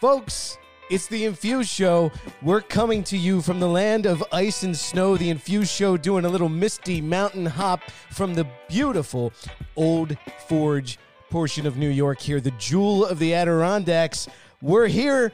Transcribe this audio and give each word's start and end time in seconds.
Folks, 0.00 0.58
it's 0.90 1.06
the 1.06 1.24
Infused 1.24 1.70
Show. 1.70 2.12
We're 2.42 2.60
coming 2.60 3.02
to 3.04 3.16
you 3.16 3.40
from 3.40 3.60
the 3.60 3.66
land 3.66 4.04
of 4.04 4.22
ice 4.30 4.62
and 4.62 4.76
snow. 4.76 5.16
The 5.16 5.30
Infused 5.30 5.70
Show 5.70 5.96
doing 5.96 6.26
a 6.26 6.28
little 6.28 6.50
misty 6.50 7.00
mountain 7.00 7.46
hop 7.46 7.80
from 8.10 8.34
the 8.34 8.46
beautiful 8.68 9.32
Old 9.74 10.18
Forge 10.48 10.98
portion 11.30 11.66
of 11.66 11.78
New 11.78 11.88
York 11.88 12.20
here, 12.20 12.42
the 12.42 12.50
jewel 12.52 13.06
of 13.06 13.18
the 13.18 13.32
Adirondacks. 13.32 14.28
We're 14.60 14.86
here 14.86 15.32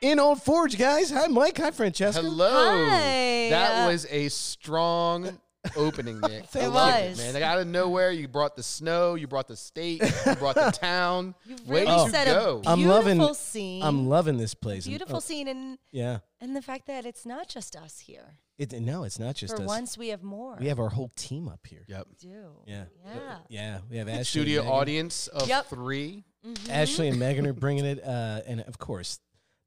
in 0.00 0.18
Old 0.18 0.42
Forge, 0.42 0.76
guys. 0.76 1.10
Hi, 1.12 1.28
Mike. 1.28 1.58
Hi, 1.58 1.70
Francesca. 1.70 2.22
Hello. 2.22 2.88
Hi. 2.88 3.50
That 3.50 3.86
was 3.86 4.06
a 4.10 4.28
strong 4.30 5.38
opening, 5.76 6.20
Nick. 6.20 6.44
I 6.54 6.58
It 6.60 6.68
love 6.68 6.94
was. 7.10 7.18
it, 7.18 7.22
man. 7.22 7.34
Like 7.34 7.42
out 7.42 7.58
of 7.60 7.66
nowhere, 7.66 8.10
you 8.10 8.28
brought 8.28 8.56
the 8.56 8.62
snow, 8.62 9.14
you 9.14 9.26
brought 9.26 9.48
the 9.48 9.56
state, 9.56 10.02
you 10.26 10.34
brought 10.36 10.54
the 10.56 10.70
town. 10.80 11.34
You 11.46 11.56
Way 11.66 11.84
really 11.84 12.04
to 12.04 12.10
set 12.10 12.26
go. 12.26 12.62
a 12.64 12.68
I'm 12.70 12.78
beautiful 12.78 13.10
loving- 13.18 13.34
scene. 13.34 13.82
I'm 13.82 14.08
loving 14.08 14.36
this 14.38 14.54
place. 14.54 14.86
beautiful 14.86 15.16
Oh, 15.16 15.20
scene, 15.20 15.48
and 15.48 15.78
yeah. 15.90 16.18
and 16.40 16.54
the 16.56 16.62
fact 16.62 16.86
that 16.86 17.04
it's 17.06 17.24
not 17.26 17.48
just 17.48 17.76
us 17.76 18.00
here. 18.00 18.38
It, 18.58 18.72
no, 18.80 19.02
it's 19.04 19.18
not 19.18 19.34
just 19.34 19.56
For 19.56 19.62
us. 19.62 19.66
once, 19.68 19.98
we 19.98 20.08
have 20.08 20.22
more. 20.22 20.56
We 20.60 20.68
have 20.68 20.78
our 20.78 20.90
whole 20.90 21.10
team 21.16 21.48
up 21.48 21.66
here. 21.66 21.84
Yep. 21.88 22.06
We 22.10 22.28
do. 22.30 22.44
Yeah. 22.66 22.84
Yeah. 23.06 23.36
Yeah. 23.48 23.78
We 23.90 23.96
have 23.96 24.08
Ashley. 24.10 24.24
Studio 24.24 24.60
and 24.60 24.68
Megan. 24.68 24.80
audience 24.80 25.26
of 25.28 25.48
Yep. 25.48 25.66
three. 25.66 26.24
Ashley 26.68 27.08
and 27.08 27.18
Megan 27.18 27.46
are 27.46 27.52
bringing 27.52 27.84
it, 27.84 28.04
uh, 28.04 28.40
and 28.46 28.60
of 28.62 28.78
course, 28.78 29.18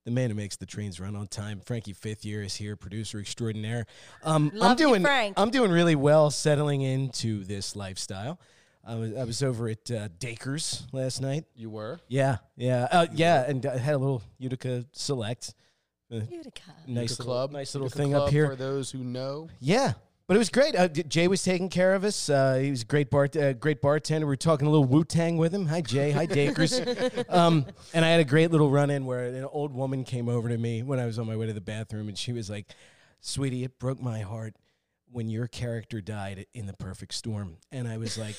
the 0.05 0.11
man 0.11 0.29
who 0.29 0.35
makes 0.35 0.55
the 0.55 0.65
trains 0.67 0.99
run 0.99 1.15
on 1.15 1.27
time, 1.27 1.59
Frankie 1.65 1.93
Fifth 1.93 2.23
Year, 2.23 2.43
is 2.43 2.55
here, 2.55 2.75
producer 2.75 3.19
extraordinaire. 3.19 3.87
Um, 4.23 4.51
I'm 4.53 4.59
Love 4.59 4.79
you, 4.79 4.87
doing, 4.87 5.01
Frank. 5.01 5.33
I'm 5.35 5.49
doing 5.49 5.71
really 5.71 5.95
well 5.95 6.29
settling 6.29 6.81
into 6.81 7.43
this 7.43 7.75
lifestyle. 7.75 8.39
I 8.87 8.95
was, 8.95 9.15
I 9.15 9.23
was 9.23 9.41
over 9.41 9.67
at 9.67 9.89
uh, 9.89 10.09
Daikers 10.19 10.83
last 10.91 11.21
night. 11.21 11.45
You 11.55 11.71
were. 11.71 11.99
Yeah, 12.07 12.37
yeah, 12.55 12.87
uh, 12.91 13.07
yeah, 13.13 13.49
and 13.49 13.65
I 13.65 13.79
had 13.79 13.95
a 13.95 13.97
little 13.97 14.21
Utica 14.37 14.85
Select, 14.91 15.55
uh, 16.11 16.17
Utica. 16.29 16.61
nice 16.87 17.09
Utica 17.09 17.21
little, 17.23 17.25
club. 17.25 17.51
nice 17.51 17.73
little 17.73 17.87
Utica 17.87 17.97
thing 18.03 18.11
club 18.11 18.27
up 18.27 18.29
here. 18.29 18.47
For 18.49 18.55
those 18.55 18.91
who 18.91 18.99
know. 18.99 19.49
Yeah, 19.59 19.93
but 20.27 20.35
it 20.35 20.37
was 20.37 20.49
great. 20.49 20.75
Uh, 20.75 20.87
Jay 20.87 21.27
was 21.27 21.43
taking 21.43 21.69
care 21.69 21.93
of 21.93 22.03
us. 22.03 22.29
Uh, 22.29 22.55
he 22.61 22.69
was 22.71 22.81
a 22.81 22.85
great 22.85 23.09
bar, 23.09 23.29
uh, 23.39 23.53
great 23.53 23.81
bartender. 23.81 24.25
We 24.25 24.31
were 24.31 24.35
talking 24.37 24.67
a 24.67 24.69
little 24.69 24.85
Wu 24.85 25.03
Tang 25.03 25.37
with 25.37 25.53
him. 25.53 25.67
Hi 25.67 25.81
Jay. 25.81 26.11
Hi 26.11 26.25
Daikers. 26.27 26.81
um, 27.29 27.65
and 27.93 28.03
I 28.03 28.09
had 28.09 28.19
a 28.19 28.25
great 28.25 28.51
little 28.51 28.69
run 28.71 28.89
in 28.89 29.05
where 29.05 29.25
an 29.25 29.45
old 29.45 29.73
woman 29.73 30.03
came 30.03 30.27
over 30.29 30.49
to 30.49 30.57
me 30.57 30.83
when 30.83 30.99
I 30.99 31.05
was 31.05 31.19
on 31.19 31.27
my 31.27 31.35
way 31.35 31.45
to 31.47 31.53
the 31.53 31.61
bathroom, 31.61 32.07
and 32.07 32.17
she 32.17 32.33
was 32.33 32.49
like, 32.49 32.67
"Sweetie, 33.21 33.63
it 33.63 33.79
broke 33.79 34.01
my 34.01 34.21
heart." 34.21 34.55
When 35.11 35.29
your 35.29 35.47
character 35.47 36.01
died 36.01 36.45
in 36.53 36.65
the 36.65 36.73
perfect 36.73 37.13
storm, 37.13 37.57
and 37.71 37.87
I 37.87 37.97
was 37.97 38.17
like, 38.17 38.35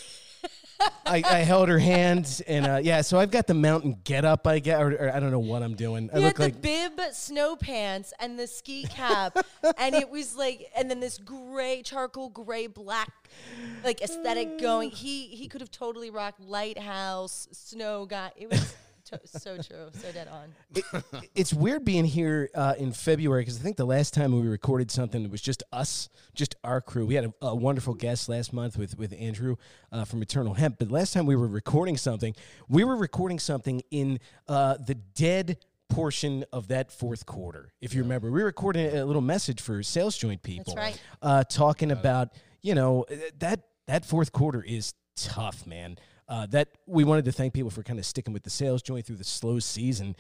I, 1.07 1.23
I 1.25 1.39
held 1.39 1.69
her 1.69 1.79
hand, 1.79 2.43
and 2.47 2.67
uh, 2.67 2.81
yeah, 2.83 3.01
so 3.03 3.19
I've 3.19 3.31
got 3.31 3.47
the 3.47 3.55
mountain 3.55 3.97
get 4.05 4.25
up, 4.25 4.47
I 4.47 4.59
get, 4.59 4.81
or, 4.81 4.93
or 4.93 5.15
I 5.15 5.21
don't 5.21 5.31
know 5.31 5.39
what 5.39 5.63
I'm 5.63 5.75
doing. 5.75 6.11
I 6.13 6.19
You 6.19 6.25
look 6.25 6.39
had 6.39 6.53
the 6.53 6.57
like 6.57 6.63
bib 6.63 7.01
snow 7.13 7.57
pants 7.57 8.13
and 8.19 8.39
the 8.39 8.47
ski 8.47 8.85
cap, 8.85 9.39
and 9.79 9.95
it 9.95 10.11
was 10.11 10.37
like, 10.37 10.71
and 10.77 10.91
then 10.91 11.01
this 11.01 11.19
gray, 11.19 11.83
charcoal 11.83 12.29
gray, 12.31 12.67
black, 12.67 13.13
like 13.85 14.03
aesthetic 14.03 14.59
going. 14.61 14.91
He 14.91 15.27
he 15.29 15.49
could 15.49 15.61
have 15.61 15.71
totally 15.71 16.11
rocked 16.11 16.41
lighthouse, 16.41 17.49
snow 17.53 18.07
guy. 18.07 18.33
It 18.37 18.51
was 18.51 18.75
so 19.27 19.57
true, 19.57 19.89
so 19.93 20.13
dead 20.13 20.29
on. 20.29 20.55
it- 20.75 21.29
it's 21.35 21.53
weird 21.55 21.85
being 21.85 22.05
here 22.05 22.51
uh, 22.55 22.75
in 22.79 22.93
February 22.93 23.43
because 23.43 23.59
I 23.59 23.63
think 23.63 23.77
the 23.77 23.85
last 23.87 24.15
time 24.15 24.33
we 24.33 24.47
recorded 24.47 24.91
something, 24.91 25.25
it 25.25 25.31
was 25.31 25.41
just 25.43 25.63
us, 25.73 26.09
just 26.35 26.55
our 26.65 26.81
crew. 26.81 27.07
We 27.07 27.15
had 27.15 27.27
a, 27.27 27.47
a 27.47 27.55
wonderful 27.55 27.95
guest 27.95 28.29
last 28.29 28.53
month 28.53 28.77
with 28.77 28.99
with 28.99 29.15
Andrew 29.19 29.57
uh, 29.93 30.05
from 30.05 30.23
Eternal 30.23 30.55
Hemp. 30.55 30.79
But 30.79 30.91
last 30.91 31.13
time 31.13 31.27
we 31.27 31.37
were 31.37 31.47
recording 31.49 31.97
something, 31.97 32.35
we 32.69 32.85
were 32.85 32.97
recording 32.97 33.39
something 33.39 33.83
in 33.91 34.19
uh, 34.49 34.77
the 34.79 34.95
dead 34.95 35.59
portion 35.89 36.45
of 36.53 36.69
that 36.69 36.91
fourth 36.91 37.27
quarter. 37.27 37.71
If 37.81 37.95
you 37.95 38.03
remember, 38.03 38.31
we 38.31 38.43
recorded 38.43 38.95
a 38.95 39.05
little 39.05 39.23
message 39.23 39.61
for 39.61 39.83
sales 39.83 40.17
joint 40.17 40.43
people, 40.43 40.75
right. 40.75 41.01
uh, 41.23 41.45
talking 41.45 41.93
about 41.93 42.31
you 42.63 42.75
know 42.75 43.05
uh, 43.11 43.15
that 43.39 43.61
that 43.87 44.05
fourth 44.05 44.33
quarter 44.33 44.63
is 44.63 44.95
tough, 45.17 45.67
man. 45.67 45.97
Uh, 46.29 46.47
that 46.47 46.69
we 46.87 47.05
wanted 47.05 47.25
to 47.25 47.33
thank 47.33 47.53
people 47.53 47.71
for 47.71 47.83
kind 47.83 47.99
of 47.99 48.05
sticking 48.05 48.33
with 48.33 48.43
the 48.43 48.51
sales 48.51 48.83
joint 48.83 49.07
through 49.07 49.17
the 49.17 49.25
slow 49.25 49.59
season 49.59 50.17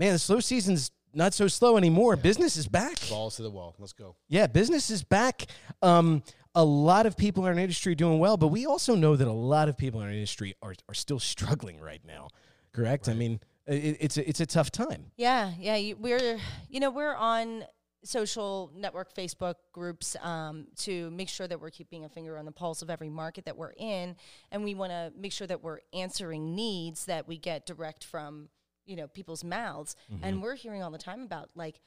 man, 0.00 0.14
the 0.14 0.18
slow 0.18 0.40
season's 0.40 0.90
not 1.12 1.34
so 1.34 1.46
slow 1.46 1.76
anymore. 1.76 2.16
Business 2.16 2.56
is 2.56 2.66
back. 2.66 2.96
Balls 3.08 3.36
to 3.36 3.42
the 3.42 3.50
wall. 3.50 3.74
Let's 3.78 3.92
go. 3.92 4.16
Yeah, 4.28 4.46
business 4.46 4.90
is 4.90 5.04
back. 5.04 5.46
Um, 5.82 6.22
a 6.54 6.64
lot 6.64 7.06
of 7.06 7.16
people 7.16 7.46
in 7.46 7.52
our 7.52 7.58
industry 7.58 7.92
are 7.92 7.96
doing 7.96 8.18
well, 8.18 8.36
but 8.36 8.48
we 8.48 8.66
also 8.66 8.94
know 8.94 9.14
that 9.14 9.28
a 9.28 9.32
lot 9.32 9.68
of 9.68 9.76
people 9.76 10.00
in 10.00 10.06
our 10.06 10.12
industry 10.12 10.54
are, 10.62 10.74
are 10.88 10.94
still 10.94 11.18
struggling 11.18 11.80
right 11.80 12.00
now. 12.06 12.28
Correct? 12.72 13.08
I 13.08 13.14
mean, 13.14 13.40
it, 13.66 13.98
it's 14.00 14.16
a, 14.16 14.28
it's 14.28 14.40
a 14.40 14.46
tough 14.46 14.70
time. 14.70 15.06
Yeah, 15.16 15.52
yeah. 15.58 15.76
You, 15.76 15.96
we're 15.96 16.38
you 16.68 16.80
know 16.80 16.90
we're 16.90 17.14
on 17.14 17.64
social 18.02 18.70
network 18.74 19.14
Facebook 19.14 19.56
groups 19.72 20.16
um, 20.22 20.66
to 20.76 21.10
make 21.10 21.28
sure 21.28 21.46
that 21.46 21.60
we're 21.60 21.70
keeping 21.70 22.04
a 22.04 22.08
finger 22.08 22.38
on 22.38 22.44
the 22.44 22.52
pulse 22.52 22.82
of 22.82 22.90
every 22.90 23.10
market 23.10 23.44
that 23.44 23.56
we're 23.56 23.74
in, 23.76 24.16
and 24.50 24.64
we 24.64 24.74
want 24.74 24.90
to 24.90 25.12
make 25.18 25.32
sure 25.32 25.46
that 25.46 25.62
we're 25.62 25.80
answering 25.92 26.54
needs 26.54 27.04
that 27.06 27.28
we 27.28 27.36
get 27.38 27.66
direct 27.66 28.04
from 28.04 28.48
you 28.86 28.96
know 28.96 29.06
people's 29.06 29.44
mouths. 29.44 29.96
And 30.22 30.42
we're 30.42 30.54
hearing 30.56 30.82
all 30.82 30.90
the 30.90 30.98
time 30.98 31.22
about 31.22 31.50
like 31.54 31.80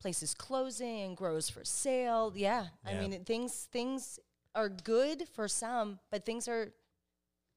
places 0.00 0.34
closing, 0.34 1.14
grows 1.14 1.48
for 1.48 1.64
sale. 1.64 2.32
Yeah, 2.34 2.66
I 2.84 2.94
mean 2.94 3.12
it- 3.12 3.26
things 3.26 3.68
things 3.70 4.18
are 4.54 4.68
good 4.68 5.28
for 5.28 5.48
some, 5.48 5.98
but 6.10 6.26
things 6.26 6.48
are 6.48 6.72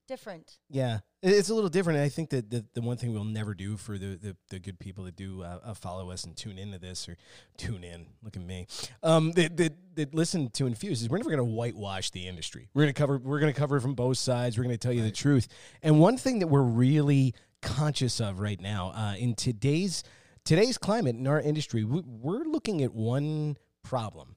different. 0.07 0.57
Yeah, 0.69 0.99
it's 1.21 1.49
a 1.49 1.53
little 1.53 1.69
different. 1.69 1.99
I 1.99 2.09
think 2.09 2.29
that 2.29 2.49
the, 2.49 2.65
the 2.73 2.81
one 2.81 2.97
thing 2.97 3.13
we'll 3.13 3.23
never 3.23 3.53
do 3.53 3.77
for 3.77 3.97
the, 3.97 4.15
the, 4.15 4.35
the 4.49 4.59
good 4.59 4.79
people 4.79 5.03
that 5.05 5.15
do 5.15 5.41
uh, 5.41 5.59
uh, 5.63 5.73
follow 5.73 6.11
us 6.11 6.23
and 6.23 6.35
tune 6.35 6.57
into 6.57 6.77
this 6.77 7.09
or 7.09 7.17
tune 7.57 7.83
in, 7.83 8.07
look 8.23 8.35
at 8.35 8.43
me, 8.43 8.67
um, 9.03 9.31
that, 9.33 9.57
that, 9.57 9.73
that 9.95 10.13
listen 10.13 10.49
to 10.51 10.67
Infuse 10.67 11.01
is 11.01 11.09
we're 11.09 11.17
never 11.17 11.29
going 11.29 11.39
to 11.39 11.43
whitewash 11.43 12.11
the 12.11 12.27
industry. 12.27 12.69
We're 12.73 12.83
going 12.83 12.93
to 12.93 12.99
cover 12.99 13.17
we're 13.17 13.39
going 13.39 13.53
to 13.53 13.59
cover 13.59 13.79
from 13.79 13.95
both 13.95 14.17
sides. 14.17 14.57
We're 14.57 14.63
going 14.63 14.77
to 14.77 14.79
tell 14.79 14.93
you 14.93 15.03
the 15.03 15.11
truth. 15.11 15.47
And 15.81 15.99
one 15.99 16.17
thing 16.17 16.39
that 16.39 16.47
we're 16.47 16.61
really 16.61 17.33
conscious 17.61 18.19
of 18.19 18.39
right 18.39 18.59
now 18.61 18.91
uh, 18.95 19.15
in 19.17 19.35
today's 19.35 20.03
today's 20.43 20.77
climate 20.77 21.15
in 21.15 21.25
our 21.27 21.41
industry, 21.41 21.83
we, 21.83 22.01
we're 22.05 22.43
looking 22.43 22.83
at 22.83 22.93
one 22.93 23.57
problem 23.83 24.35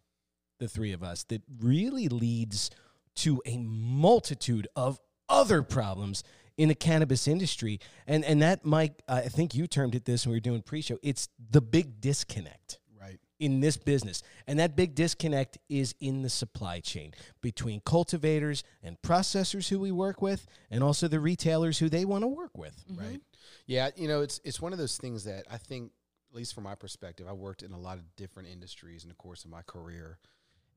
the 0.59 0.69
three 0.69 0.93
of 0.93 1.03
us 1.03 1.25
that 1.25 1.43
really 1.61 2.09
leads 2.09 2.71
to 3.15 3.43
a 3.47 3.57
multitude 3.59 4.69
of 4.77 5.01
other 5.29 5.63
problems 5.63 6.23
in 6.57 6.69
the 6.69 6.75
cannabis 6.75 7.29
industry. 7.29 7.79
And 8.07 8.25
and 8.25 8.43
that 8.43 8.65
mike 8.65 9.01
i 9.09 9.23
think 9.23 9.55
you 9.55 9.67
termed 9.67 9.95
it 9.95 10.05
this 10.05 10.27
when 10.27 10.33
we 10.33 10.37
were 10.37 10.41
doing 10.41 10.63
pre-show. 10.63 10.99
It's 11.03 11.29
the 11.51 11.61
big 11.61 12.01
disconnect 12.01 12.81
Right. 13.01 13.21
in 13.39 13.61
this 13.61 13.77
business. 13.77 14.23
And 14.49 14.59
that 14.59 14.75
big 14.75 14.95
disconnect 14.97 15.59
is 15.69 15.95
in 16.01 16.23
the 16.23 16.29
supply 16.31 16.81
chain 16.81 17.13
between 17.41 17.81
cultivators 17.87 18.65
and 18.83 19.01
processors 19.03 19.69
who 19.69 19.79
we 19.79 19.93
work 19.93 20.21
with 20.21 20.47
and 20.71 20.83
also 20.83 21.07
the 21.07 21.21
retailers 21.21 21.79
who 21.79 21.89
they 21.89 22.05
want 22.05 22.23
to 22.25 22.29
work 22.29 22.59
with. 22.59 22.85
Mm-hmm. 22.91 23.01
Right. 23.01 23.21
Yeah, 23.67 23.91
you 23.97 24.09
know, 24.09 24.23
it's 24.23 24.41
it's 24.45 24.61
one 24.61 24.73
of 24.73 24.79
those 24.79 24.97
things 24.99 25.25
that 25.25 25.45
I 25.51 25.59
think, 25.59 25.93
at 26.31 26.37
least 26.37 26.55
from 26.55 26.65
my 26.65 26.75
perspective, 26.75 27.27
I 27.29 27.33
worked 27.33 27.63
in 27.63 27.73
a 27.73 27.79
lot 27.79 27.99
of 27.99 28.17
different 28.17 28.49
industries 28.49 29.05
in 29.05 29.09
the 29.09 29.15
course 29.15 29.45
of 29.45 29.51
my 29.51 29.63
career, 29.63 30.19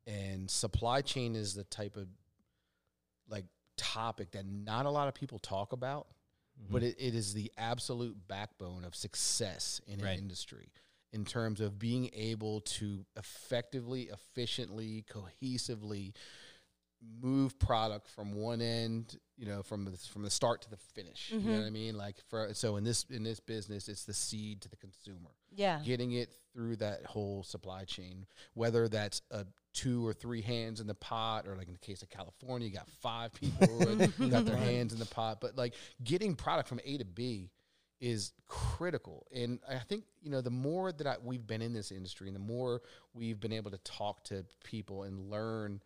and 0.05 0.49
supply 0.49 1.01
chain 1.01 1.35
is 1.35 1.53
the 1.55 1.63
type 1.65 1.97
of 1.97 2.07
like 3.27 3.45
topic 3.81 4.31
that 4.31 4.45
not 4.45 4.85
a 4.85 4.89
lot 4.89 5.07
of 5.07 5.13
people 5.13 5.39
talk 5.39 5.73
about, 5.73 6.07
but 6.69 6.81
mm-hmm. 6.81 6.89
it, 6.89 6.95
it 6.99 7.15
is 7.15 7.33
the 7.33 7.51
absolute 7.57 8.15
backbone 8.27 8.83
of 8.85 8.95
success 8.95 9.81
in 9.87 9.99
an 10.01 10.17
industry 10.17 10.71
in 11.13 11.25
terms 11.25 11.59
of 11.59 11.77
being 11.77 12.09
able 12.13 12.61
to 12.61 13.05
effectively, 13.17 14.09
efficiently, 14.13 15.03
cohesively 15.11 16.13
move 17.21 17.57
product 17.59 18.07
from 18.07 18.33
one 18.33 18.61
end, 18.61 19.17
you 19.37 19.45
know, 19.45 19.63
from 19.63 19.85
the, 19.85 19.97
from 19.97 20.23
the 20.23 20.29
start 20.29 20.61
to 20.63 20.69
the 20.69 20.77
finish. 20.77 21.31
You 21.31 21.39
know 21.39 21.45
mm-hmm. 21.45 21.59
what 21.59 21.67
I 21.67 21.69
mean? 21.69 21.97
Like 21.97 22.15
for 22.29 22.49
so 22.53 22.77
in 22.77 22.83
this 22.83 23.05
in 23.09 23.23
this 23.23 23.39
business, 23.39 23.87
it's 23.89 24.05
the 24.05 24.13
seed 24.13 24.61
to 24.61 24.69
the 24.69 24.75
consumer, 24.75 25.31
Yeah. 25.51 25.81
getting 25.83 26.11
it 26.13 26.33
through 26.53 26.77
that 26.77 27.05
whole 27.05 27.43
supply 27.43 27.85
chain. 27.85 28.25
Whether 28.53 28.87
that's 28.87 29.21
a 29.31 29.45
two 29.73 30.05
or 30.05 30.13
three 30.13 30.41
hands 30.41 30.79
in 30.79 30.87
the 30.87 30.95
pot, 30.95 31.47
or 31.47 31.55
like 31.55 31.67
in 31.67 31.73
the 31.73 31.79
case 31.79 32.01
of 32.01 32.09
California, 32.09 32.67
you 32.67 32.73
got 32.73 32.89
five 33.01 33.33
people 33.33 33.67
who 34.17 34.29
got 34.29 34.45
their 34.45 34.57
hands 34.57 34.93
in 34.93 34.99
the 34.99 35.05
pot. 35.05 35.39
But 35.41 35.57
like 35.57 35.73
getting 36.03 36.35
product 36.35 36.67
from 36.69 36.79
A 36.85 36.97
to 36.97 37.05
B 37.05 37.49
is 38.01 38.33
critical. 38.47 39.27
And 39.33 39.59
I 39.69 39.77
think, 39.77 40.03
you 40.21 40.31
know, 40.31 40.41
the 40.41 40.49
more 40.49 40.91
that 40.91 41.05
I, 41.05 41.15
we've 41.23 41.45
been 41.45 41.61
in 41.61 41.71
this 41.71 41.91
industry 41.91 42.27
and 42.27 42.35
the 42.35 42.41
more 42.41 42.81
we've 43.13 43.39
been 43.39 43.53
able 43.53 43.69
to 43.71 43.77
talk 43.79 44.23
to 44.25 44.43
people 44.63 45.03
and 45.03 45.29
learn 45.29 45.81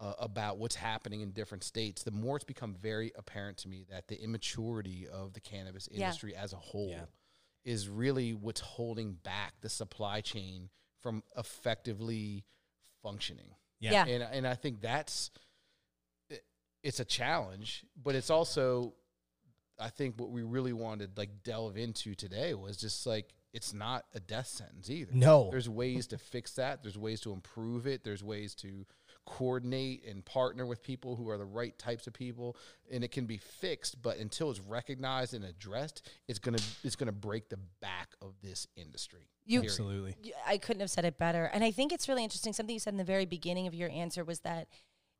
uh, 0.00 0.12
about 0.18 0.58
what's 0.58 0.76
happening 0.76 1.22
in 1.22 1.32
different 1.32 1.64
states, 1.64 2.02
the 2.04 2.10
more 2.10 2.36
it's 2.36 2.44
become 2.44 2.74
very 2.74 3.10
apparent 3.16 3.56
to 3.58 3.68
me 3.68 3.84
that 3.90 4.06
the 4.08 4.20
immaturity 4.22 5.08
of 5.08 5.32
the 5.32 5.40
cannabis 5.40 5.88
Yeah. 5.90 6.04
industry 6.06 6.34
as 6.36 6.52
a 6.52 6.56
whole 6.56 6.90
Yeah. 6.90 7.06
is 7.64 7.88
really 7.88 8.32
what's 8.34 8.60
holding 8.60 9.14
back 9.14 9.60
the 9.60 9.68
supply 9.68 10.20
chain 10.20 10.70
from 11.00 11.22
effectively 11.36 12.44
functioning. 13.02 13.54
Yeah. 13.80 14.06
Yeah. 14.06 14.14
And 14.14 14.22
and 14.22 14.46
I 14.46 14.54
think 14.54 14.80
that's 14.80 15.30
it- 16.28 16.44
it's 16.82 17.00
a 17.00 17.04
challenge, 17.04 17.84
but 17.96 18.14
it's 18.14 18.30
also 18.30 18.94
I 19.80 19.90
think 19.90 20.18
what 20.20 20.30
we 20.30 20.42
really 20.42 20.72
wanted 20.72 21.16
like 21.16 21.44
delve 21.44 21.76
into 21.76 22.14
today 22.16 22.52
was 22.54 22.76
just 22.76 23.06
like 23.06 23.32
it's 23.52 23.72
not 23.72 24.06
a 24.12 24.20
death 24.20 24.46
sentence 24.48 24.90
either. 24.90 25.12
No. 25.12 25.50
There's 25.50 25.68
ways 25.68 26.06
to 26.08 26.18
fix 26.18 26.54
that. 26.54 26.82
There's 26.82 26.98
ways 26.98 27.20
to 27.22 27.32
improve 27.32 27.86
it. 27.86 28.02
There's 28.04 28.22
ways 28.22 28.54
to 28.56 28.86
coordinate 29.28 30.02
and 30.08 30.24
partner 30.24 30.64
with 30.64 30.82
people 30.82 31.14
who 31.14 31.28
are 31.28 31.36
the 31.36 31.44
right 31.44 31.78
types 31.78 32.06
of 32.06 32.14
people 32.14 32.56
and 32.90 33.04
it 33.04 33.12
can 33.12 33.26
be 33.26 33.36
fixed 33.36 34.00
but 34.00 34.16
until 34.16 34.50
it's 34.50 34.58
recognized 34.60 35.34
and 35.34 35.44
addressed 35.44 36.08
it's 36.28 36.38
going 36.38 36.56
to 36.56 36.64
it's 36.82 36.96
going 36.96 37.08
to 37.08 37.12
break 37.12 37.50
the 37.50 37.58
back 37.82 38.08
of 38.22 38.32
this 38.42 38.66
industry 38.74 39.28
You- 39.44 39.60
period. 39.60 39.70
Absolutely. 39.70 40.16
i 40.46 40.56
couldn't 40.56 40.80
have 40.80 40.90
said 40.90 41.04
it 41.04 41.18
better. 41.18 41.44
And 41.52 41.62
I 41.62 41.70
think 41.70 41.92
it's 41.92 42.08
really 42.08 42.24
interesting. 42.24 42.54
Something 42.54 42.72
you 42.72 42.80
said 42.80 42.94
in 42.94 42.98
the 42.98 43.04
very 43.04 43.26
beginning 43.26 43.66
of 43.66 43.74
your 43.74 43.90
answer 43.90 44.24
was 44.24 44.40
that 44.40 44.68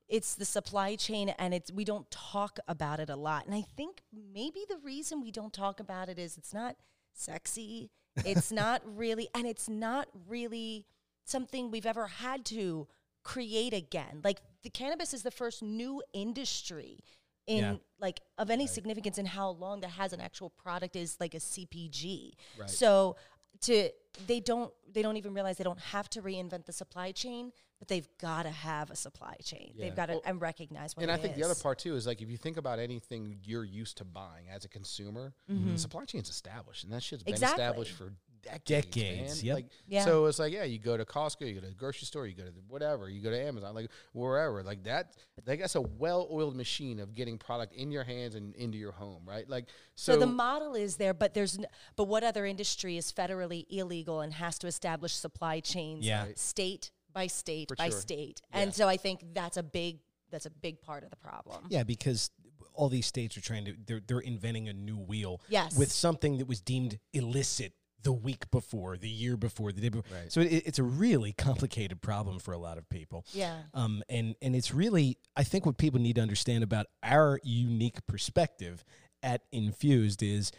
it's 0.09 0.35
the 0.37 0.47
supply 0.47 0.97
chain 0.97 1.29
and 1.39 1.53
it's 1.53 1.71
we 1.71 1.85
don't 1.85 2.11
talk 2.11 2.59
about 2.67 3.01
it 3.01 3.11
a 3.11 3.17
lot. 3.17 3.45
And 3.45 3.55
I 3.55 3.61
think 3.77 4.01
maybe 4.33 4.61
the 4.69 4.79
reason 4.83 5.21
we 5.21 5.31
don't 5.31 5.53
talk 5.53 5.81
about 5.81 6.09
it 6.09 6.19
is 6.19 6.39
it's 6.39 6.55
not 6.55 6.77
sexy. 7.13 7.91
It's 8.25 8.51
not 8.51 8.81
really 8.85 9.29
and 9.35 9.47
it's 9.47 9.69
not 9.69 10.09
really 10.27 10.87
something 11.25 11.71
we've 11.71 11.87
ever 11.87 12.07
had 12.07 12.45
to 12.47 12.89
create 13.23 13.73
again. 13.75 14.20
Like 14.25 14.41
the 14.62 14.70
cannabis 14.70 15.12
is 15.15 15.23
the 15.23 15.31
first 15.31 15.62
new 15.62 16.03
industry 16.12 17.00
in 17.47 17.59
Yeah. 17.65 17.76
like 17.99 18.20
of 18.37 18.50
any 18.50 18.67
significance 18.67 19.19
in 19.19 19.26
how 19.26 19.50
long 19.50 19.81
that 19.81 19.91
has 19.91 20.12
an 20.12 20.20
actual 20.20 20.50
product 20.50 20.97
is 20.97 21.17
like 21.20 21.35
a 21.35 21.38
CPG. 21.41 22.35
Right. 22.59 22.70
So 22.70 23.17
to 23.62 23.91
they 24.26 24.41
don't 24.41 24.73
they 24.93 25.03
don't 25.03 25.17
even 25.17 25.35
realize 25.35 25.56
they 25.56 25.65
don't 25.65 25.81
have 25.81 26.09
to 26.11 26.23
reinvent 26.23 26.65
the 26.67 26.73
supply 26.73 27.11
chain, 27.12 27.50
but 27.79 27.88
they've 27.88 28.09
got 28.19 28.44
to 28.44 28.50
have 28.50 28.91
a 28.91 28.97
supply 28.97 29.35
chain. 29.43 29.73
Yeah. 29.75 29.87
They've 29.87 29.97
got 29.97 30.06
to 30.06 30.12
Well, 30.14 30.23
and 30.26 30.41
recognize 30.41 30.94
what 30.97 31.03
and 31.03 31.11
it 31.11 31.14
I 31.14 31.17
think 31.17 31.35
the 31.35 31.43
other 31.44 31.55
part 31.56 31.79
too 31.79 31.97
is 31.97 32.06
like 32.06 32.21
if 32.23 32.31
you 32.31 32.37
think 32.37 32.56
about 32.56 32.79
anything 32.79 33.38
you're 33.43 33.64
used 33.64 33.97
to 33.99 34.05
buying 34.05 34.49
as 34.49 34.64
a 34.64 34.69
consumer, 34.69 35.35
the 35.49 35.76
supply 35.79 36.05
chain's 36.05 36.29
established, 36.31 36.85
and 36.85 36.93
that 36.93 37.03
shit's 37.03 37.23
been 37.25 37.35
Mm-hmm. 37.35 37.43
Exactly. 37.44 37.64
established 37.64 37.93
for 37.93 38.12
decades. 38.43 38.64
Decades, 38.87 39.37
man. 39.43 39.46
yep. 39.46 39.55
Like, 39.56 39.67
Yeah. 39.87 40.05
So 40.05 40.26
it's 40.26 40.38
like, 40.38 40.52
yeah, 40.52 40.64
you 40.64 40.79
go 40.79 40.96
to 40.96 41.05
Costco, 41.05 41.46
you 41.46 41.55
go 41.55 41.61
to 41.61 41.67
the 41.69 41.75
grocery 41.75 42.06
store, 42.06 42.26
you 42.26 42.35
go 42.35 42.44
to 42.44 42.50
the 42.50 42.61
whatever, 42.69 43.08
you 43.08 43.20
go 43.23 43.31
to 43.31 43.40
Amazon, 43.40 43.75
like 43.75 43.90
wherever, 44.12 44.62
like 44.62 44.85
that. 44.85 45.14
Like 45.46 45.61
that's 45.61 45.75
a 45.75 45.81
well-oiled 45.81 46.56
machine 46.56 47.00
of 47.00 47.14
getting 47.14 47.38
product 47.38 47.73
in 47.75 47.90
your 47.90 48.05
hands 48.05 48.35
and 48.35 48.55
into 48.56 48.79
your 48.79 48.93
home, 48.93 49.23
right? 49.26 49.49
Like 49.49 49.67
so. 49.94 50.14
So, 50.14 50.19
the 50.20 50.26
model 50.26 50.75
is 50.75 50.96
there, 50.96 51.14
but 51.14 51.35
there's 51.35 51.58
n- 51.58 51.67
but 51.96 52.05
what 52.05 52.25
other 52.25 52.44
industry 52.46 52.96
is 52.96 53.12
federally 53.12 53.67
illegal 53.70 54.20
and 54.20 54.32
has 54.35 54.58
to 54.61 54.67
establish 54.67 55.14
supply 55.14 55.61
chains 55.61 56.05
Yeah. 56.05 56.25
Right. 56.26 56.38
state 56.38 56.90
by 57.12 57.26
state 57.26 57.69
For 57.69 57.76
by 57.76 57.88
sure. 57.90 58.00
state. 58.00 58.40
Yeah. 58.52 58.61
And 58.61 58.75
so 58.75 58.87
I 58.88 58.96
think 58.96 59.20
that's 59.32 59.56
a 59.56 59.62
big 59.62 59.99
that's 60.31 60.46
a 60.46 60.50
big 60.50 60.81
part 60.82 61.05
of 61.05 61.11
the 61.11 61.17
problem. 61.17 61.64
Yeah, 61.70 61.85
because 61.85 62.31
all 62.75 62.88
these 62.90 63.06
states 63.06 63.37
are 63.37 63.40
trying 63.40 63.64
to 63.64 63.75
they're 63.87 64.00
they're 64.06 64.20
inventing 64.20 64.69
a 64.69 64.73
new 64.73 64.99
wheel 64.99 65.40
Yes. 65.49 65.76
with 65.76 65.90
something 65.90 66.38
that 66.38 66.46
was 66.46 66.61
deemed 66.61 66.99
illicit 67.12 67.73
the 68.03 68.12
week 68.12 68.50
before, 68.50 68.97
the 68.97 69.09
year 69.09 69.37
before, 69.37 69.73
the 69.73 69.81
day 69.81 69.89
before. 69.89 70.05
Right. 70.17 70.33
So 70.33 70.41
it, 70.41 70.62
it's 70.67 70.79
a 70.79 70.85
really 70.85 71.33
complicated 71.39 72.00
problem 72.00 72.39
for 72.39 72.53
a 72.53 72.59
lot 72.59 72.79
of 72.79 72.89
people. 72.89 73.25
Yeah. 73.33 73.56
Um, 73.75 74.03
and 74.09 74.35
and 74.41 74.55
it's 74.55 74.73
really 74.73 75.19
I 75.37 75.45
think 75.45 75.67
what 75.67 75.79
people 75.79 76.00
need 76.00 76.17
to 76.17 76.23
understand 76.23 76.65
about 76.65 76.87
our 77.03 77.41
unique 77.43 78.06
perspective 78.06 78.85
at 79.23 79.43
Infused 79.53 80.23
is 80.23 80.53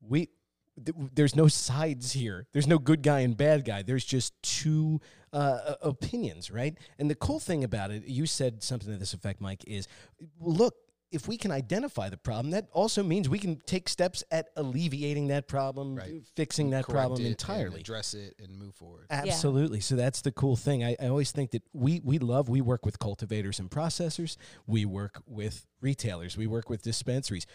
we 0.00 0.28
th- 0.84 0.96
there's 1.14 1.34
no 1.34 1.48
sides 1.48 2.12
here. 2.12 2.46
There's 2.52 2.66
no 2.66 2.78
good 2.78 3.02
guy 3.02 3.20
and 3.20 3.36
bad 3.36 3.64
guy. 3.64 3.82
There's 3.82 4.04
just 4.04 4.40
two 4.42 5.00
uh, 5.32 5.74
opinions, 5.82 6.50
right? 6.50 6.76
And 6.98 7.10
the 7.10 7.14
cool 7.14 7.40
thing 7.40 7.64
about 7.64 7.90
it, 7.90 8.04
you 8.06 8.26
said 8.26 8.62
something 8.62 8.92
to 8.92 8.98
this 8.98 9.14
effect, 9.14 9.40
Mike, 9.40 9.64
is 9.66 9.88
look. 10.40 10.74
If 11.12 11.28
we 11.28 11.36
can 11.36 11.50
identify 11.52 12.08
the 12.08 12.16
problem, 12.16 12.50
that 12.50 12.68
also 12.72 13.02
means 13.02 13.28
we 13.28 13.38
can 13.38 13.60
take 13.64 13.88
steps 13.88 14.24
at 14.30 14.48
alleviating 14.56 15.28
that 15.28 15.46
problem, 15.46 15.94
Right. 15.94 16.22
fixing 16.34 16.70
that 16.70 16.84
correct 16.84 16.90
problem 16.96 17.20
it 17.20 17.24
and 17.24 17.30
entirely. 17.32 17.80
address 17.80 18.12
it 18.14 18.34
and 18.40 18.58
move 18.58 18.74
forward. 18.74 19.06
Absolutely. 19.10 19.80
So 19.80 19.94
that's 19.94 20.20
the 20.22 20.32
cool 20.32 20.56
thing. 20.56 20.82
I, 20.82 20.96
I 21.00 21.06
always 21.06 21.30
think 21.30 21.52
that 21.52 21.62
we 21.72 22.00
we 22.04 22.18
love 22.18 22.48
we 22.48 22.60
work 22.60 22.84
with 22.84 22.98
cultivators 22.98 23.58
and 23.60 23.70
processors. 23.70 24.36
We 24.66 24.84
work 24.84 25.22
with 25.26 25.64
retailers. 25.80 26.36
We 26.36 26.46
work 26.48 26.68
with 26.68 26.82
dispensaries. 26.82 27.46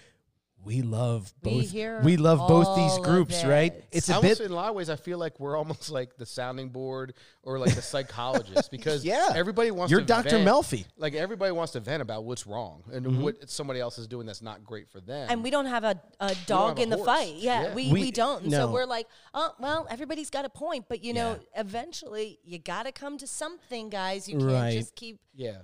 We 0.63 0.84
love 0.84 1.34
both. 1.42 1.72
hear 1.72 2.02
We 2.04 2.18
love 2.18 2.38
both 2.48 2.75
these 2.75 2.92
all 2.92 2.98
of 3.00 3.04
groups, 3.04 3.44
right? 3.44 3.74
It's 3.92 4.10
a 4.10 4.22
bit. 4.22 4.40
in 4.40 4.52
a 4.52 4.56
lot 4.56 4.69
of 4.69 4.75
ways, 4.75 4.90
I 4.92 4.96
feel 4.96 5.18
like 5.18 5.40
we're 5.40 5.58
almost 5.58 5.90
like 6.00 6.18
the 6.18 6.25
sounding 6.25 6.69
board 6.69 7.13
or 7.42 7.58
like 7.58 7.74
the 7.74 7.81
psychologist 7.81 8.69
because 8.72 9.04
Yeah. 9.04 9.30
everybody 9.36 9.72
wants 9.72 9.90
to 9.92 9.98
vent 9.98 10.08
You're 10.10 10.18
Dr. 10.24 10.30
vent- 10.38 10.48
Melfi. 10.48 10.86
Like 10.98 11.16
everybody 11.16 11.52
wants 11.52 11.74
to 11.74 11.80
vent 11.80 12.02
about 12.04 12.25
what's 12.25 12.46
wrong 12.46 12.84
and 12.92 13.06
Mm-hmm. 13.06 13.22
what 13.24 13.50
somebody 13.50 13.80
else 13.80 13.98
is 13.98 14.06
doing 14.08 14.28
that's 14.28 14.44
not 14.44 14.63
great 14.63 14.88
for 14.90 15.02
them. 15.02 15.28
And 15.31 15.44
we 15.44 15.50
don't 15.50 15.66
have 15.66 15.84
a, 15.84 16.00
a 16.19 16.36
dog 16.46 16.69
have 16.69 16.78
a 16.78 16.81
in 16.84 16.90
the 16.92 16.98
horse. 16.98 17.07
fight. 17.07 17.34
Yeah, 17.38 17.64
Yeah. 17.64 17.74
We, 17.74 17.92
We- 17.92 18.02
we, 18.02 18.12
don't. 18.12 18.46
No. 18.46 18.57
So 18.68 18.72
we're 18.72 18.86
like, 18.86 19.07
oh, 19.34 19.54
well, 19.60 19.88
everybody's 19.90 20.30
got 20.30 20.46
a 20.46 20.50
point. 20.50 20.86
But, 20.88 21.04
you 21.04 21.14
know, 21.14 21.40
Yeah. 21.56 21.62
eventually 21.62 22.40
you 22.44 22.60
got 22.60 22.84
to 22.84 22.92
come 22.92 23.18
to 23.18 23.25
something, 23.25 23.90
guys. 23.90 24.30
You 24.30 24.38
can't 24.38 24.52
Right. 24.52 24.74
just 24.78 24.96
keep, 24.96 25.19
yeah, 25.34 25.57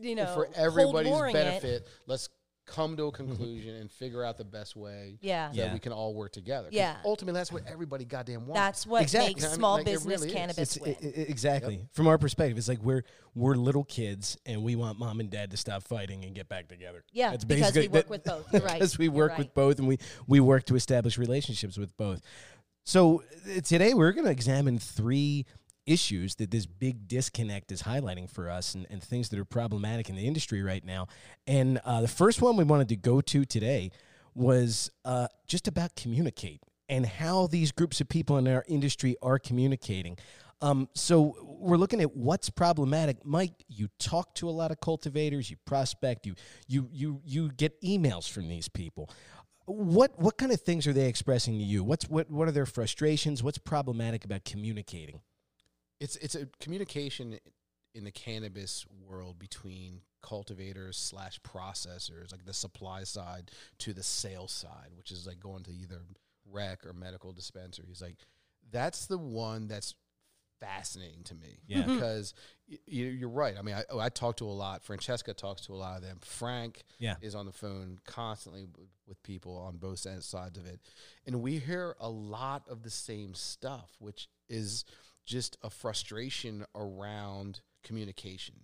you 0.00 0.14
know, 0.14 0.32
for 0.32 0.48
everybody's 0.54 1.10
warring 1.10 1.34
it. 1.34 1.38
benefit, 1.44 1.88
let's 2.06 2.28
come 2.66 2.96
to 2.96 3.04
a 3.04 3.12
conclusion 3.20 3.74
and 3.76 3.90
figure 3.90 4.24
out 4.24 4.38
the 4.38 4.44
best 4.44 4.74
way 4.76 5.18
Yeah. 5.20 5.48
that 5.48 5.54
Yeah. 5.56 5.72
we 5.72 5.78
can 5.78 5.92
all 5.92 6.14
work 6.14 6.32
together. 6.32 6.68
Yeah. 6.70 6.96
ultimately 7.04 7.38
that's 7.38 7.52
what 7.52 7.62
everybody 7.66 8.04
goddamn 8.04 8.46
wants. 8.46 8.54
That's 8.58 8.86
what 8.86 9.02
Exactly. 9.02 9.30
makes 9.34 9.44
I 9.44 9.48
mean, 9.48 9.54
small 9.56 9.72
like, 9.74 9.82
it 9.82 9.90
business 9.92 10.20
really 10.22 10.32
cannabis 10.32 10.76
It's, 10.76 10.80
win. 10.80 10.96
i- 11.02 11.06
i- 11.06 11.10
exactly 11.28 11.80
from 11.92 12.06
our 12.06 12.18
perspective. 12.18 12.56
It's 12.58 12.68
like 12.68 12.82
we're 12.82 13.04
we're 13.34 13.54
little 13.56 13.84
kids 13.84 14.38
and 14.46 14.62
we 14.62 14.76
want 14.76 14.98
mom 14.98 15.20
and 15.20 15.28
dad 15.28 15.50
to 15.50 15.56
stop 15.56 15.82
fighting 15.82 16.24
and 16.24 16.34
get 16.34 16.48
back 16.48 16.68
together. 16.68 17.04
Yeah, 17.12 17.30
That's 17.32 17.44
because 17.44 17.74
we 17.74 17.88
work 17.88 17.92
that- 18.04 18.08
with 18.10 18.24
both. 18.24 18.46
You're 18.52 18.62
right. 18.62 18.74
Because 18.74 18.96
we 18.98 19.08
work 19.08 19.30
right. 19.32 19.38
with 19.40 19.54
both 19.54 19.78
and 19.78 19.86
we 19.88 19.98
we 20.26 20.40
work 20.40 20.64
to 20.66 20.76
establish 20.76 21.18
relationships 21.18 21.76
with 21.76 21.96
both. 21.96 22.20
So 22.84 23.22
uh, 23.56 23.60
today 23.62 23.94
we're 23.94 24.12
going 24.12 24.26
to 24.26 24.30
examine 24.30 24.78
three 24.78 25.46
issues 25.86 26.36
that 26.36 26.50
this 26.50 26.66
big 26.66 27.08
disconnect 27.08 27.72
is 27.72 27.82
highlighting 27.82 28.28
for 28.28 28.50
us 28.50 28.74
and, 28.74 28.86
and 28.90 29.02
things 29.02 29.28
that 29.30 29.38
are 29.38 29.44
problematic 29.44 30.08
in 30.08 30.16
the 30.16 30.26
industry 30.26 30.62
right 30.62 30.84
now. 30.84 31.06
And 31.46 31.80
uh, 31.84 32.00
the 32.00 32.08
first 32.08 32.40
one 32.42 32.56
we 32.56 32.64
wanted 32.64 32.88
to 32.90 32.96
go 32.96 33.20
to 33.20 33.44
today 33.44 33.90
was 34.34 34.90
uh, 35.04 35.28
just 35.46 35.68
about 35.68 35.94
communicate 35.94 36.60
and 36.88 37.06
how 37.06 37.46
these 37.46 37.72
groups 37.72 38.00
of 38.00 38.08
people 38.08 38.36
in 38.36 38.48
our 38.48 38.64
industry 38.68 39.16
are 39.22 39.38
communicating. 39.38 40.18
Um, 40.60 40.88
so 40.94 41.36
we're 41.42 41.76
looking 41.76 42.00
at 42.00 42.16
what's 42.16 42.50
problematic. 42.50 43.24
Mike, 43.24 43.52
you 43.68 43.88
talk 43.98 44.34
to 44.36 44.48
a 44.48 44.50
lot 44.50 44.70
of 44.70 44.80
cultivators, 44.80 45.50
you 45.50 45.56
prospect, 45.66 46.26
you 46.26 46.34
you 46.66 46.88
you 46.92 47.20
you 47.24 47.50
get 47.50 47.80
emails 47.82 48.30
from 48.30 48.48
these 48.48 48.68
people. 48.68 49.10
What 49.66 50.18
what 50.18 50.36
kind 50.38 50.52
of 50.52 50.60
things 50.60 50.86
are 50.86 50.92
they 50.92 51.08
expressing 51.08 51.58
to 51.58 51.64
you? 51.64 51.84
What's 51.84 52.08
what 52.08 52.30
what 52.30 52.48
are 52.48 52.52
their 52.52 52.66
frustrations? 52.66 53.42
What's 53.42 53.58
problematic 53.58 54.24
about 54.24 54.44
communicating? 54.44 55.20
It's 56.04 56.16
it's 56.16 56.34
a 56.34 56.46
communication 56.60 57.38
in 57.94 58.04
the 58.04 58.10
cannabis 58.10 58.84
world 59.08 59.38
between 59.38 60.00
cultivators 60.22 60.96
slash 60.96 61.38
processors, 61.40 62.32
like 62.32 62.44
the 62.44 62.52
supply 62.52 63.04
side 63.04 63.50
to 63.78 63.92
the 63.92 64.02
sales 64.02 64.52
side, 64.52 64.90
which 64.96 65.10
is 65.10 65.26
like 65.26 65.38
going 65.40 65.62
to 65.64 65.70
either 65.72 66.00
rec 66.50 66.84
or 66.86 66.92
medical 66.92 67.32
dispensaries. 67.32 68.02
Like 68.02 68.16
that's 68.70 69.06
the 69.06 69.18
one 69.18 69.68
that's 69.68 69.94
fascinating 70.60 71.22
to 71.24 71.34
me. 71.34 71.58
Yeah. 71.66 71.82
Mm-hmm. 71.82 71.94
because 71.94 72.34
y- 72.70 72.78
you, 72.86 73.06
you're 73.06 73.28
right. 73.28 73.54
I 73.58 73.62
mean, 73.62 73.74
I, 73.74 73.84
oh, 73.90 73.98
I 73.98 74.08
talk 74.08 74.36
to 74.38 74.46
a 74.46 74.56
lot. 74.64 74.82
Francesca 74.82 75.34
talks 75.34 75.62
to 75.66 75.72
a 75.72 75.76
lot 75.76 75.96
of 75.96 76.02
them. 76.02 76.18
Frank 76.22 76.82
Yeah. 76.98 77.16
is 77.20 77.34
on 77.34 77.46
the 77.46 77.52
phone 77.52 77.98
constantly 78.06 78.66
with 79.06 79.22
people 79.22 79.56
on 79.58 79.76
both 79.76 79.98
sides 79.98 80.32
of 80.58 80.66
it, 80.66 80.80
and 81.26 81.42
we 81.42 81.58
hear 81.58 81.94
a 82.00 82.08
lot 82.08 82.62
of 82.68 82.82
the 82.82 82.90
same 82.90 83.34
stuff, 83.34 83.90
which 83.98 84.28
is 84.48 84.84
just 85.24 85.56
a 85.62 85.70
frustration 85.70 86.64
around 86.74 87.60
communication. 87.82 88.54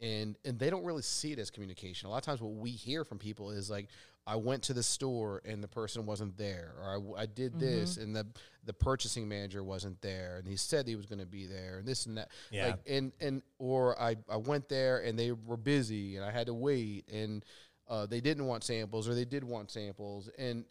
And, 0.00 0.36
and 0.44 0.58
they 0.58 0.70
don't 0.70 0.84
really 0.84 1.02
see 1.02 1.32
it 1.32 1.38
as 1.38 1.50
communication. 1.50 2.08
A 2.08 2.10
lot 2.10 2.18
of 2.18 2.24
times, 2.24 2.40
what 2.40 2.54
we 2.54 2.70
hear 2.70 3.04
from 3.04 3.18
people 3.18 3.52
is 3.52 3.70
like, 3.70 3.88
"I 4.26 4.36
went 4.36 4.64
to 4.64 4.74
the 4.74 4.82
store 4.82 5.40
and 5.44 5.62
the 5.62 5.68
person 5.68 6.04
wasn't 6.04 6.36
there," 6.36 6.74
or 6.78 6.90
"I, 6.90 6.94
w- 6.94 7.14
I 7.16 7.26
did 7.26 7.58
this 7.58 7.96
and 7.96 8.14
the 8.14 8.26
the 8.64 8.72
purchasing 8.72 9.28
manager 9.28 9.62
wasn't 9.62 10.00
there, 10.02 10.36
and 10.38 10.48
he 10.48 10.56
said 10.56 10.86
he 10.88 10.96
was 10.96 11.06
going 11.06 11.20
to 11.20 11.26
be 11.26 11.46
there, 11.46 11.78
and 11.78 11.86
this 11.86 12.06
and 12.06 12.18
that." 12.18 12.32
Yeah. 12.50 12.66
Like, 12.66 12.80
and 12.88 13.12
and 13.20 13.42
or 13.58 13.98
I 13.98 14.16
I 14.28 14.36
went 14.36 14.68
there 14.68 14.98
and 14.98 15.18
they 15.18 15.30
were 15.32 15.56
busy 15.56 16.16
and 16.16 16.24
I 16.24 16.32
had 16.32 16.48
to 16.48 16.54
wait, 16.54 17.08
and 17.10 17.44
uh, 17.88 18.04
they 18.04 18.20
didn't 18.20 18.46
want 18.46 18.64
samples 18.64 19.08
or 19.08 19.14
they 19.14 19.24
did 19.24 19.44
want 19.44 19.70
samples, 19.70 20.28
and 20.36 20.64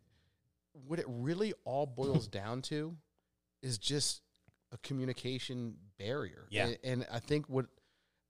what 0.86 1.00
it 1.00 1.06
really 1.08 1.54
all 1.64 1.86
boils 1.86 2.28
down 2.42 2.62
to 2.64 2.96
is 3.62 3.78
just 3.78 4.22
a 4.74 4.78
communication 4.80 5.76
barrier. 6.00 6.48
Yeah. 6.50 6.68
And, 6.68 6.78
and 6.84 7.08
I 7.12 7.20
think 7.20 7.48
what 7.48 7.68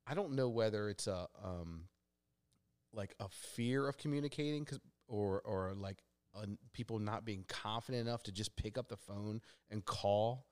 I 0.06 0.14
don't 0.14 0.34
know 0.34 0.50
whether 0.50 0.90
it's 0.90 1.08
a 1.08 1.28
um 1.44 1.86
like 2.94 3.16
a 3.20 3.30
fear 3.30 3.88
of 3.88 3.98
communicating 3.98 4.66
'cause- 4.66 4.80
or 5.08 5.42
or 5.42 5.74
like 5.74 6.04
uh, 6.36 6.46
people 6.74 7.00
not 7.00 7.26
being 7.26 7.44
confident 7.48 8.08
enough 8.08 8.24
to 8.24 8.32
just 8.32 8.56
pick 8.56 8.78
up 8.78 8.88
the 8.90 8.98
phone 8.98 9.42
and 9.70 9.86
call 9.86 10.48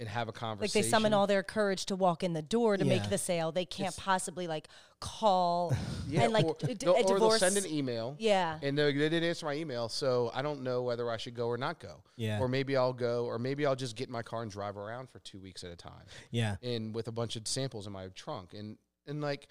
and 0.00 0.08
have 0.08 0.28
a 0.28 0.32
conversation. 0.32 0.78
Like 0.80 0.84
they 0.84 0.90
summon 0.90 1.12
all 1.12 1.26
their 1.28 1.42
courage 1.44 1.84
to 1.86 1.94
walk 1.94 2.24
in 2.24 2.32
the 2.32 2.42
door 2.42 2.76
to 2.76 2.84
Yeah. 2.84 2.98
make 2.98 3.10
the 3.10 3.18
sale. 3.18 3.52
They 3.52 3.66
can't 3.66 3.94
possibly 3.96 4.48
like 4.48 4.66
call 4.98 5.72
yeah, 6.08 6.22
and 6.22 6.32
like 6.32 6.44
or, 6.46 6.56
d- 6.58 6.66
d- 6.68 6.74
they'll- 6.74 6.94
a 6.94 6.98
or 7.00 7.02
they'll 7.04 7.14
divorce. 7.14 7.40
send 7.40 7.56
an 7.56 7.66
email. 7.66 8.16
yeah. 8.18 8.58
And 8.62 8.76
they, 8.76 8.92
they 8.92 9.08
didn't 9.08 9.24
answer 9.28 9.46
my 9.46 9.54
email, 9.54 9.88
so 9.88 10.30
I 10.34 10.42
don't 10.42 10.62
know 10.62 10.82
whether 10.82 11.10
I 11.10 11.16
should 11.16 11.34
go 11.34 11.46
or 11.48 11.56
not 11.58 11.78
go. 11.80 12.02
Yeah. 12.16 12.40
Or 12.40 12.48
maybe 12.48 12.76
I'll 12.76 12.92
go, 12.92 13.24
or 13.26 13.38
maybe 13.38 13.64
I'll 13.66 13.76
just 13.76 13.94
get 13.96 14.08
in 14.08 14.12
my 14.12 14.22
car 14.22 14.42
and 14.42 14.50
drive 14.50 14.76
around 14.76 15.08
for 15.10 15.18
two 15.20 15.38
weeks 15.40 15.62
at 15.64 15.70
a 15.70 15.76
time, 15.76 16.04
Yeah. 16.30 16.56
and 16.62 16.94
with 16.94 17.06
a 17.08 17.12
bunch 17.12 17.36
of 17.36 17.46
samples 17.46 17.86
in 17.86 17.92
my 17.92 18.08
trunk, 18.08 18.54
and 18.54 18.76
and 19.06 19.20
like 19.20 19.48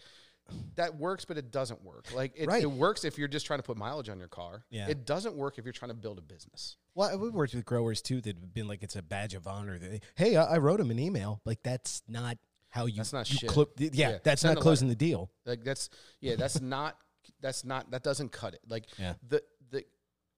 that 0.75 0.95
works, 0.95 1.25
but 1.25 1.37
it 1.37 1.51
doesn't 1.51 1.83
work. 1.83 2.05
Like 2.13 2.33
it, 2.35 2.47
Right. 2.47 2.61
it 2.63 2.71
works 2.71 3.03
if 3.03 3.17
you're 3.17 3.27
just 3.27 3.45
trying 3.45 3.59
to 3.59 3.63
put 3.63 3.77
mileage 3.77 4.09
on 4.09 4.19
your 4.19 4.27
car. 4.27 4.65
Yeah. 4.69 4.87
It 4.87 5.05
doesn't 5.05 5.35
work 5.35 5.57
if 5.57 5.65
you're 5.65 5.71
trying 5.73 5.89
to 5.89 5.95
build 5.95 6.17
a 6.17 6.21
business. 6.21 6.77
Well, 6.95 7.17
we've 7.17 7.33
worked 7.33 7.53
with 7.55 7.65
growers 7.65 8.01
too 8.01 8.21
that 8.21 8.35
have 8.37 8.53
been 8.53 8.67
like 8.67 8.83
it's 8.83 8.95
a 8.95 9.01
badge 9.01 9.33
of 9.33 9.47
honor. 9.47 9.77
That 9.79 9.91
they, 9.91 10.01
hey, 10.15 10.35
I, 10.35 10.55
I 10.55 10.57
wrote 10.57 10.79
him 10.79 10.91
an 10.91 10.99
email. 10.99 11.41
Like 11.45 11.63
that's 11.63 12.01
not 12.07 12.37
how 12.69 12.85
you. 12.85 12.97
That's 12.97 13.13
not 13.13 13.29
you 13.31 13.37
shit. 13.37 13.49
clo- 13.49 13.69
yeah, 13.77 13.89
Yeah, 13.93 14.17
that's 14.23 14.41
send 14.41 14.55
not 14.55 14.59
a 14.59 14.63
closing 14.63 14.87
the 14.89 14.95
deal. 14.95 15.31
Like 15.45 15.63
that's 15.63 15.89
yeah, 16.21 16.35
that's 16.35 16.59
not 16.75 16.97
that's 17.41 17.63
not 17.63 17.91
that 17.91 18.03
doesn't 18.03 18.31
cut 18.31 18.53
it. 18.53 18.61
Like 18.67 18.85
Yeah. 18.97 19.13
the 19.27 19.41
the 19.71 19.85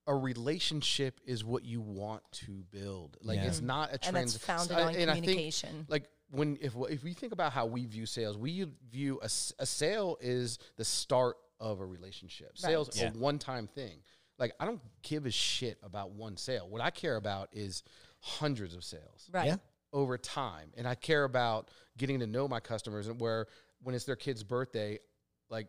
a 0.07 0.15
relationship 0.15 1.19
is 1.25 1.43
what 1.43 1.63
you 1.65 1.79
want 1.81 2.23
to 2.31 2.63
build. 2.71 3.17
Like 3.21 3.37
Yeah. 3.37 3.45
it's 3.47 3.61
not 3.61 3.89
a 3.89 3.93
and 4.05 4.15
that's 4.15 4.37
trans- 4.37 4.67
founded 4.67 4.77
I- 4.77 4.81
on 4.83 4.95
and 4.95 5.09
I 5.09 5.13
think, 5.15 5.25
communication. 5.25 5.85
like 5.89 6.09
when 6.31 6.57
if 6.61 6.73
if 6.89 7.03
we 7.03 7.13
think 7.13 7.33
about 7.33 7.51
how 7.53 7.65
we 7.65 7.85
view 7.85 8.05
sales, 8.05 8.37
we 8.37 8.65
view 8.89 9.19
a, 9.21 9.25
a 9.59 9.65
sale 9.65 10.17
is 10.21 10.59
the 10.77 10.85
start 10.85 11.37
of 11.59 11.79
a 11.79 11.85
relationship. 11.85 12.57
Sales 12.57 12.89
Yeah. 12.99 13.11
a 13.13 13.17
one 13.17 13.37
time 13.37 13.67
thing. 13.67 13.99
Like 14.39 14.53
I 14.59 14.65
don't 14.65 14.81
give 15.03 15.25
a 15.25 15.31
shit 15.31 15.77
about 15.83 16.11
one 16.11 16.37
sale. 16.37 16.67
What 16.67 16.81
I 16.81 16.89
care 16.89 17.15
about 17.17 17.49
is 17.51 17.83
hundreds 18.19 18.75
of 18.75 18.83
sales 18.83 19.29
right. 19.31 19.47
Yeah. 19.47 19.55
over 19.93 20.17
time, 20.17 20.71
and 20.77 20.87
I 20.87 20.95
care 20.95 21.23
about 21.25 21.69
getting 21.97 22.19
to 22.19 22.27
know 22.27 22.47
my 22.47 22.59
customers. 22.59 23.07
And 23.07 23.19
where 23.19 23.47
when 23.83 23.93
it's 23.93 24.05
their 24.05 24.15
kid's 24.15 24.43
birthday, 24.43 24.99
like 25.49 25.67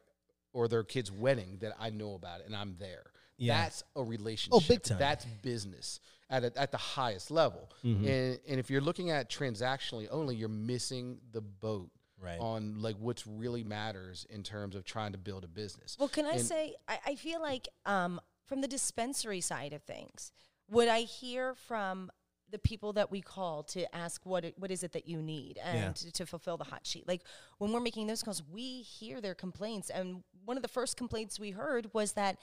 or 0.52 0.68
their 0.68 0.84
kid's 0.84 1.10
wedding, 1.10 1.58
that 1.60 1.74
I 1.80 1.90
know 1.90 2.14
about 2.14 2.40
it 2.40 2.46
and 2.46 2.54
I'm 2.56 2.76
there. 2.78 3.04
Yeah. 3.42 3.62
That's 3.62 3.82
a 3.96 4.02
relationship. 4.02 4.62
Oh, 4.62 4.64
big 4.68 4.82
time. 4.82 4.98
That's 4.98 5.24
business 5.42 6.00
at 6.30 6.44
a, 6.44 6.52
at 6.56 6.70
the 6.70 6.78
highest 6.78 7.30
level. 7.30 7.70
Mm-hmm. 7.84 8.06
And 8.06 8.38
and 8.48 8.60
if 8.60 8.70
you're 8.70 8.80
looking 8.80 9.10
at 9.10 9.28
transactionally 9.30 10.08
only, 10.10 10.36
you're 10.36 10.48
missing 10.48 11.18
the 11.32 11.40
boat 11.40 11.90
Right. 12.20 12.38
on 12.38 12.80
like 12.80 12.94
what's 13.00 13.26
really 13.26 13.64
matters 13.64 14.26
in 14.30 14.44
terms 14.44 14.76
of 14.76 14.84
trying 14.84 15.10
to 15.10 15.18
build 15.18 15.42
a 15.42 15.48
business. 15.48 15.96
Well, 15.98 16.08
can 16.08 16.24
I 16.24 16.34
And- 16.34 16.40
say, 16.40 16.76
I, 16.86 16.98
I 17.04 17.14
feel 17.16 17.40
like 17.40 17.66
um, 17.84 18.20
from 18.46 18.60
the 18.60 18.68
dispensary 18.68 19.40
side 19.40 19.72
of 19.72 19.82
things, 19.82 20.30
what 20.68 20.86
I 20.86 21.00
hear 21.00 21.56
from 21.56 22.12
the 22.48 22.60
people 22.60 22.92
that 22.92 23.10
we 23.10 23.20
call 23.22 23.64
to 23.64 23.92
ask 23.92 24.24
what 24.24 24.44
it, 24.44 24.54
what 24.56 24.70
is 24.70 24.84
it 24.84 24.92
that 24.92 25.08
you 25.08 25.20
need 25.20 25.58
and 25.64 25.78
Yeah. 25.78 25.92
to, 25.94 26.12
to 26.12 26.26
fulfill 26.26 26.56
the 26.58 26.64
hot 26.64 26.86
sheet. 26.86 27.08
Like 27.08 27.22
when 27.58 27.72
we're 27.72 27.80
making 27.80 28.06
those 28.06 28.22
calls, 28.22 28.40
we 28.52 28.82
hear 28.82 29.20
their 29.20 29.34
complaints, 29.34 29.90
and 29.90 30.22
one 30.44 30.56
of 30.56 30.62
the 30.62 30.68
first 30.68 30.96
complaints 30.96 31.40
we 31.40 31.50
heard 31.50 31.90
was 31.92 32.12
that 32.12 32.36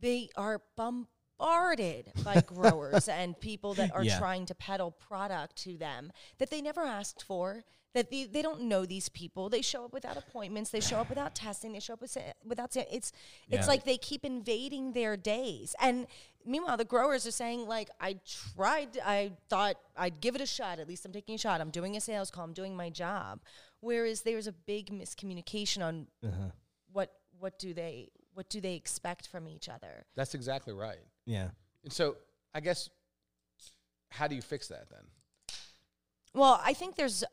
they 0.00 0.28
are 0.36 0.60
bombarded 0.76 2.12
by 2.24 2.40
growers 2.46 3.08
and 3.08 3.38
people 3.38 3.74
that 3.74 3.92
are 3.94 4.04
Yeah. 4.04 4.18
trying 4.18 4.46
to 4.46 4.54
peddle 4.54 4.90
product 4.90 5.56
to 5.64 5.76
them 5.76 6.12
that 6.38 6.50
they 6.50 6.60
never 6.62 6.82
asked 6.82 7.22
for. 7.22 7.64
That 7.92 8.08
they, 8.08 8.22
they 8.26 8.40
don't 8.40 8.62
know 8.62 8.86
these 8.86 9.08
people. 9.08 9.48
They 9.48 9.62
show 9.62 9.84
up 9.84 9.92
without 9.92 10.16
appointments. 10.16 10.70
They 10.70 10.78
show 10.78 10.98
up 11.00 11.08
without 11.08 11.34
testing. 11.34 11.72
They 11.72 11.80
show 11.80 11.94
up 11.94 12.00
with, 12.00 12.16
without. 12.44 12.76
It's 12.76 12.86
it's 12.92 13.12
Yeah. 13.48 13.66
like 13.66 13.82
they 13.84 13.98
keep 13.98 14.24
invading 14.24 14.92
their 14.92 15.16
days. 15.16 15.74
And 15.80 16.06
meanwhile, 16.46 16.76
the 16.76 16.84
growers 16.84 17.26
are 17.26 17.32
saying 17.32 17.66
like, 17.66 17.90
I 18.00 18.20
tried. 18.54 18.96
I 19.04 19.32
thought 19.48 19.74
I'd 19.96 20.20
give 20.20 20.36
it 20.36 20.40
a 20.40 20.46
shot. 20.46 20.78
At 20.78 20.86
least 20.86 21.04
I'm 21.04 21.10
taking 21.12 21.34
a 21.34 21.38
shot. 21.38 21.60
I'm 21.60 21.70
doing 21.70 21.96
a 21.96 22.00
sales 22.00 22.30
call. 22.30 22.44
I'm 22.44 22.52
doing 22.52 22.76
my 22.76 22.90
job. 22.90 23.40
Whereas 23.80 24.22
there's 24.22 24.46
a 24.46 24.52
big 24.52 24.92
miscommunication 24.92 25.82
on 25.84 26.06
Uh-huh. 26.24 26.50
what 26.92 27.10
what 27.40 27.58
do 27.58 27.74
they 27.74 28.10
what 28.34 28.48
do 28.48 28.60
they 28.60 28.74
expect 28.74 29.26
from 29.28 29.48
each 29.48 29.68
other. 29.68 30.04
That's 30.14 30.34
exactly 30.34 30.72
right. 30.72 30.98
Yeah. 31.26 31.48
And 31.84 31.92
so 31.92 32.16
I 32.54 32.60
guess 32.60 32.88
how 34.10 34.26
do 34.28 34.34
you 34.34 34.42
fix 34.42 34.68
that 34.68 34.88
then? 34.90 35.04
Well, 36.34 36.60
I 36.64 36.74
think 36.74 36.96
there's, 36.96 37.24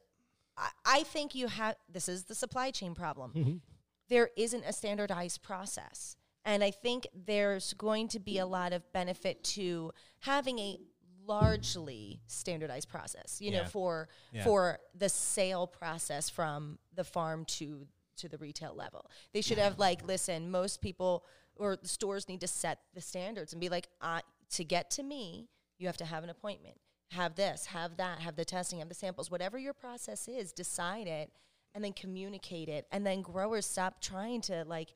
I, 0.57 0.69
I 0.85 1.03
think 1.03 1.35
you 1.35 1.47
have, 1.47 1.75
this 1.89 2.09
is 2.09 2.23
the 2.25 2.35
supply 2.35 2.71
chain 2.71 2.95
problem. 2.95 3.31
Mhm. 3.35 3.61
There 4.09 4.29
isn't 4.37 4.63
a 4.63 4.73
standardized 4.73 5.41
process. 5.41 6.15
And 6.45 6.63
I 6.63 6.71
think 6.71 7.07
there's 7.13 7.73
going 7.73 8.07
to 8.09 8.19
be 8.19 8.37
a 8.39 8.45
lot 8.45 8.71
of 8.71 8.89
benefit 8.93 9.43
to 9.55 9.91
having 10.19 10.59
a 10.59 10.79
largely 11.25 12.21
standardized 12.27 12.87
process, 12.87 13.41
you 13.41 13.51
know, 13.51 13.65
for 13.65 14.07
Yeah. 14.31 14.45
for 14.45 14.79
the 14.95 15.09
sale 15.09 15.67
process 15.67 16.29
from 16.29 16.79
the 16.93 17.03
farm 17.03 17.43
to 17.45 17.85
to 18.17 18.29
the 18.29 18.37
retail 18.37 18.73
level. 18.75 19.09
They 19.33 19.41
should 19.41 19.57
have 19.57 19.79
like, 19.79 20.05
listen, 20.05 20.51
most 20.51 20.81
people 20.81 21.23
or 21.55 21.75
the 21.75 21.87
stores 21.87 22.27
need 22.27 22.41
to 22.41 22.47
set 22.47 22.79
the 22.93 23.01
standards 23.01 23.53
and 23.53 23.59
be 23.59 23.69
like, 23.69 23.87
uh, 24.01 24.21
to 24.51 24.63
get 24.63 24.91
to 24.91 25.03
me, 25.03 25.49
you 25.77 25.87
have 25.87 25.97
to 25.97 26.05
have 26.05 26.23
an 26.23 26.29
appointment. 26.29 26.75
Have 27.11 27.35
this, 27.35 27.67
have 27.67 27.97
that, 27.97 28.19
have 28.19 28.35
the 28.35 28.45
testing, 28.45 28.79
have 28.79 28.89
the 28.89 28.95
samples, 28.95 29.31
whatever 29.31 29.57
your 29.57 29.73
process 29.73 30.27
is, 30.27 30.51
decide 30.51 31.07
it 31.07 31.31
and 31.73 31.83
then 31.83 31.93
communicate 31.93 32.69
it. 32.69 32.85
And 32.91 33.05
then 33.05 33.21
growers 33.21 33.65
stop 33.65 34.01
trying 34.01 34.41
to 34.41 34.65
like 34.65 34.93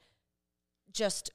just 0.91 1.31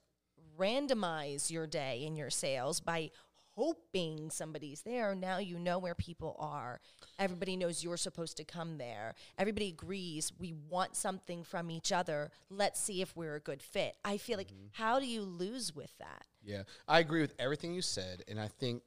randomize 0.59 1.51
your 1.51 1.67
day 1.67 2.05
and 2.07 2.17
your 2.17 2.31
sales 2.31 2.81
by 2.81 3.11
hoping 3.57 4.31
somebody's 4.31 4.83
there. 4.83 5.15
Now 5.15 5.39
you 5.39 5.59
know 5.59 5.79
where 5.79 5.95
people 5.95 6.37
are. 6.39 6.79
Everybody 7.19 7.57
knows 7.57 7.83
you're 7.83 7.97
supposed 7.97 8.37
to 8.37 8.45
come 8.45 8.77
there. 8.79 9.15
Everybody 9.39 9.69
agrees 9.69 10.31
we 10.39 10.53
want 10.53 10.95
something 10.95 11.43
from 11.43 11.71
each 11.71 11.91
other. 11.91 12.31
Let's 12.51 12.79
see 12.81 13.01
if 13.03 13.17
we're 13.17 13.35
a 13.37 13.41
good 13.41 13.63
fit. 13.63 13.97
I 14.05 14.19
feel 14.19 14.37
like 14.37 14.53
how 14.73 15.01
do 15.01 15.07
you 15.07 15.23
lose 15.23 15.75
with 15.75 15.91
that? 15.99 16.27
Yeah, 16.43 16.63
I 16.87 17.01
agree 17.01 17.23
with 17.23 17.35
everything 17.39 17.75
you 17.75 17.83
said, 17.83 18.23
and 18.29 18.39
I 18.39 18.49
think 18.49 18.83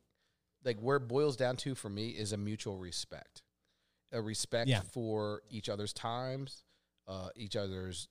like 0.63 0.79
where 0.79 0.97
it 0.97 1.07
boils 1.07 1.35
down 1.35 1.57
to 1.57 1.73
for 1.75 1.89
me 1.89 2.09
is 2.09 2.31
a 2.31 2.37
mutual 2.37 2.77
respect, 2.77 3.41
a 4.11 4.21
respect 4.21 4.69
Yeah. 4.69 4.81
for 4.81 5.41
each 5.49 5.67
other's 5.67 5.93
times, 5.93 6.63
uh, 7.07 7.29
each 7.35 7.55
other's 7.55 8.07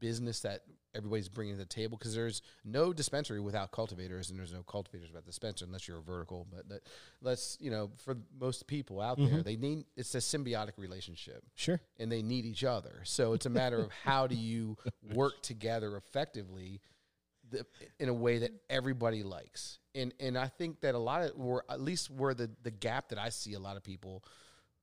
business 0.00 0.40
that 0.40 0.62
everybody's 0.94 1.28
bringing 1.28 1.54
to 1.54 1.58
the 1.58 1.64
table. 1.64 1.96
Because 1.98 2.14
there's 2.14 2.42
no 2.64 2.92
dispensary 2.92 3.40
without 3.40 3.72
cultivators, 3.72 4.30
and 4.30 4.38
there's 4.38 4.52
no 4.52 4.62
cultivators 4.62 5.08
without 5.08 5.26
dispenser 5.26 5.64
unless 5.64 5.86
you're 5.88 5.98
a 5.98 6.02
vertical. 6.02 6.46
But 6.50 6.68
that, 6.68 6.82
let's 7.20 7.56
you 7.60 7.70
know, 7.70 7.90
for 8.04 8.16
most 8.38 8.66
people 8.66 9.00
out 9.00 9.18
there, 9.18 9.26
mm-hmm. 9.26 9.42
they 9.42 9.56
need 9.56 9.84
it's 9.96 10.14
a 10.14 10.18
symbiotic 10.18 10.72
relationship 10.76 11.42
Sure. 11.54 11.80
and 11.98 12.10
they 12.10 12.22
need 12.22 12.44
each 12.44 12.64
other. 12.64 13.00
So 13.04 13.32
it's 13.32 13.46
a 13.46 13.50
matter 13.50 13.78
of 13.78 13.90
how 14.04 14.26
do 14.26 14.34
you 14.34 14.76
work 15.14 15.42
together 15.42 15.96
effectively 15.96 16.80
the, 17.50 17.66
in 17.98 18.08
a 18.08 18.14
way 18.14 18.38
that 18.38 18.52
everybody 18.68 19.22
likes. 19.22 19.78
And 19.94 20.14
and 20.20 20.38
I 20.38 20.46
think 20.46 20.80
that 20.80 20.94
a 20.94 20.98
lot 20.98 21.22
of 21.22 21.32
or 21.36 21.64
at 21.68 21.80
least 21.80 22.10
where 22.10 22.34
the 22.34 22.50
the 22.62 22.70
gap 22.70 23.08
that 23.08 23.18
I 23.18 23.28
see 23.30 23.54
a 23.54 23.58
lot 23.58 23.76
of 23.76 23.82
people 23.82 24.24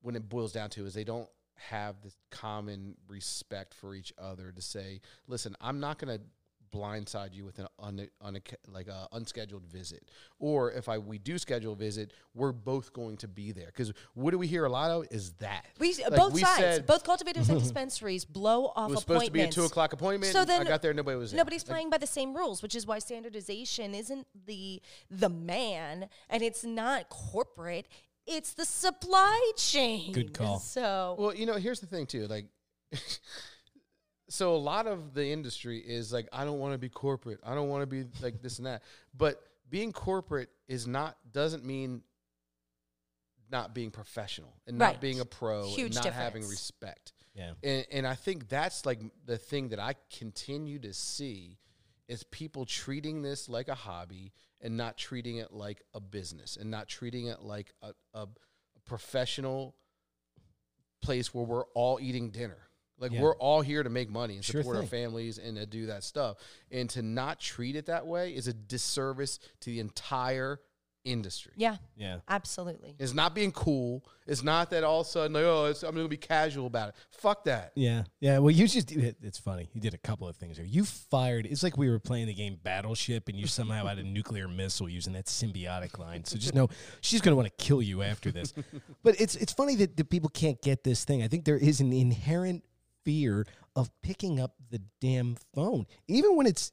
when 0.01 0.15
it 0.15 0.27
boils 0.29 0.51
down 0.51 0.69
to 0.71 0.85
is 0.85 0.93
they 0.93 1.03
don't 1.03 1.27
have 1.57 2.01
this 2.01 2.15
common 2.31 2.95
respect 3.07 3.73
for 3.73 3.95
each 3.95 4.13
other 4.17 4.51
to 4.51 4.61
say, 4.61 5.01
listen, 5.27 5.55
I'm 5.61 5.79
not 5.79 5.97
going 5.99 6.17
to 6.17 6.23
blindside 6.71 7.33
you 7.33 7.45
with 7.45 7.59
an 7.59 7.67
un, 7.79 8.07
un, 8.21 8.37
like 8.67 8.87
a 8.87 9.07
unscheduled 9.13 9.65
visit 9.71 10.09
or 10.39 10.71
if 10.73 10.89
i 10.89 10.97
we 10.97 11.17
do 11.17 11.37
schedule 11.37 11.71
a 11.73 11.75
visit 11.75 12.11
we're 12.33 12.51
both 12.51 12.91
going 12.91 13.15
to 13.15 13.27
be 13.27 13.51
there 13.53 13.67
because 13.67 13.93
what 14.15 14.31
do 14.31 14.37
we 14.37 14.47
hear 14.47 14.65
a 14.65 14.69
lot 14.69 14.91
of 14.91 15.05
is 15.09 15.31
that 15.39 15.65
We 15.79 15.95
Like, 15.95 16.15
both 16.15 16.33
we 16.33 16.41
sides, 16.41 16.59
said- 16.59 16.85
both 16.85 17.03
cultivators 17.03 17.49
and 17.49 17.59
dispensaries 17.63 18.25
blow 18.25 18.73
off 18.75 18.89
it 18.89 18.91
was 18.91 18.99
supposed 18.99 19.25
to 19.27 19.31
be 19.31 19.41
a 19.41 19.49
two 19.49 19.63
o'clock 19.63 19.93
appointment. 19.93 20.33
So 20.33 20.43
then 20.43 20.61
I 20.61 20.63
got 20.65 20.81
there, 20.81 20.93
nobody 20.93 21.17
was 21.17 21.31
there. 21.31 21.37
Nobody's 21.37 21.63
Like, 21.63 21.73
playing 21.73 21.89
by 21.89 21.97
the 21.99 22.07
same 22.07 22.35
rules, 22.35 22.61
which 22.61 22.75
is 22.75 22.85
why 22.85 22.99
standardization 22.99 23.95
isn't 23.95 24.27
the 24.45 24.81
the 25.09 25.29
man 25.29 26.09
and 26.29 26.43
it's 26.43 26.63
not 26.63 27.09
corporate. 27.09 27.87
It's 28.27 28.53
the 28.53 28.65
supply 28.65 29.51
chain. 29.55 30.11
Good 30.11 30.33
call. 30.33 30.59
So 30.59 31.15
Well, 31.17 31.33
you 31.33 31.45
know, 31.45 31.55
here's 31.55 31.79
the 31.79 31.87
thing 31.87 32.05
too. 32.05 32.27
Like, 32.27 32.45
so 34.29 34.53
a 34.53 34.57
lot 34.57 34.87
of 34.87 35.13
the 35.13 35.25
industry 35.27 35.79
is 35.79 36.11
like, 36.11 36.27
I 36.33 36.43
don't 36.43 36.59
want 36.59 36.73
to 36.73 36.77
be 36.77 36.89
corporate. 36.89 37.39
I 37.45 37.55
don't 37.55 37.69
want 37.69 37.83
to 37.83 37.87
be 37.87 38.05
like 38.21 38.41
this 38.41 38.57
and 38.57 38.67
that. 38.67 38.83
But 39.15 39.41
being 39.69 39.91
corporate 39.91 40.49
is 40.67 40.87
not 40.87 41.17
doesn't 41.31 41.65
mean 41.65 42.01
not 43.49 43.73
being 43.73 43.91
professional 43.91 44.53
and 44.67 44.79
Right. 44.79 44.93
not 44.93 45.01
being 45.01 45.21
a 45.21 45.25
pro 45.25 45.67
Huge 45.67 45.95
and 45.95 46.03
not 46.03 46.13
having 46.13 46.47
respect. 46.47 47.13
Yeah. 47.33 47.53
And, 47.63 47.85
and 47.91 48.07
I 48.07 48.15
think 48.15 48.49
that's 48.49 48.85
like 48.85 49.01
the 49.25 49.37
thing 49.37 49.69
that 49.69 49.79
I 49.79 49.95
continue 50.11 50.79
to 50.79 50.93
see 50.93 51.57
is 52.07 52.23
people 52.23 52.65
treating 52.65 53.21
this 53.21 53.47
like 53.47 53.67
a 53.67 53.75
hobby 53.75 54.33
and 54.61 54.75
not 54.77 54.97
treating 54.97 55.37
it 55.37 55.51
like 55.51 55.81
a 55.93 55.99
business 55.99 56.57
and 56.57 56.71
not 56.71 56.87
treating 56.87 57.27
it 57.27 57.41
like 57.41 57.73
a, 57.81 57.93
a 58.13 58.27
professional 58.85 59.75
place 61.01 61.33
where 61.33 61.45
we're 61.45 61.65
all 61.75 61.99
eating 62.01 62.31
dinner. 62.31 62.57
Like 62.99 63.11
Yeah. 63.11 63.21
we're 63.21 63.35
all 63.35 63.61
here 63.61 63.83
to 63.83 63.89
make 63.89 64.09
money 64.09 64.35
and 64.35 64.43
Sure 64.43 64.61
support 64.61 64.77
our 64.77 64.83
families 64.83 65.37
and 65.37 65.55
to 65.57 65.65
do 65.67 65.85
that 65.87 66.03
stuff. 66.03 66.37
And 66.71 66.89
to 66.91 67.01
not 67.03 67.39
treat 67.39 67.75
it 67.75 67.85
that 67.85 68.07
way 68.07 68.31
is 68.35 68.47
a 68.47 68.53
disservice 68.53 69.39
to 69.61 69.69
the 69.69 69.79
entire 69.79 70.59
industry. 71.07 71.53
Yeah, 71.55 71.77
Yeah. 71.95 72.17
absolutely. 72.27 72.95
It's 72.99 73.13
not 73.13 73.33
being 73.33 73.51
cool. 73.51 74.03
It's 74.27 74.43
not 74.43 74.69
that 74.71 74.83
all 74.83 75.01
of 75.01 75.07
a 75.07 75.09
sudden, 75.09 75.33
like, 75.33 75.43
oh, 75.45 75.65
it's, 75.65 75.83
I'm 75.83 75.93
going 75.95 76.05
to 76.05 76.09
be 76.09 76.17
casual 76.17 76.67
about 76.67 76.89
it. 76.89 76.95
Fuck 77.11 77.45
that. 77.45 77.71
Yeah, 77.75 78.03
yeah. 78.19 78.39
Well, 78.39 78.51
you 78.51 78.67
just, 78.67 78.91
it- 78.91 79.17
it's 79.21 79.39
funny. 79.39 79.69
You 79.73 79.79
did 79.81 79.93
a 79.93 79.97
couple 79.97 80.27
of 80.27 80.35
things 80.35 80.57
here. 80.57 80.65
You 80.65 80.83
fired, 80.85 81.45
it's 81.45 81.63
like 81.63 81.77
we 81.77 81.89
were 81.89 81.99
playing 81.99 82.27
the 82.27 82.33
game 82.33 82.57
Battleship 82.61 83.29
and 83.29 83.37
you 83.37 83.47
somehow 83.47 83.85
had 83.87 83.99
a 83.99 84.03
nuclear 84.17 84.47
missile 84.47 84.89
using 84.89 85.13
that 85.13 85.25
symbiotic 85.27 85.97
line. 85.97 86.25
So 86.25 86.37
just 86.37 86.53
know 86.53 86.67
she's 87.01 87.21
going 87.21 87.31
to 87.31 87.35
want 87.37 87.47
to 87.47 87.63
kill 87.65 87.81
you 87.81 88.03
after 88.03 88.31
this. 88.31 88.53
But 89.03 89.19
it's, 89.21 89.35
it's 89.35 89.53
funny 89.53 89.75
that 89.75 89.95
the 89.95 90.03
people 90.03 90.29
can't 90.29 90.61
get 90.61 90.83
this 90.83 91.05
thing. 91.05 91.23
I 91.23 91.27
think 91.29 91.45
there 91.45 91.57
is 91.57 91.79
an 91.79 91.93
inherent 91.93 92.63
fear 93.05 93.45
of 93.75 93.89
picking 94.01 94.39
up 94.39 94.55
the 94.69 94.81
damn 94.99 95.37
phone, 95.55 95.85
even 96.07 96.35
when 96.35 96.45
it's 96.47 96.71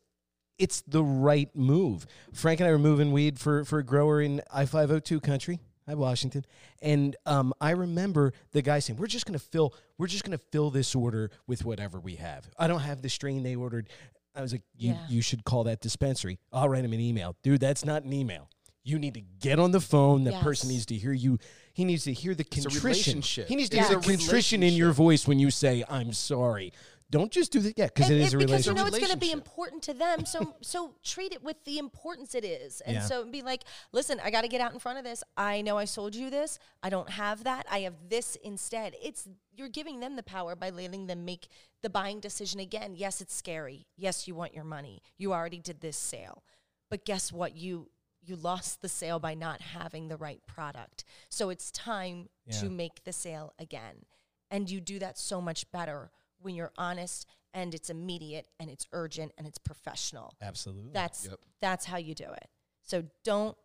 it's 0.58 0.82
the 0.86 1.02
right 1.02 1.54
move. 1.54 2.06
Frank 2.32 2.60
and 2.60 2.68
I 2.68 2.72
were 2.72 2.78
moving 2.78 3.12
weed 3.12 3.38
for 3.38 3.64
for 3.64 3.78
a 3.78 3.84
grower 3.84 4.20
in 4.20 4.40
I 4.52 4.66
five 4.66 4.88
hundred 4.88 5.04
two 5.04 5.20
country. 5.20 5.60
Hi 5.86 5.94
Washington, 5.94 6.46
and 6.80 7.14
um, 7.26 7.52
I 7.60 7.72
remember 7.72 8.32
the 8.52 8.62
guy 8.62 8.78
saying, 8.78 8.98
"We're 8.98 9.06
just 9.06 9.26
gonna 9.26 9.38
fill, 9.38 9.74
we're 9.98 10.06
just 10.06 10.24
gonna 10.24 10.38
fill 10.38 10.70
this 10.70 10.94
order 10.94 11.30
with 11.46 11.64
whatever 11.64 12.00
we 12.00 12.14
have. 12.14 12.48
I 12.58 12.68
don't 12.68 12.80
have 12.80 13.02
the 13.02 13.10
strain 13.10 13.42
they 13.42 13.54
ordered." 13.54 13.90
I 14.34 14.40
was 14.40 14.52
like, 14.52 14.62
"You, 14.76 14.92
Yeah. 14.92 15.06
you 15.10 15.20
should 15.20 15.44
call 15.44 15.64
that 15.64 15.80
dispensary. 15.82 16.38
I'll 16.52 16.68
write 16.70 16.84
him 16.86 16.94
an 16.94 17.00
email, 17.00 17.36
dude. 17.42 17.60
That's 17.60 17.84
not 17.84 18.02
an 18.04 18.12
email. 18.14 18.48
You 18.82 18.98
need 18.98 19.14
to 19.14 19.20
get 19.40 19.58
on 19.58 19.72
the 19.72 19.80
phone. 19.80 20.24
That 20.24 20.42
person 20.42 20.68
needs 20.70 20.86
to 20.86 20.94
hear 20.94 21.12
you. 21.12 21.38
He 21.72 21.84
needs 21.84 22.04
to 22.04 22.12
hear 22.12 22.34
the 22.34 22.42
a 22.42 22.44
contrition. 22.44 22.82
relationship. 22.82 23.48
He 23.48 23.56
needs 23.56 23.68
to 23.70 23.78
It's 23.78 23.88
hear 23.88 23.98
the 23.98 24.06
contrition 24.06 24.62
in 24.62 24.72
your 24.74 24.92
voice 24.92 25.26
when 25.28 25.38
you 25.38 25.50
say, 25.50 25.84
"I'm 25.88 26.12
sorry." 26.14 26.72
Don't 27.14 27.30
just 27.30 27.52
do 27.52 27.60
that. 27.60 27.74
Yeah, 27.78 27.86
because 27.86 28.10
it 28.10 28.14
And 28.14 28.22
is 28.24 28.34
a 28.34 28.38
because 28.38 28.66
you 28.66 28.74
know 28.74 28.86
it's 28.86 28.98
going 28.98 29.12
to 29.12 29.16
be 29.16 29.30
important 29.30 29.84
to 29.84 29.94
them. 29.94 30.24
So 30.26 30.56
so 30.62 30.96
treat 31.04 31.32
it 31.32 31.44
with 31.44 31.62
the 31.64 31.78
importance 31.78 32.34
it 32.34 32.44
is, 32.44 32.80
and 32.80 32.94
Yeah. 32.96 33.02
so 33.02 33.24
be 33.24 33.40
like, 33.40 33.62
listen, 33.92 34.18
I 34.24 34.32
got 34.32 34.40
to 34.40 34.48
get 34.48 34.60
out 34.60 34.72
in 34.72 34.80
front 34.80 34.98
of 34.98 35.04
this. 35.04 35.22
I 35.36 35.62
know 35.62 35.78
I 35.78 35.84
sold 35.84 36.16
you 36.16 36.28
this. 36.28 36.58
I 36.82 36.90
don't 36.90 37.10
have 37.10 37.44
that. 37.44 37.66
I 37.70 37.82
have 37.82 37.94
this 38.08 38.34
instead. 38.42 38.96
It's 39.00 39.28
you're 39.56 39.68
giving 39.68 40.00
them 40.00 40.16
the 40.16 40.24
power 40.24 40.56
by 40.56 40.70
letting 40.70 41.06
them 41.06 41.24
make 41.24 41.46
the 41.84 41.88
buying 41.88 42.18
decision 42.18 42.58
again. 42.58 42.96
Yes, 42.96 43.20
it's 43.20 43.32
scary. 43.32 43.86
Yes, 43.96 44.26
you 44.26 44.34
want 44.34 44.52
your 44.52 44.64
money. 44.64 45.00
You 45.16 45.32
already 45.32 45.60
did 45.60 45.82
this 45.82 45.96
sale, 45.96 46.42
but 46.90 47.04
guess 47.04 47.32
what? 47.32 47.54
You 47.56 47.90
you 48.26 48.34
lost 48.34 48.82
the 48.82 48.88
sale 48.88 49.20
by 49.20 49.34
not 49.34 49.60
having 49.60 50.08
the 50.08 50.16
right 50.16 50.40
product. 50.48 51.04
So 51.28 51.48
it's 51.50 51.70
time 51.70 52.28
Yeah. 52.44 52.58
to 52.58 52.70
make 52.70 53.04
the 53.04 53.12
sale 53.12 53.52
again. 53.56 54.06
And 54.50 54.68
you 54.68 54.80
do 54.80 54.98
that 54.98 55.16
so 55.16 55.40
much 55.40 55.70
better 55.70 56.10
when 56.44 56.54
you're 56.54 56.72
honest 56.76 57.26
and 57.52 57.74
it's 57.74 57.88
immediate 57.90 58.46
and 58.60 58.68
it's 58.70 58.86
urgent 58.92 59.32
and 59.38 59.46
it's 59.46 59.58
professional. 59.58 60.34
Absolutely. 60.42 60.92
That's 60.92 61.26
Yep. 61.26 61.38
that's 61.60 61.84
how 61.86 61.96
you 61.96 62.14
do 62.14 62.24
it. 62.24 62.48
So 62.82 63.04
don't 63.24 63.56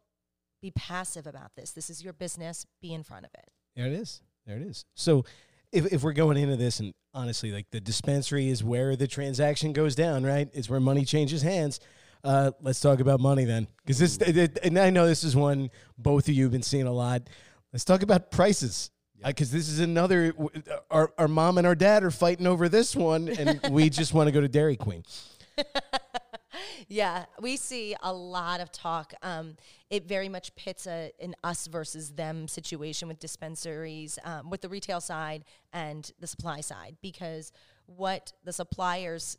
be 0.62 0.72
passive 0.72 1.28
about 1.28 1.56
this. 1.56 1.72
This 1.72 1.90
is 1.90 2.04
your 2.04 2.14
business. 2.14 2.66
Be 2.82 2.94
in 2.94 3.04
front 3.04 3.26
of 3.26 3.32
it. 3.34 3.50
There 3.76 3.88
it 3.88 3.94
is. 3.94 4.22
There 4.46 4.58
it 4.58 4.64
is. 4.64 4.86
So 4.96 5.26
if, 5.72 5.92
if 5.92 6.04
we're 6.04 6.14
going 6.14 6.38
into 6.38 6.56
this 6.56 6.80
and 6.80 6.94
honestly, 7.14 7.52
like 7.52 7.70
the 7.72 7.80
dispensary 7.82 8.50
is 8.50 8.64
where 8.64 8.96
the 8.96 9.08
transaction 9.08 9.74
goes 9.74 9.96
down, 9.96 10.24
right? 10.26 10.50
It's 10.54 10.70
where 10.70 10.80
money 10.80 11.06
changes 11.06 11.42
hands. 11.42 11.80
Uh, 12.24 12.52
let's 12.62 12.80
talk 12.82 13.00
about 13.00 13.20
money 13.20 13.46
then. 13.46 13.68
Because 13.86 14.00
this, 14.00 14.18
and 14.64 14.78
I 14.78 14.90
know 14.90 15.08
this 15.08 15.24
is 15.24 15.36
one 15.36 15.70
both 15.98 16.28
of 16.28 16.34
you 16.34 16.44
have 16.44 16.52
been 16.52 16.62
seeing 16.64 16.88
a 16.88 16.92
lot. 16.92 17.30
Let's 17.72 17.86
talk 17.86 18.02
about 18.02 18.32
prices. 18.32 18.92
Because 19.26 19.52
this 19.52 19.68
is 19.68 19.80
another, 19.80 20.34
our, 20.90 21.12
our 21.18 21.28
mom 21.28 21.58
and 21.58 21.68
our 21.68 21.76
dad 21.76 22.04
are 22.04 22.12
fighting 22.12 22.48
over 22.48 22.70
this 22.70 22.96
one, 22.96 23.28
and 23.30 23.60
we 23.72 23.90
just 23.90 24.14
want 24.14 24.28
to 24.28 24.32
go 24.32 24.42
to 24.42 24.48
Dairy 24.48 24.78
Queen. 24.78 25.04
Yeah, 26.88 27.26
we 27.40 27.56
see 27.56 27.96
a 28.02 28.12
lot 28.12 28.62
of 28.62 28.72
talk. 28.72 29.14
Um, 29.22 29.56
it 29.92 30.06
very 30.06 30.28
much 30.28 30.56
pits 30.56 30.88
a, 30.88 31.12
an 31.20 31.36
us 31.44 31.68
versus 31.68 32.12
them 32.12 32.48
situation 32.48 33.08
with 33.08 33.20
dispensaries, 33.20 34.18
um, 34.24 34.50
with 34.50 34.62
the 34.62 34.70
retail 34.70 35.00
side 35.00 35.46
and 35.72 36.12
the 36.20 36.26
supply 36.28 36.62
side, 36.62 36.98
because 37.02 37.52
what 37.86 38.34
the 38.44 38.54
suppliers 38.54 39.38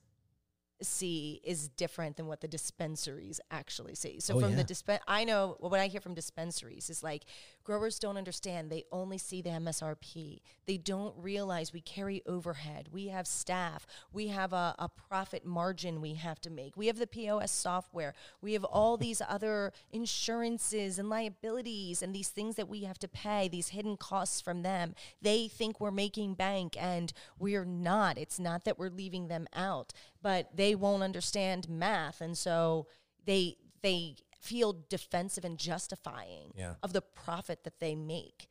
see 0.83 1.41
is 1.45 1.69
different 1.69 2.17
than 2.17 2.27
what 2.27 2.41
the 2.41 2.49
dispensaries 2.49 3.41
actually 3.51 3.95
see. 3.95 4.21
So 4.21 4.37
Oh, 4.37 4.41
from 4.41 4.51
yeah. 4.53 4.57
the 4.63 4.65
dispen, 4.65 4.99
I 5.09 5.25
know 5.25 5.57
what 5.59 5.79
I 5.81 5.89
hear 5.89 6.01
from 6.01 6.15
dispensaries 6.15 6.89
is 6.89 7.03
like 7.03 7.25
growers 7.65 7.99
don't 7.99 8.17
understand. 8.17 8.71
They 8.71 8.85
only 8.91 9.19
see 9.19 9.43
the 9.43 9.51
MSRP. 9.51 10.41
They 10.67 10.77
don't 10.77 11.15
realize 11.17 11.73
we 11.73 11.81
carry 11.81 12.23
overhead. 12.27 12.89
We 12.93 13.09
have 13.09 13.27
staff. 13.27 13.87
We 14.13 14.29
have 14.29 14.53
a, 14.53 14.75
a 14.79 14.89
profit 14.89 15.45
margin 15.45 16.01
we 16.01 16.15
have 16.15 16.41
to 16.43 16.51
make. 16.51 16.77
We 16.77 16.87
have 16.87 16.99
the 16.99 17.07
POS 17.07 17.51
software. 17.51 18.15
We 18.41 18.53
have 18.55 18.65
all 18.65 18.97
these 18.97 19.23
other 19.29 19.73
insurances 19.93 20.99
and 20.99 21.09
liabilities 21.09 22.03
and 22.03 22.15
these 22.15 22.29
things 22.29 22.57
that 22.57 22.69
we 22.69 22.85
have 22.85 22.99
to 23.01 23.09
pay, 23.09 23.49
these 23.49 23.69
hidden 23.69 23.97
costs 23.97 24.41
from 24.41 24.63
them. 24.63 24.95
They 25.21 25.49
think 25.49 25.81
we're 25.81 25.91
making 25.91 26.35
bank 26.35 26.77
and 26.79 27.13
we're 27.39 27.65
not. 27.65 28.19
It's 28.19 28.39
not 28.39 28.65
that 28.65 28.79
we're 28.79 28.91
leaving 28.91 29.29
them 29.29 29.47
out, 29.55 29.93
but 30.23 30.57
they 30.57 30.75
won't 30.75 31.03
understand 31.03 31.69
math. 31.69 32.21
And 32.21 32.37
so 32.37 32.87
they 33.25 33.57
they 33.83 34.17
feel 34.41 34.85
defensive 34.89 35.45
and 35.45 35.59
justifying 35.59 36.53
Yeah. 36.57 36.75
of 36.83 36.93
the 36.93 37.03
profit 37.03 37.65
that 37.65 37.79
they 37.79 37.95
make. 37.95 38.49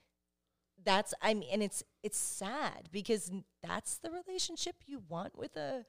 That's 0.84 1.14
I 1.22 1.34
mean, 1.34 1.50
and 1.52 1.62
it's 1.64 1.84
it's 2.04 2.18
sad 2.18 2.90
because 2.92 3.32
that's 3.62 3.98
the 3.98 4.12
relationship 4.12 4.76
you 4.86 5.02
want 5.10 5.38
with 5.38 5.58
a 5.58 5.86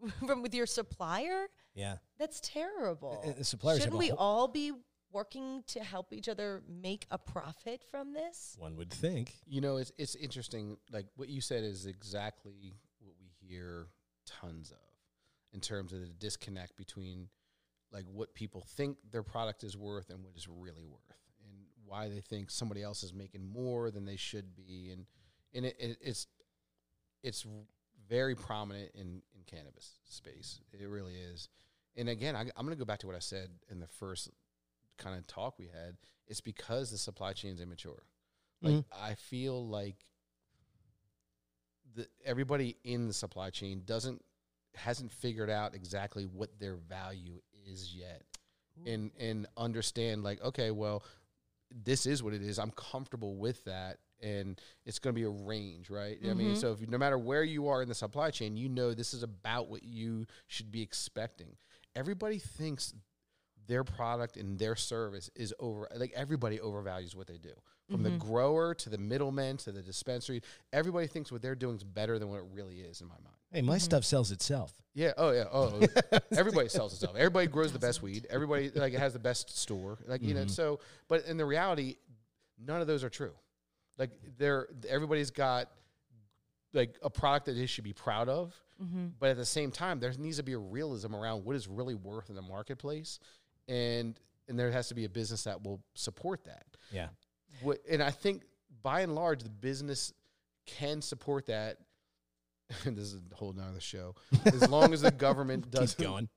from 0.26 0.42
with 0.42 0.54
your 0.54 0.66
supplier. 0.66 1.46
Yeah. 1.74 1.98
That's 2.18 2.40
terrible. 2.40 3.20
And 3.24 3.36
the 3.36 3.44
suppliers 3.44 3.80
Shouldn't 3.80 3.98
we 3.98 4.08
whole- 4.08 4.18
all 4.18 4.48
be 4.48 4.72
working 5.12 5.62
to 5.68 5.80
help 5.84 6.12
each 6.12 6.28
other 6.28 6.62
make 6.68 7.06
a 7.10 7.18
profit 7.18 7.84
from 7.90 8.12
this? 8.12 8.56
One 8.58 8.76
would 8.76 8.90
think. 8.92 9.34
You 9.46 9.60
know, 9.60 9.76
it's 9.76 9.92
it's 9.96 10.14
interesting. 10.16 10.76
Like 10.90 11.06
what 11.16 11.28
you 11.28 11.40
said 11.40 11.62
is 11.62 11.86
exactly 11.86 12.74
what 13.00 13.14
we 13.20 13.28
hear 13.46 13.86
tons 14.26 14.72
of 14.72 14.78
in 15.52 15.60
terms 15.60 15.92
of 15.92 16.00
the 16.00 16.08
disconnect 16.08 16.76
between 16.76 17.28
like 17.92 18.04
what 18.12 18.34
people 18.34 18.64
think 18.76 18.98
their 19.10 19.22
product 19.22 19.64
is 19.64 19.76
worth 19.76 20.10
and 20.10 20.22
what 20.22 20.32
it's 20.34 20.48
really 20.48 20.84
worth, 20.84 21.22
and 21.44 21.52
why 21.84 22.08
they 22.08 22.20
think 22.20 22.50
somebody 22.50 22.82
else 22.82 23.02
is 23.02 23.12
making 23.12 23.44
more 23.46 23.90
than 23.90 24.04
they 24.04 24.16
should 24.16 24.54
be, 24.56 24.90
and 24.92 25.06
and 25.54 25.64
it, 25.66 25.76
it, 25.78 25.98
it's 26.00 26.26
it's 27.22 27.46
very 28.08 28.34
prominent 28.34 28.90
in 28.94 29.22
in 29.34 29.42
cannabis 29.46 29.98
space. 30.08 30.60
It 30.72 30.86
really 30.88 31.14
is. 31.14 31.48
And 31.96 32.08
again, 32.08 32.36
I, 32.36 32.40
I'm 32.40 32.66
going 32.66 32.76
to 32.76 32.78
go 32.78 32.84
back 32.84 32.98
to 33.00 33.06
what 33.06 33.16
I 33.16 33.20
said 33.20 33.48
in 33.70 33.80
the 33.80 33.86
first 33.86 34.30
kind 34.98 35.16
of 35.16 35.26
talk 35.26 35.58
we 35.58 35.66
had. 35.66 35.96
It's 36.26 36.42
because 36.42 36.90
the 36.90 36.98
supply 36.98 37.32
chain 37.32 37.52
is 37.54 37.60
immature. 37.60 38.02
Like 38.60 38.74
Mhm. 38.74 38.84
I 38.92 39.14
feel 39.14 39.66
like 39.66 39.96
the 41.94 42.06
everybody 42.24 42.76
in 42.84 43.06
the 43.06 43.14
supply 43.14 43.50
chain 43.50 43.82
doesn't 43.84 44.22
hasn't 44.74 45.10
figured 45.10 45.48
out 45.48 45.74
exactly 45.74 46.24
what 46.24 46.58
their 46.58 46.76
value 46.76 47.40
is 47.66 47.94
yet, 47.94 48.22
and 48.86 49.10
and 49.18 49.46
understand 49.56 50.22
like 50.22 50.40
okay, 50.42 50.70
well, 50.70 51.02
this 51.70 52.06
is 52.06 52.22
what 52.22 52.32
it 52.34 52.42
is. 52.42 52.58
I'm 52.58 52.70
comfortable 52.72 53.36
with 53.36 53.64
that, 53.64 53.98
and 54.20 54.60
it's 54.84 54.98
going 54.98 55.14
to 55.14 55.18
be 55.18 55.24
a 55.24 55.28
range, 55.28 55.90
right? 55.90 56.18
I 56.24 56.34
mean, 56.34 56.52
Mhm. 56.54 56.56
so 56.60 56.72
if 56.72 56.80
you, 56.80 56.86
no 56.86 56.98
matter 56.98 57.18
where 57.18 57.42
you 57.44 57.68
are 57.68 57.82
in 57.82 57.88
the 57.88 57.94
supply 57.94 58.30
chain, 58.30 58.56
you 58.56 58.68
know 58.68 58.94
this 58.94 59.12
is 59.14 59.22
about 59.22 59.68
what 59.68 59.82
you 59.82 60.26
should 60.46 60.70
be 60.70 60.82
expecting. 60.82 61.56
Everybody 61.94 62.38
thinks 62.38 62.94
their 63.66 63.84
product 63.84 64.36
and 64.36 64.58
their 64.58 64.76
service 64.76 65.30
is 65.34 65.54
over 65.58 65.88
like 65.96 66.12
everybody 66.14 66.58
overvalues 66.58 67.14
what 67.14 67.26
they 67.26 67.38
do. 67.38 67.52
From 67.90 68.02
the 68.02 68.10
mm-hmm. 68.10 68.18
grower 68.18 68.74
to 68.74 68.90
the 68.90 68.98
middleman 68.98 69.58
to 69.58 69.70
the 69.70 69.80
dispensary 69.80 70.42
everybody 70.72 71.06
thinks 71.06 71.30
what 71.30 71.40
they're 71.40 71.54
doing 71.54 71.76
is 71.76 71.84
better 71.84 72.18
than 72.18 72.28
what 72.28 72.38
it 72.38 72.46
really 72.52 72.80
is 72.80 73.00
in 73.00 73.06
my 73.06 73.14
mind. 73.14 73.36
Hey, 73.52 73.62
my 73.62 73.74
mm-hmm. 73.74 73.80
stuff 73.80 74.04
sells 74.04 74.32
itself. 74.32 74.72
yeah 74.94 75.12
oh 75.16 75.30
yeah 75.30 75.44
oh, 75.52 75.80
oh 76.12 76.18
everybody 76.36 76.68
sells 76.68 76.92
itself. 76.92 77.16
Everybody 77.16 77.46
grows 77.46 77.72
the 77.72 77.78
best 77.78 78.02
weed. 78.02 78.26
Everybody 78.30 78.70
like 78.74 78.92
has 78.94 79.12
the 79.12 79.18
best 79.18 79.56
store 79.56 79.98
like 80.06 80.22
you 80.22 80.34
know 80.34 80.40
mm-hmm. 80.40 80.48
so 80.48 80.80
but 81.08 81.24
in 81.26 81.36
the 81.36 81.46
reality 81.46 81.96
none 82.58 82.80
of 82.80 82.86
those 82.86 83.04
are 83.04 83.10
true. 83.10 83.32
Like 83.98 84.10
they're 84.36 84.68
everybody's 84.88 85.30
got 85.30 85.70
like 86.72 86.96
a 87.02 87.10
product 87.10 87.46
that 87.46 87.52
they 87.52 87.66
should 87.66 87.84
be 87.84 87.92
proud 87.92 88.28
of 88.28 88.54
but 89.18 89.30
at 89.30 89.36
the 89.36 89.46
same 89.46 89.70
time 89.70 90.00
there 90.00 90.12
needs 90.18 90.36
to 90.36 90.42
be 90.42 90.52
a 90.52 90.58
realism 90.58 91.14
around 91.14 91.44
what 91.44 91.56
is 91.56 91.66
really 91.66 91.94
worth 91.94 92.28
in 92.28 92.36
the 92.36 92.42
marketplace 92.42 93.18
and 93.68 94.18
and 94.48 94.58
there 94.58 94.70
has 94.70 94.88
to 94.88 94.94
be 94.94 95.04
a 95.04 95.08
business 95.08 95.44
that 95.44 95.62
will 95.64 95.80
support 95.94 96.44
that 96.44 96.64
Yeah. 96.92 97.08
what, 97.62 97.78
and 97.90 98.02
I 98.02 98.10
think 98.10 98.44
by 98.82 99.00
and 99.00 99.14
large 99.14 99.42
the 99.42 99.50
business 99.50 100.12
can 100.66 101.02
support 101.02 101.46
that. 101.46 101.78
And 102.84 102.96
this 102.96 103.12
is 103.12 103.20
a 103.32 103.34
whole 103.34 103.52
nother 103.52 103.80
show. 103.80 104.14
As 104.44 104.68
long 104.68 104.92
as 104.92 105.00
the 105.00 105.10
government 105.26 105.70
doesn't 105.70 106.00
going. 106.04 106.28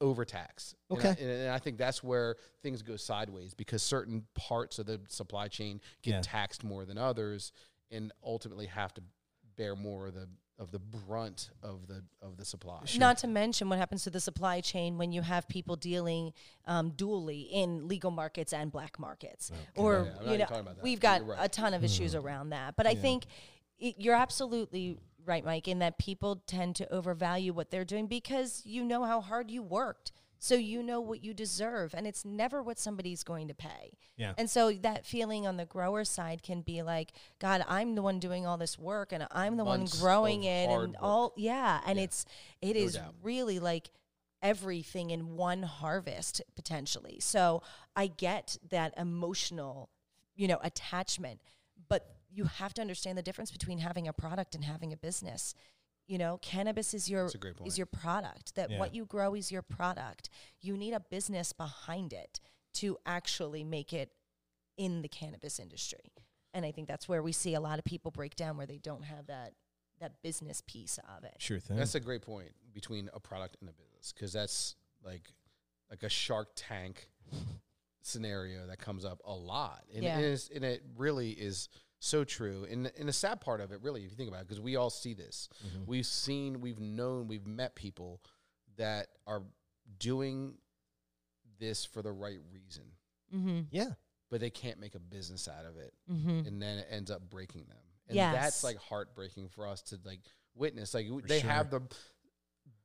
overtax. 0.00 0.74
And 0.90 0.98
Okay. 0.98 1.08
I, 1.08 1.12
and, 1.12 1.30
and 1.42 1.50
I 1.50 1.58
think 1.58 1.78
that's 1.78 2.02
where 2.02 2.36
things 2.62 2.82
go 2.82 2.96
sideways 2.96 3.54
because 3.54 3.82
certain 3.82 4.24
parts 4.34 4.78
of 4.78 4.86
the 4.86 5.00
supply 5.08 5.48
chain 5.48 5.80
get 6.02 6.10
Yeah. 6.14 6.20
taxed 6.22 6.64
more 6.64 6.84
than 6.84 6.98
others 6.98 7.52
and 7.90 8.12
ultimately 8.24 8.66
have 8.66 8.92
to 8.94 9.02
bear 9.56 9.74
more 9.76 10.08
of 10.08 10.14
the 10.14 10.28
of 10.58 10.70
the 10.70 10.78
brunt 10.78 11.50
of 11.62 11.86
the 11.86 12.02
of 12.22 12.36
the 12.36 12.44
supply. 12.44 12.80
Not 12.96 13.18
to 13.18 13.26
mention 13.26 13.68
what 13.68 13.78
happens 13.78 14.04
to 14.04 14.10
the 14.10 14.20
supply 14.20 14.60
chain 14.60 14.96
when 14.96 15.12
you 15.12 15.22
have 15.22 15.48
people 15.48 15.76
dealing 15.76 16.32
um, 16.66 16.92
dually 16.92 17.48
in 17.50 17.88
legal 17.88 18.10
markets 18.10 18.52
and 18.52 18.72
black 18.72 18.98
markets, 18.98 19.50
or 19.74 20.06
Yeah, 20.06 20.20
I'm 20.20 20.32
you 20.32 20.38
know, 20.38 20.44
talking 20.44 20.60
about 20.60 20.76
that, 20.76 20.82
we've 20.82 21.00
got 21.00 21.26
right. 21.26 21.38
a 21.40 21.48
ton 21.48 21.74
of 21.74 21.84
issues 21.84 22.14
around 22.14 22.50
that. 22.50 22.76
But 22.76 22.86
I 22.86 22.94
think 22.94 23.24
it, 23.78 23.96
you're 23.98 24.14
absolutely 24.14 24.96
right, 25.26 25.44
Mike, 25.44 25.68
in 25.68 25.80
that 25.80 25.98
people 25.98 26.42
tend 26.46 26.76
to 26.76 26.92
overvalue 26.92 27.52
what 27.52 27.70
they're 27.70 27.84
doing 27.84 28.06
because 28.06 28.62
you 28.64 28.84
know 28.84 29.04
how 29.04 29.20
hard 29.20 29.50
you 29.50 29.62
worked. 29.62 30.12
So 30.38 30.54
you 30.54 30.82
know 30.82 31.00
what 31.00 31.24
you 31.24 31.32
deserve, 31.32 31.94
and 31.94 32.06
it's 32.06 32.24
never 32.24 32.62
what 32.62 32.78
somebody's 32.78 33.22
going 33.22 33.48
to 33.48 33.54
pay. 33.54 33.96
Yeah. 34.16 34.34
And 34.36 34.50
so 34.50 34.70
that 34.72 35.06
feeling 35.06 35.46
on 35.46 35.56
the 35.56 35.64
grower 35.64 36.04
side 36.04 36.42
can 36.42 36.60
be 36.60 36.82
like, 36.82 37.12
God, 37.38 37.64
I'm 37.68 37.94
the 37.94 38.02
one 38.02 38.18
doing 38.18 38.46
all 38.46 38.56
this 38.58 38.78
work, 38.78 39.12
and 39.12 39.26
I'm 39.30 39.56
the 39.56 39.64
Months 39.64 39.94
one 39.94 40.00
growing 40.02 40.44
it, 40.44 40.68
and 40.68 40.92
work. 40.92 41.02
all 41.02 41.32
yeah. 41.36 41.80
And 41.86 41.98
Yeah. 41.98 42.04
it's 42.04 42.26
it 42.60 42.74
No 42.76 42.80
is 42.82 42.94
doubt. 42.94 43.14
really 43.22 43.58
like 43.58 43.90
everything 44.42 45.10
in 45.10 45.36
one 45.36 45.62
harvest 45.62 46.42
potentially. 46.54 47.18
So 47.20 47.62
I 47.96 48.06
get 48.06 48.58
that 48.70 48.94
emotional, 48.98 49.88
you 50.34 50.46
know, 50.46 50.58
attachment, 50.62 51.40
but 51.88 52.14
you 52.30 52.44
have 52.44 52.74
to 52.74 52.82
understand 52.82 53.16
the 53.16 53.22
difference 53.22 53.50
between 53.50 53.78
having 53.78 54.06
a 54.06 54.12
product 54.12 54.54
and 54.54 54.64
having 54.64 54.92
a 54.92 54.96
business. 54.96 55.54
You 56.06 56.18
know, 56.18 56.38
cannabis 56.40 56.94
is 56.94 57.10
your 57.10 57.24
That's 57.24 57.34
a 57.34 57.38
great 57.38 57.56
point. 57.56 57.68
is 57.68 57.76
your 57.78 57.86
product. 57.86 58.54
That 58.54 58.70
Yeah. 58.70 58.78
what 58.78 58.94
you 58.94 59.04
grow 59.06 59.34
is 59.34 59.50
your 59.50 59.62
product. 59.62 60.28
You 60.60 60.76
need 60.76 60.92
a 60.92 61.00
business 61.00 61.52
behind 61.52 62.12
it 62.12 62.40
to 62.74 62.96
actually 63.06 63.64
make 63.64 63.92
it 63.92 64.12
in 64.76 65.02
the 65.02 65.08
cannabis 65.08 65.58
industry. 65.58 66.12
And 66.54 66.64
I 66.64 66.70
think 66.72 66.86
that's 66.88 67.08
where 67.08 67.22
we 67.22 67.32
see 67.32 67.54
a 67.54 67.60
lot 67.60 67.78
of 67.78 67.84
people 67.84 68.10
break 68.10 68.36
down 68.36 68.56
where 68.56 68.66
they 68.66 68.78
don't 68.78 69.04
have 69.04 69.26
that 69.26 69.54
that 69.98 70.20
business 70.22 70.60
piece 70.60 70.98
of 71.16 71.24
it. 71.24 71.34
Sure 71.38 71.58
thing. 71.58 71.78
That's 71.78 71.94
a 71.94 72.00
great 72.00 72.20
point 72.20 72.52
between 72.74 73.08
a 73.14 73.18
product 73.20 73.56
and 73.60 73.70
a 73.70 73.72
business 73.72 74.12
because 74.12 74.30
that's 74.32 74.76
like 75.02 75.32
like 75.90 76.02
a 76.02 76.08
Shark 76.10 76.50
Tank 76.54 77.08
scenario 78.02 78.66
that 78.66 78.78
comes 78.78 79.04
up 79.04 79.20
a 79.24 79.32
lot, 79.34 79.84
and, 79.92 80.04
Yeah. 80.04 80.18
it's, 80.18 80.48
and 80.50 80.64
it 80.64 80.82
really 80.96 81.30
is 81.30 81.68
so 81.98 82.24
true. 82.24 82.66
And 82.70 82.90
and 82.98 83.08
the 83.08 83.12
sad 83.12 83.40
part 83.40 83.60
of 83.60 83.72
it, 83.72 83.80
really, 83.82 84.04
if 84.04 84.10
you 84.10 84.16
think 84.16 84.28
about 84.28 84.42
it, 84.42 84.48
because 84.48 84.60
we 84.60 84.76
all 84.76 84.90
see 84.90 85.14
this, 85.14 85.48
Mm-hmm. 85.66 85.84
we've 85.86 86.06
seen, 86.06 86.60
we've 86.60 86.80
known, 86.80 87.28
we've 87.28 87.46
met 87.46 87.74
people 87.74 88.20
that 88.76 89.06
are 89.26 89.42
doing 89.98 90.54
this 91.58 91.84
for 91.84 92.02
the 92.02 92.12
right 92.12 92.38
reason, 92.52 92.84
Mm-hmm. 93.34 93.60
yeah. 93.70 93.90
but 94.30 94.40
they 94.40 94.50
can't 94.50 94.78
make 94.78 94.94
a 94.94 95.00
business 95.00 95.48
out 95.48 95.64
of 95.64 95.76
it, 95.78 95.92
Mm-hmm. 96.10 96.46
and 96.46 96.60
then 96.62 96.78
it 96.78 96.86
ends 96.90 97.10
up 97.10 97.28
breaking 97.30 97.64
them. 97.68 97.78
And 98.08 98.16
Yes. 98.16 98.34
that's 98.34 98.64
like 98.64 98.76
heartbreaking 98.78 99.48
for 99.48 99.66
us 99.66 99.82
to 99.82 99.98
like 100.04 100.20
witness. 100.54 100.94
Like 100.94 101.08
For 101.08 101.20
they 101.26 101.40
sure. 101.40 101.50
have 101.50 101.70
the 101.70 101.80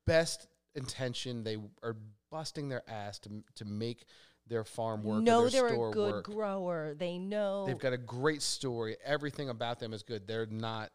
best 0.07 0.47
intention. 0.75 1.43
They 1.43 1.57
are 1.83 1.95
busting 2.31 2.69
their 2.69 2.89
ass 2.89 3.19
to 3.19 3.43
to 3.55 3.65
make 3.65 4.05
their 4.47 4.63
farm 4.63 5.03
work. 5.03 5.19
or 5.19 5.21
know 5.21 5.47
they're 5.49 5.67
a 5.67 5.91
good 5.91 6.13
work. 6.15 6.25
grower. 6.25 6.93
They 6.97 7.17
know, 7.17 7.65
They've 7.65 7.77
got 7.79 7.93
a 7.93 7.97
great 7.97 8.41
story. 8.41 8.97
Everything 9.03 9.49
about 9.49 9.79
them 9.79 9.93
is 9.93 10.03
good. 10.03 10.27
They're 10.27 10.45
not. 10.45 10.91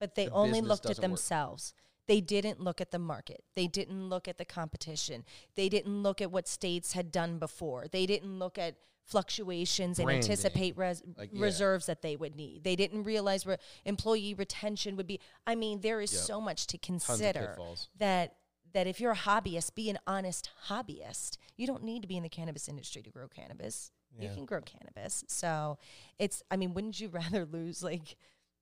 but 0.00 0.14
they 0.14 0.26
the 0.26 0.32
only 0.32 0.60
looked 0.60 0.84
at 0.86 0.90
doesn't 0.90 1.02
work. 1.02 1.10
themselves. 1.18 1.74
They 2.06 2.20
didn't 2.22 2.60
look 2.60 2.80
at 2.80 2.90
the 2.90 2.98
market. 2.98 3.44
They 3.54 3.66
didn't 3.66 4.08
look 4.08 4.28
at 4.28 4.38
the 4.38 4.44
competition. 4.44 5.24
They 5.56 5.68
didn't 5.68 6.02
look 6.02 6.20
at 6.22 6.30
what 6.30 6.48
states 6.48 6.92
had 6.92 7.12
done 7.12 7.38
before. 7.38 7.86
They 7.90 8.06
didn't 8.06 8.38
look 8.38 8.56
at 8.58 8.76
fluctuations 9.04 9.98
and 9.98 10.10
anticipate 10.10 10.76
res- 10.78 11.02
Like, 11.16 11.30
yeah. 11.32 11.42
reserves 11.42 11.86
that 11.86 12.00
they 12.02 12.16
would 12.16 12.34
need. 12.36 12.64
They 12.64 12.76
didn't 12.76 13.02
realize 13.04 13.44
where 13.44 13.58
employee 13.84 14.32
retention 14.34 14.96
would 14.96 15.06
be. 15.06 15.20
I 15.46 15.54
mean, 15.54 15.80
there 15.80 16.00
is 16.00 16.12
Yep. 16.12 16.22
so 16.22 16.40
much 16.40 16.66
to 16.68 16.78
consider 16.78 17.56
that 17.98 18.36
that 18.74 18.86
if 18.86 19.00
you're 19.00 19.12
a 19.12 19.16
hobbyist, 19.16 19.74
be 19.74 19.90
an 19.90 19.98
honest 20.06 20.50
hobbyist. 20.68 21.38
You 21.56 21.66
don't 21.66 21.84
need 21.84 22.02
to 22.02 22.08
be 22.08 22.16
in 22.16 22.22
the 22.22 22.28
cannabis 22.28 22.68
industry 22.68 23.02
to 23.02 23.10
grow 23.10 23.28
cannabis. 23.28 23.90
You 24.20 24.28
can 24.30 24.46
grow 24.46 24.60
cannabis. 24.60 25.24
So 25.28 25.78
it's 26.18 26.42
I 26.50 26.56
mean, 26.56 26.74
wouldn't 26.74 26.98
you 26.98 27.08
rather 27.12 27.44
lose 27.44 27.82
like, 27.82 28.16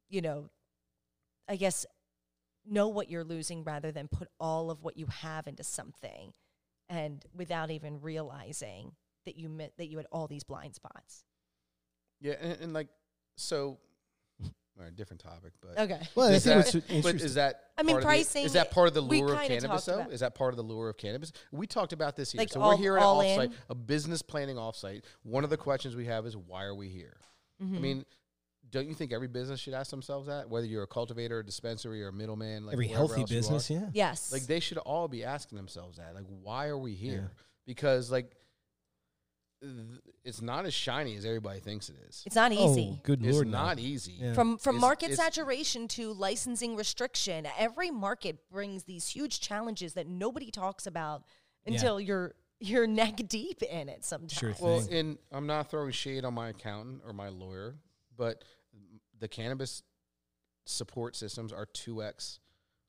you 0.08 0.20
know, 0.20 0.50
I 1.48 1.56
guess 1.56 1.86
know 2.68 2.88
what 2.88 3.10
you're 3.10 3.24
losing 3.24 3.64
rather 3.64 3.92
than 3.92 4.08
put 4.08 4.28
all 4.40 4.70
of 4.70 4.82
what 4.82 4.96
you 4.96 5.06
have 5.06 5.46
into 5.46 5.62
something 5.62 6.32
and 6.88 7.24
without 7.34 7.70
even 7.70 8.00
realizing 8.00 8.92
that 9.24 9.36
you 9.36 9.48
met, 9.48 9.72
that 9.78 9.86
you 9.86 9.96
had 9.96 10.06
all 10.10 10.26
these 10.26 10.44
blind 10.44 10.74
spots. 10.74 11.24
Yeah, 12.20 12.34
and, 12.40 12.60
and 12.60 12.72
like 12.72 12.88
so. 13.36 13.78
All 14.78 14.84
right, 14.84 14.94
different 14.94 15.22
topic, 15.22 15.52
but 15.62 15.78
Okay. 15.78 16.00
Well, 16.14 16.28
is 16.28 16.44
that, 16.44 16.66
but 17.02 17.14
is 17.14 17.34
that 17.34 17.62
I 17.78 17.82
mean, 17.82 17.94
part 17.94 17.98
of 17.98 18.02
the- 18.02 18.06
pricing, 18.06 18.44
is 18.44 18.52
that 18.52 18.70
part 18.70 18.88
of 18.88 18.94
the 18.94 19.00
lure 19.00 19.32
of 19.32 19.40
cannabis 19.48 19.84
talked 19.86 19.86
though 20.08 20.12
is 20.12 20.20
that 20.20 20.34
part 20.34 20.52
of 20.52 20.56
the 20.58 20.62
lure 20.62 20.90
of 20.90 20.96
cannabis 20.98 21.32
we 21.50 21.66
talked 21.66 21.92
about 21.94 22.14
this 22.16 22.32
here 22.32 22.40
Like 22.40 22.50
so 22.52 22.60
all- 22.60 22.70
we're 22.72 22.76
here 22.76 22.96
at 22.98 23.02
all 23.02 23.22
offsite 23.22 23.44
in? 23.46 23.54
a 23.70 23.74
business 23.74 24.20
planning 24.22 24.56
offsite 24.56 25.04
one 25.22 25.44
of 25.44 25.50
the 25.50 25.56
questions 25.56 25.96
we 25.96 26.04
have 26.06 26.26
is 26.26 26.36
why 26.36 26.64
are 26.64 26.74
we 26.74 26.88
here 26.88 27.16
Mm-hmm. 27.62 27.76
i 27.76 27.78
mean 27.78 28.04
don't 28.68 28.86
you 28.86 28.92
think 28.94 29.12
every 29.14 29.28
business 29.28 29.60
should 29.60 29.72
ask 29.72 29.90
themselves 29.90 30.26
that 30.26 30.50
whether 30.50 30.66
you're 30.66 30.82
a 30.82 30.86
cultivator 30.86 31.38
a 31.38 31.44
dispensary 31.44 32.02
or 32.02 32.08
a 32.08 32.12
middleman 32.12 32.66
like 32.66 32.74
Every 32.74 32.88
healthy 32.88 33.22
else 33.22 33.30
you 33.30 33.36
are? 33.36 33.40
business, 33.40 33.70
yeah. 33.70 33.88
yes. 33.94 34.30
like 34.32 34.42
they 34.42 34.60
should 34.60 34.76
all 34.78 35.08
be 35.08 35.24
asking 35.24 35.56
themselves 35.56 35.96
that 35.96 36.14
like 36.14 36.24
why 36.42 36.66
are 36.66 36.76
we 36.76 36.94
here 36.94 37.30
Yeah. 37.32 37.42
because 37.66 38.10
like 38.10 38.26
th- 38.30 38.36
it's 40.24 40.42
not 40.42 40.66
as 40.66 40.74
shiny 40.74 41.16
as 41.16 41.24
everybody 41.24 41.60
thinks 41.60 41.88
it 41.88 41.96
is 42.08 42.22
it's 42.26 42.36
not 42.36 42.52
oh, 42.52 42.54
easy. 42.72 42.90
Oh, 42.92 43.00
good 43.02 43.24
it's 43.24 43.34
lord, 43.34 43.46
no. 43.48 43.58
not 43.58 43.78
easy 43.78 44.12
Yeah. 44.18 44.34
from 44.34 44.58
from 44.58 44.76
It's- 44.76 44.80
market 44.80 45.10
it's- 45.12 45.18
saturation 45.18 45.88
to 45.88 46.12
licensing 46.12 46.76
restriction 46.76 47.46
every 47.58 47.90
market 47.90 48.48
brings 48.50 48.84
these 48.84 49.08
huge 49.08 49.40
challenges 49.40 49.94
that 49.94 50.06
nobody 50.06 50.50
talks 50.50 50.86
about 50.86 51.24
Yeah. 51.64 51.72
until 51.74 52.00
you're 52.00 52.34
you're 52.60 52.86
neck 53.02 53.16
deep 53.28 53.62
in 53.62 53.88
it 53.88 54.04
sometimes 54.04 54.32
Sure 54.32 54.54
Well, 54.60 54.86
and 54.90 55.18
I'm 55.32 55.46
not 55.46 55.70
throwing 55.70 55.90
shade 55.92 56.24
on 56.24 56.34
my 56.34 56.50
accountant 56.50 57.02
or 57.06 57.12
my 57.12 57.28
lawyer, 57.28 57.76
but 58.16 58.44
the 59.18 59.28
cannabis 59.28 59.82
support 60.66 61.16
systems 61.16 61.52
are 61.52 61.66
2x 61.66 62.38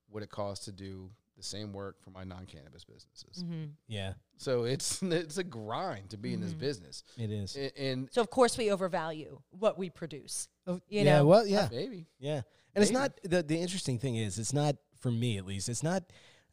what 0.09 0.23
it 0.23 0.29
costs 0.29 0.65
to 0.65 0.71
do 0.71 1.11
the 1.37 1.43
same 1.43 1.71
work 1.71 2.01
for 2.03 2.09
my 2.09 2.23
non-cannabis 2.23 2.83
businesses. 2.83 3.43
Mm-hmm. 3.43 3.65
Yeah, 3.87 4.13
So 4.37 4.63
it's 4.63 5.01
it's 5.21 5.37
a 5.37 5.43
grind 5.43 6.09
to 6.09 6.17
be 6.17 6.33
in 6.33 6.41
this 6.41 6.53
Mhm. 6.53 6.59
business. 6.59 7.03
it 7.17 7.31
is. 7.31 7.55
A- 7.55 7.79
And, 7.79 8.09
so 8.11 8.21
of 8.21 8.29
course 8.29 8.57
we 8.57 8.71
overvalue 8.71 9.39
what 9.51 9.77
we 9.77 9.89
produce 9.89 10.49
Oh, 10.65 10.81
you 10.89 11.01
yeah, 11.03 11.03
know, 11.19 11.25
well, 11.27 11.47
yeah, 11.47 11.69
maybe 11.71 12.07
yeah. 12.19 12.41
And 12.75 12.83
it's 12.83 12.91
not 12.91 13.11
the 13.23 13.41
the 13.43 13.57
interesting 13.59 13.97
thing 13.99 14.15
is 14.17 14.37
it's 14.37 14.53
not 14.53 14.75
for 14.99 15.11
me 15.11 15.37
at 15.37 15.45
least. 15.45 15.69
It's 15.69 15.83
not 15.83 16.03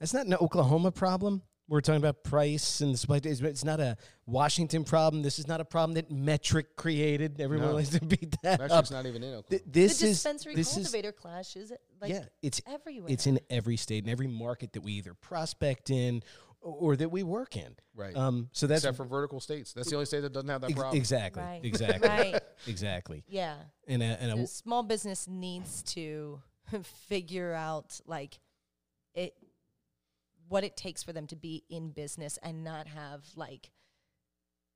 it's 0.00 0.14
not 0.14 0.26
an 0.26 0.34
Oklahoma 0.34 0.92
problem. 0.92 1.42
We're 1.66 1.80
talking 1.80 1.96
about 2.00 2.22
price 2.24 2.82
and 2.82 2.98
supply. 2.98 3.20
It's 3.24 3.40
it's 3.40 3.64
not 3.64 3.80
a 3.80 3.96
Washington 4.26 4.84
problem. 4.84 5.22
This 5.22 5.38
is 5.38 5.48
not 5.48 5.60
a 5.62 5.64
problem 5.64 5.94
that 5.94 6.10
Metrc 6.10 6.64
created. 6.76 7.40
Everyone 7.40 7.68
No. 7.68 7.74
likes 7.74 7.88
to 7.90 8.00
beat 8.04 8.36
that 8.42 8.60
up. 8.60 8.70
Metrc's 8.70 8.90
not 8.90 9.06
even 9.06 9.22
in 9.22 9.30
Oklahoma. 9.34 9.48
Th- 9.48 9.62
this 9.66 10.00
the 10.00 10.06
is 10.08 10.12
dispensary 10.18 10.54
this 10.54 10.68
is 10.68 10.74
cultivator 10.74 11.12
clash 11.12 11.56
is 11.56 11.70
it 11.70 11.80
like 12.02 12.10
yeah. 12.10 12.24
It's 12.42 12.60
everywhere 12.66 13.10
it's 13.10 13.26
in 13.26 13.40
every 13.48 13.78
state 13.78 14.04
and 14.04 14.10
every 14.12 14.26
market 14.26 14.74
that 14.74 14.82
we 14.82 14.92
either 14.92 15.14
prospect 15.14 15.88
in 15.88 16.22
or, 16.60 16.92
or 16.92 16.96
that 16.96 17.08
we 17.10 17.22
work 17.22 17.56
in. 17.56 17.74
right. 17.96 18.14
Um, 18.14 18.50
so 18.52 18.66
that's 18.66 18.82
Except 18.84 18.98
for 18.98 19.04
vertical 19.04 19.40
states. 19.40 19.72
That's 19.72 19.88
the 19.88 19.96
only 19.96 20.06
state 20.06 20.20
that 20.20 20.32
doesn't 20.34 20.48
have 20.50 20.60
that 20.62 20.70
ex- 20.70 20.78
problem. 20.78 20.98
exactly 20.98 21.42
right 21.42 21.60
exactly 21.64 22.08
right 22.08 22.40
exactly. 22.66 23.24
yeah 23.26 23.54
And 23.88 24.02
a, 24.02 24.06
and 24.20 24.32
a, 24.32 24.36
The 24.42 24.46
small 24.48 24.82
business 24.82 25.26
needs 25.26 25.82
to 25.94 26.42
figure 27.08 27.54
out 27.54 28.00
like 28.06 28.38
it 29.14 29.34
what 30.48 30.64
it 30.64 30.76
takes 30.76 31.02
for 31.02 31.12
them 31.12 31.26
to 31.28 31.36
be 31.36 31.64
in 31.70 31.90
business 31.90 32.38
and 32.42 32.62
not 32.64 32.86
have 32.88 33.22
like 33.36 33.70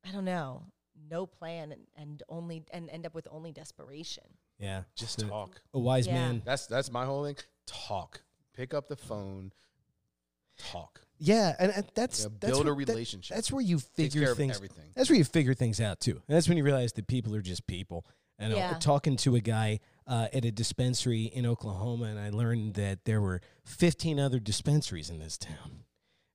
I 0.06 0.12
don't 0.12 0.24
know 0.24 0.64
no 1.10 1.26
plan 1.26 1.70
and, 1.72 1.82
and 1.96 2.22
only 2.28 2.64
and 2.72 2.90
end 2.90 3.06
up 3.06 3.14
with 3.14 3.28
only 3.30 3.52
desperation. 3.52 4.24
yeah, 4.58 4.82
Just 4.96 5.22
a- 5.22 5.26
talk. 5.26 5.60
A 5.74 5.78
wise 5.78 6.06
Yeah. 6.06 6.14
man. 6.14 6.42
That's 6.44 6.66
that's 6.66 6.90
my 6.90 7.04
whole 7.04 7.24
thing. 7.24 7.36
Talk. 7.66 8.22
Pick 8.54 8.74
up 8.74 8.88
the 8.88 8.96
phone. 8.96 9.52
Talk. 10.58 11.02
Yeah, 11.20 11.54
and, 11.58 11.72
and 11.74 11.84
that's, 11.94 12.24
You 12.24 12.30
know, 12.30 12.36
that's 12.40 12.52
build 12.52 12.66
a 12.68 12.74
where- 12.74 12.84
that- 12.84 12.92
relationship. 12.92 13.36
that's 13.36 13.50
where 13.52 13.62
you 13.62 13.78
figure 13.78 14.22
care 14.22 14.32
of 14.32 14.36
things. 14.36 14.56
everything. 14.56 14.90
That's 14.94 15.08
where 15.08 15.16
you 15.18 15.24
figure 15.24 15.54
things 15.54 15.80
out 15.80 16.00
too. 16.00 16.12
And 16.26 16.36
that's 16.36 16.48
when 16.48 16.56
you 16.58 16.64
realize 16.64 16.92
that 16.94 17.06
people 17.06 17.34
are 17.36 17.40
just 17.42 17.66
people. 17.66 18.04
And 18.40 18.52
uh, 18.52 18.56
Yeah. 18.56 18.74
was 18.74 18.84
talking 18.84 19.16
to 19.18 19.34
a 19.36 19.40
guy 19.40 19.80
uh, 20.08 20.28
at 20.32 20.44
a 20.44 20.50
dispensary 20.50 21.24
in 21.24 21.44
Oklahoma, 21.44 22.06
and 22.06 22.18
I 22.18 22.30
learned 22.30 22.74
that 22.74 23.04
there 23.04 23.20
were 23.20 23.42
15 23.64 24.18
other 24.18 24.40
dispensaries 24.40 25.10
in 25.10 25.18
this 25.18 25.36
town. 25.36 25.84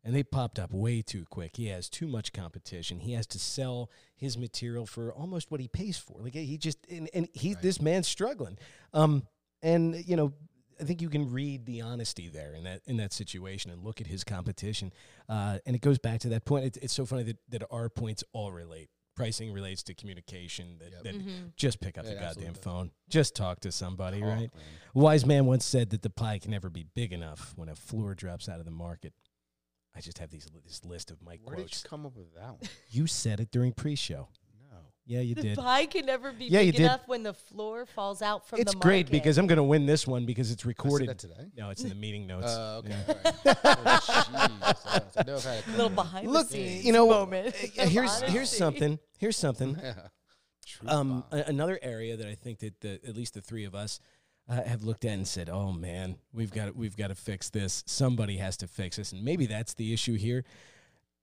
And 0.05 0.13
they 0.13 0.21
popped 0.21 0.59
up 0.59 0.73
way 0.73 1.01
too 1.01 1.25
quick. 1.29 1.55
He 1.55 1.67
has 1.67 1.87
too 1.89 2.07
much 2.07 2.33
competition. 2.33 2.99
He 2.99 3.13
has 3.13 3.25
to 3.27 3.39
sell 3.39 3.89
his 4.17 4.37
material 4.37 4.85
for 4.85 5.13
almost 5.13 5.49
what 5.49 5.61
he 5.61 5.69
pays 5.69 5.97
for. 5.97 6.21
Like 6.21 6.33
he 6.33 6.57
just 6.57 6.77
and, 6.91 7.09
and 7.13 7.29
he 7.31 7.53
Right. 7.53 7.63
this 7.63 7.81
man's 7.81 8.09
struggling. 8.09 8.57
Um, 8.93 9.23
and 9.61 10.05
you 10.05 10.17
know, 10.17 10.33
I 10.77 10.83
think 10.83 11.01
you 11.01 11.09
can 11.09 11.31
read 11.31 11.65
the 11.65 11.79
honesty 11.79 12.27
there 12.27 12.53
in 12.53 12.65
that 12.65 12.81
in 12.85 12.97
that 12.97 13.13
situation 13.13 13.71
and 13.71 13.81
look 13.81 14.01
at 14.01 14.07
his 14.07 14.25
competition. 14.25 14.91
Uh, 15.29 15.59
and 15.65 15.73
it 15.73 15.81
goes 15.81 15.99
back 15.99 16.19
to 16.21 16.29
that 16.29 16.43
point. 16.43 16.65
It's, 16.65 16.77
it's 16.79 16.93
so 16.93 17.05
funny 17.05 17.23
that, 17.23 17.37
that 17.47 17.63
our 17.71 17.87
points 17.87 18.25
all 18.33 18.51
relate 18.51 18.89
pricing 19.15 19.51
relates 19.53 19.83
to 19.83 19.93
communication. 19.93 20.77
That, 20.79 20.91
Yep. 20.91 21.03
that 21.03 21.15
Mm-hmm. 21.15 21.47
just 21.55 21.79
pick 21.79 21.97
up 21.97 22.05
It 22.05 22.09
the 22.09 22.13
goddamn 22.15 22.27
absolutely 22.29 22.53
does. 22.55 22.63
phone. 22.63 22.91
Just 23.09 23.35
talk 23.35 23.59
to 23.61 23.71
somebody, 23.71 24.19
Talk, 24.19 24.29
right? 24.29 24.39
man. 24.55 24.63
Wise 24.93 25.25
man 25.25 25.45
once 25.45 25.65
said 25.65 25.89
that 25.91 26.01
the 26.01 26.09
pie 26.09 26.39
can 26.39 26.51
never 26.51 26.69
be 26.69 26.85
big 26.95 27.13
enough 27.13 27.53
when 27.55 27.69
a 27.69 27.75
floor 27.75 28.15
drops 28.15 28.47
out 28.49 28.59
of 28.59 28.65
the 28.65 28.71
market. 28.71 29.13
I 29.95 30.01
just 30.01 30.17
have 30.17 30.31
these 30.31 30.47
this 30.65 30.83
list 30.83 31.11
of 31.11 31.21
Mike 31.21 31.41
Where 31.43 31.55
did 31.55 31.71
you 31.71 31.87
come 31.87 32.05
up 32.05 32.15
with 32.15 32.33
that 32.35 32.49
one? 32.49 32.59
You 32.89 33.05
said 33.05 33.39
it 33.39 33.51
during 33.51 33.73
pre-show. 33.73 34.27
No. 35.05 35.15
Yeah, 35.15 35.21
you 35.21 35.35
The 35.35 35.41
did. 35.41 35.57
pie 35.57 35.85
can 35.85 36.05
never 36.05 36.31
be 36.31 36.45
Yeah, 36.45 36.61
you 36.61 36.71
big 36.71 36.77
did. 36.77 36.85
enough 36.85 37.01
when 37.07 37.23
the 37.23 37.33
floor 37.33 37.85
falls 37.85 38.21
out 38.21 38.47
from 38.47 38.59
It's 38.59 38.71
the 38.71 38.77
It's 38.77 38.83
great 38.85 39.09
because 39.11 39.37
I'm 39.37 39.47
going 39.47 39.57
to 39.57 39.63
win 39.63 39.85
this 39.85 40.07
one 40.07 40.25
because 40.25 40.49
it's 40.51 40.65
recorded. 40.65 41.09
that 41.09 41.17
today. 41.19 41.51
No, 41.57 41.69
it's 41.71 41.83
in 41.83 41.89
the 41.89 41.95
meeting 41.95 42.25
notes. 42.25 42.47
Uh, 42.47 42.81
okay. 42.85 42.97
Yeah. 43.45 43.53
all 43.63 43.75
right. 43.83 43.99
Oh. 44.85 44.99
I 45.17 45.23
know 45.23 45.35
I've 45.35 45.43
had 45.43 45.63
a 45.67 45.71
little 45.71 45.89
behind 45.89 46.27
Look, 46.31 46.47
the 46.49 46.53
scenes 46.53 46.85
you 46.85 46.93
know, 46.93 47.07
moment. 47.07 47.53
uh, 47.77 47.85
here's 47.85 48.21
here's 48.21 48.49
something. 48.49 48.99
Here's 49.17 49.37
something. 49.37 49.77
Yeah. 50.83 50.89
Um, 50.91 51.23
a- 51.31 51.43
another 51.47 51.77
area 51.81 52.15
that 52.17 52.27
I 52.27 52.35
think 52.35 52.59
that 52.59 52.79
the, 52.81 52.99
at 53.07 53.15
least 53.15 53.33
the 53.35 53.41
three 53.41 53.65
of 53.65 53.75
us 53.75 53.99
uh, 54.49 54.61
have 54.63 54.83
looked 54.83 55.05
at 55.05 55.11
and 55.11 55.27
said, 55.27 55.49
"Oh 55.49 55.71
man, 55.73 56.15
we've 56.33 56.51
got 56.51 56.75
we've 56.75 56.95
got 56.97 57.07
to 57.07 57.15
fix 57.15 57.49
this. 57.49 57.83
Somebody 57.85 58.37
has 58.37 58.57
to 58.57 58.67
fix 58.67 58.95
this." 58.97 59.11
And 59.11 59.23
maybe 59.23 59.45
that's 59.45 59.73
the 59.75 59.93
issue 59.93 60.15
here. 60.15 60.43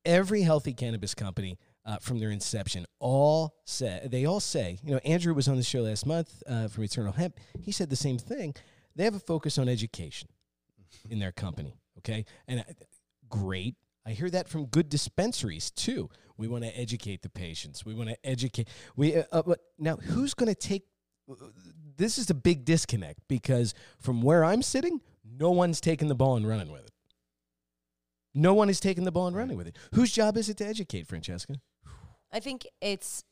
Every 0.04 0.42
healthy 0.42 0.72
cannabis 0.72 1.14
company, 1.14 1.58
uh, 1.84 1.98
from 1.98 2.18
their 2.18 2.30
inception, 2.30 2.86
all 2.98 3.54
say 3.64 4.06
they 4.10 4.24
all 4.24 4.40
say, 4.40 4.78
you 4.84 4.92
know, 4.92 5.00
Andrew 5.04 5.34
was 5.34 5.48
on 5.48 5.56
the 5.56 5.62
show 5.62 5.82
last 5.82 6.06
month 6.06 6.42
uh, 6.46 6.68
from 6.68 6.84
Eternal 6.84 7.12
Hemp. 7.12 7.38
He 7.60 7.72
said 7.72 7.90
the 7.90 7.96
same 7.96 8.18
thing. 8.18 8.54
They 8.96 9.04
have 9.04 9.14
a 9.14 9.20
focus 9.20 9.58
on 9.58 9.68
education 9.68 10.28
in 11.08 11.18
their 11.18 11.32
company. 11.32 11.76
Okay, 11.98 12.24
and 12.46 12.60
uh, 12.60 12.64
great. 13.28 13.76
I 14.06 14.10
hear 14.12 14.30
that 14.30 14.48
from 14.48 14.66
good 14.66 14.88
dispensaries 14.88 15.70
too. 15.70 16.08
We 16.36 16.48
want 16.48 16.64
to 16.64 16.78
educate 16.78 17.22
the 17.22 17.28
patients. 17.28 17.84
We 17.84 17.94
want 17.94 18.08
to 18.08 18.16
educate. 18.24 18.68
We 18.96 19.16
uh, 19.16 19.24
uh, 19.32 19.42
but 19.42 19.60
now 19.78 19.96
who's 19.96 20.34
going 20.34 20.48
to 20.48 20.54
take? 20.54 20.84
This 21.96 22.18
is 22.18 22.30
a 22.30 22.34
big 22.34 22.64
disconnect 22.64 23.20
because 23.28 23.74
from 24.00 24.22
where 24.22 24.44
I'm 24.44 24.62
sitting, 24.62 25.00
no 25.24 25.50
one's 25.50 25.80
taking 25.80 26.08
the 26.08 26.14
ball 26.14 26.36
and 26.36 26.48
running 26.48 26.72
with 26.72 26.86
it. 26.86 26.92
No 28.34 28.54
one 28.54 28.70
is 28.70 28.80
taking 28.80 29.04
the 29.04 29.12
ball 29.12 29.26
and 29.26 29.36
running 29.36 29.56
with 29.56 29.66
it. 29.66 29.76
Whose 29.94 30.12
job 30.12 30.36
is 30.36 30.48
it 30.48 30.56
to 30.58 30.66
educate, 30.66 31.06
Francesca? 31.06 31.54
I 32.32 32.40
think 32.40 32.66
it's 32.80 33.24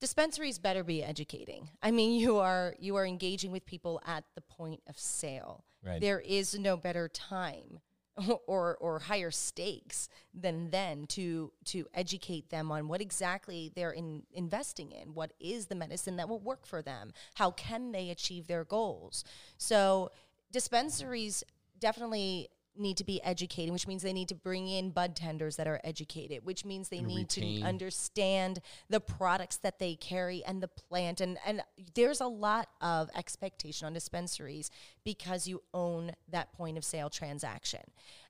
dispensaries 0.00 0.58
better 0.58 0.82
be 0.82 1.04
educating. 1.04 1.68
I 1.82 1.90
mean, 1.90 2.18
you 2.18 2.38
are 2.38 2.74
you 2.78 2.96
are 2.96 3.06
engaging 3.06 3.52
with 3.52 3.66
people 3.66 4.00
at 4.06 4.24
the 4.34 4.40
point 4.40 4.80
of 4.88 4.98
sale. 4.98 5.64
Right. 5.84 6.00
There 6.00 6.20
is 6.20 6.58
no 6.58 6.76
better 6.76 7.08
time 7.08 7.80
or 8.46 8.76
or 8.80 8.98
higher 8.98 9.30
stakes 9.30 10.08
than 10.34 10.70
then 10.70 11.06
to 11.08 11.52
to 11.66 11.86
educate 11.94 12.50
them 12.50 12.72
on 12.72 12.88
what 12.88 13.00
exactly 13.00 13.72
they're 13.74 13.92
in, 13.92 14.22
investing 14.32 14.90
in. 14.92 15.14
What 15.14 15.32
is 15.38 15.66
the 15.66 15.74
medicine 15.74 16.16
that 16.16 16.28
will 16.28 16.40
work 16.40 16.66
for 16.66 16.82
them? 16.82 17.12
How 17.34 17.50
can 17.52 17.92
they 17.92 18.10
achieve 18.10 18.46
their 18.46 18.64
goals? 18.64 19.24
So 19.58 20.10
dispensaries 20.50 21.44
definitely 21.78 22.48
need 22.76 22.96
to 22.96 23.04
be 23.04 23.22
educated, 23.22 23.72
which 23.72 23.86
means 23.86 24.02
they 24.02 24.12
need 24.12 24.28
to 24.28 24.34
bring 24.34 24.68
in 24.68 24.90
bud 24.90 25.16
tenders 25.16 25.56
that 25.56 25.66
are 25.66 25.80
educated, 25.84 26.44
which 26.44 26.64
means 26.64 26.88
they 26.88 27.00
need 27.00 27.34
retain. 27.34 27.60
to 27.60 27.66
understand 27.66 28.60
the 28.88 29.00
products 29.00 29.56
that 29.58 29.78
they 29.78 29.94
carry 29.94 30.42
and 30.44 30.62
the 30.62 30.68
plant. 30.68 31.20
And, 31.20 31.38
and 31.44 31.62
there's 31.94 32.20
a 32.20 32.26
lot 32.26 32.68
of 32.80 33.10
expectation 33.14 33.86
on 33.86 33.92
dispensaries 33.92 34.70
because 35.04 35.46
you 35.46 35.62
own 35.74 36.12
that 36.28 36.52
point 36.52 36.78
of 36.78 36.84
sale 36.84 37.10
transaction. 37.10 37.82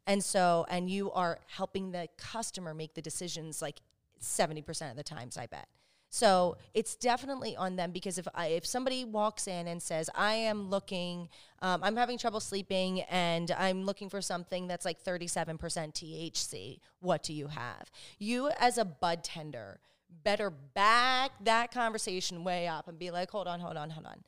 And 0.07 0.25
so, 0.25 0.67
and 0.69 0.91
you 0.91 1.13
are 1.13 1.39
helping 1.47 1.93
the 1.93 2.09
customer 2.17 2.75
make 2.75 2.95
the 2.95 3.03
decisions 3.03 3.61
like 3.61 3.81
70% 4.21 4.91
of 4.91 4.97
the 4.97 5.03
times, 5.03 5.37
I 5.37 5.47
bet. 5.47 5.69
So 6.11 6.57
it's 6.75 6.97
definitely 6.97 7.57
on 7.57 7.77
them 7.77 7.93
because 7.93 8.19
if 8.19 8.27
I, 8.35 8.49
if 8.49 8.67
somebody 8.67 9.05
walks 9.05 9.47
in 9.47 9.69
and 9.69 9.81
says, 9.81 10.11
"I 10.15 10.35
am 10.35 10.69
looking, 10.69 11.29
um, 11.63 11.85
I'm 11.85 11.97
having 11.97 12.19
trouble 12.19 12.41
sleeping, 12.41 13.03
and 13.03 13.53
I'm 13.53 13.85
looking 13.85 14.11
for 14.11 14.21
something 14.21 14.67
that's 14.67 14.85
like 14.85 15.03
37% 15.03 15.95
THC," 15.95 16.81
what 16.99 17.23
do 17.23 17.33
you 17.33 17.47
have? 17.47 17.91
You 18.19 18.51
as 18.59 18.77
a 18.77 18.85
bud 18.85 19.23
tender 19.23 19.79
better 20.25 20.51
back 20.51 21.31
that 21.45 21.71
conversation 21.71 22.43
way 22.43 22.67
up 22.67 22.89
and 22.89 22.99
be 22.99 23.13
like, 23.13 23.31
"Hold 23.31 23.47
on, 23.47 23.61
hold 23.61 23.77
on, 23.77 23.91
hold 23.91 24.07
on." 24.07 24.25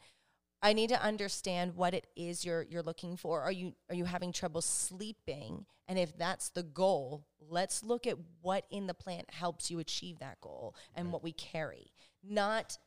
I 0.63 0.73
need 0.73 0.91
to 0.91 1.03
understand 1.03 1.75
what 1.75 1.93
it 1.93 2.07
is 2.15 2.45
you're 2.45 2.63
you're 2.63 2.83
looking 2.83 3.17
for. 3.17 3.41
Are 3.41 3.53
you 3.53 3.75
are 3.89 3.95
you 3.95 4.05
having 4.05 4.33
trouble 4.33 4.63
sleeping? 4.63 5.67
And 5.89 5.99
if 5.99 6.17
that's 6.17 6.51
the 6.51 6.63
goal, 6.63 7.27
let's 7.51 7.83
look 7.83 8.07
at 8.07 8.17
what 8.41 8.65
in 8.71 8.87
the 8.87 8.95
plant 8.95 9.31
helps 9.31 9.71
you 9.71 9.81
achieve 9.81 10.21
that 10.21 10.41
goal 10.41 10.77
and 10.95 11.11
what 11.13 11.23
we 11.23 11.33
carry. 11.33 11.93
Not 12.23 12.79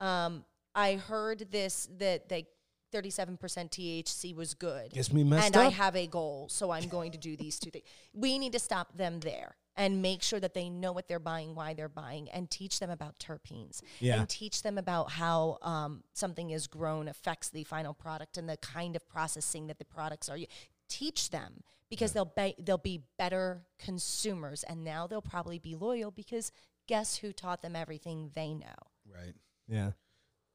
um 0.00 0.44
I 0.74 0.94
heard 0.96 1.50
this 1.50 1.88
that 1.98 2.28
they 2.28 2.48
37% 2.92 3.38
THC 3.38 4.36
was 4.36 4.52
good. 4.52 4.92
Guess 4.92 5.10
we 5.10 5.24
messed 5.24 5.46
and 5.46 5.56
I 5.56 5.70
have 5.70 5.96
a 5.96 6.06
goal, 6.06 6.48
so 6.50 6.70
I'm 6.70 6.88
going 6.88 7.12
to 7.12 7.18
do 7.18 7.36
these 7.36 7.58
two 7.58 7.70
things. 7.70 7.86
We 8.12 8.38
need 8.38 8.52
to 8.52 8.58
stop 8.58 8.96
them 8.96 9.20
there 9.20 9.56
and 9.76 10.02
make 10.02 10.22
sure 10.22 10.38
that 10.40 10.54
they 10.54 10.68
know 10.68 10.92
what 10.92 11.08
they're 11.08 11.18
buying, 11.18 11.54
why 11.54 11.72
they're 11.74 11.88
buying, 11.88 12.28
and 12.30 12.50
teach 12.50 12.78
them 12.78 12.90
about 12.90 13.18
terpenes. 13.18 13.80
Yeah. 14.00 14.18
And 14.20 14.28
teach 14.28 14.62
them 14.62 14.76
about 14.78 15.10
how 15.10 15.58
um, 15.62 16.02
something 16.12 16.50
is 16.50 16.66
grown 16.66 17.08
affects 17.08 17.48
the 17.48 17.64
final 17.64 17.94
product 17.94 18.36
and 18.36 18.48
the 18.48 18.56
kind 18.58 18.96
of 18.96 19.06
processing 19.08 19.66
that 19.68 19.78
the 19.78 19.84
products 19.84 20.28
are. 20.28 20.36
u- 20.36 20.46
Teach 20.88 21.30
them 21.30 21.62
because 21.88 22.12
they'll 22.12 22.26
be, 22.36 22.54
they'll 22.58 22.76
be 22.76 23.00
better 23.18 23.62
consumers, 23.78 24.62
and 24.62 24.84
now 24.84 25.06
they'll 25.06 25.22
probably 25.22 25.58
be 25.58 25.74
loyal 25.74 26.10
because 26.10 26.52
guess 26.86 27.16
who 27.16 27.32
taught 27.32 27.62
them 27.62 27.74
everything 27.74 28.30
they 28.34 28.52
know? 28.52 28.74
Right. 29.10 29.32
Yeah. 29.68 29.92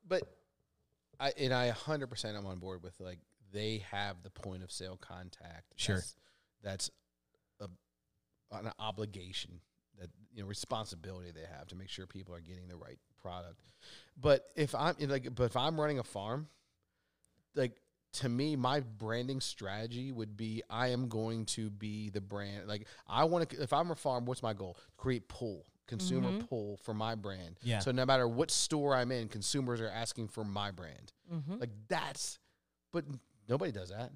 But 0.08 0.23
I 1.19 1.32
and 1.39 1.53
I 1.53 1.71
100% 1.71 2.38
I'm 2.38 2.45
on 2.45 2.60
board 2.60 2.84
with 2.84 2.93
like 2.99 3.17
they 3.51 3.84
have 3.89 4.21
the 4.23 4.30
point 4.30 4.62
of 4.62 4.71
sale 4.71 4.97
contact. 5.01 5.73
Sure. 5.75 5.95
That's, 5.95 6.15
that's 6.63 6.89
a, 6.89 6.91
an 8.51 8.71
obligation 8.79 9.60
that 9.99 10.10
you 10.33 10.41
know 10.41 10.47
responsibility 10.47 11.31
they 11.31 11.45
have 11.57 11.67
to 11.67 11.75
make 11.75 11.89
sure 11.89 12.05
people 12.05 12.33
are 12.36 12.41
getting 12.41 12.67
the 12.67 12.75
right 12.75 12.99
product. 13.21 13.62
But 14.19 14.45
if 14.55 14.75
I'm 14.75 14.95
like 14.99 15.33
but 15.33 15.45
if 15.45 15.57
I'm 15.57 15.79
running 15.79 15.99
a 15.99 16.03
farm, 16.03 16.47
like 17.55 17.79
to 18.13 18.29
me 18.29 18.55
my 18.55 18.79
branding 18.79 19.41
strategy 19.41 20.12
would 20.12 20.38
be 20.38 20.63
I 20.69 20.89
am 20.89 21.07
going 21.07 21.45
to 21.47 21.69
be 21.69 22.10
the 22.10 22.21
brand 22.21 22.67
like 22.67 22.88
I 23.07 23.25
want 23.25 23.49
to 23.49 23.62
if 23.62 23.73
I'm 23.73 23.91
a 23.91 23.95
farm 23.95 24.25
what's 24.25 24.43
my 24.43 24.53
goal? 24.53 24.77
Create 24.97 25.27
pull 25.27 25.65
consumer 25.88 26.29
mm-hmm. 26.29 26.45
pull 26.45 26.77
for 26.83 26.93
my 26.93 27.15
brand. 27.15 27.60
Yeah. 27.63 27.79
So 27.79 27.91
no 27.91 28.05
matter 28.05 28.27
what 28.27 28.51
store 28.51 28.95
I'm 28.95 29.12
in, 29.12 29.29
consumers 29.29 29.81
are 29.81 29.89
asking 29.89 30.27
for 30.27 30.43
my 30.43 30.69
brand. 30.71 31.13
Mm-hmm. 31.33 31.60
Like 31.60 31.69
that's, 31.88 32.39
but 32.91 33.05
nobody 33.47 33.71
does 33.71 33.89
that. 33.89 34.12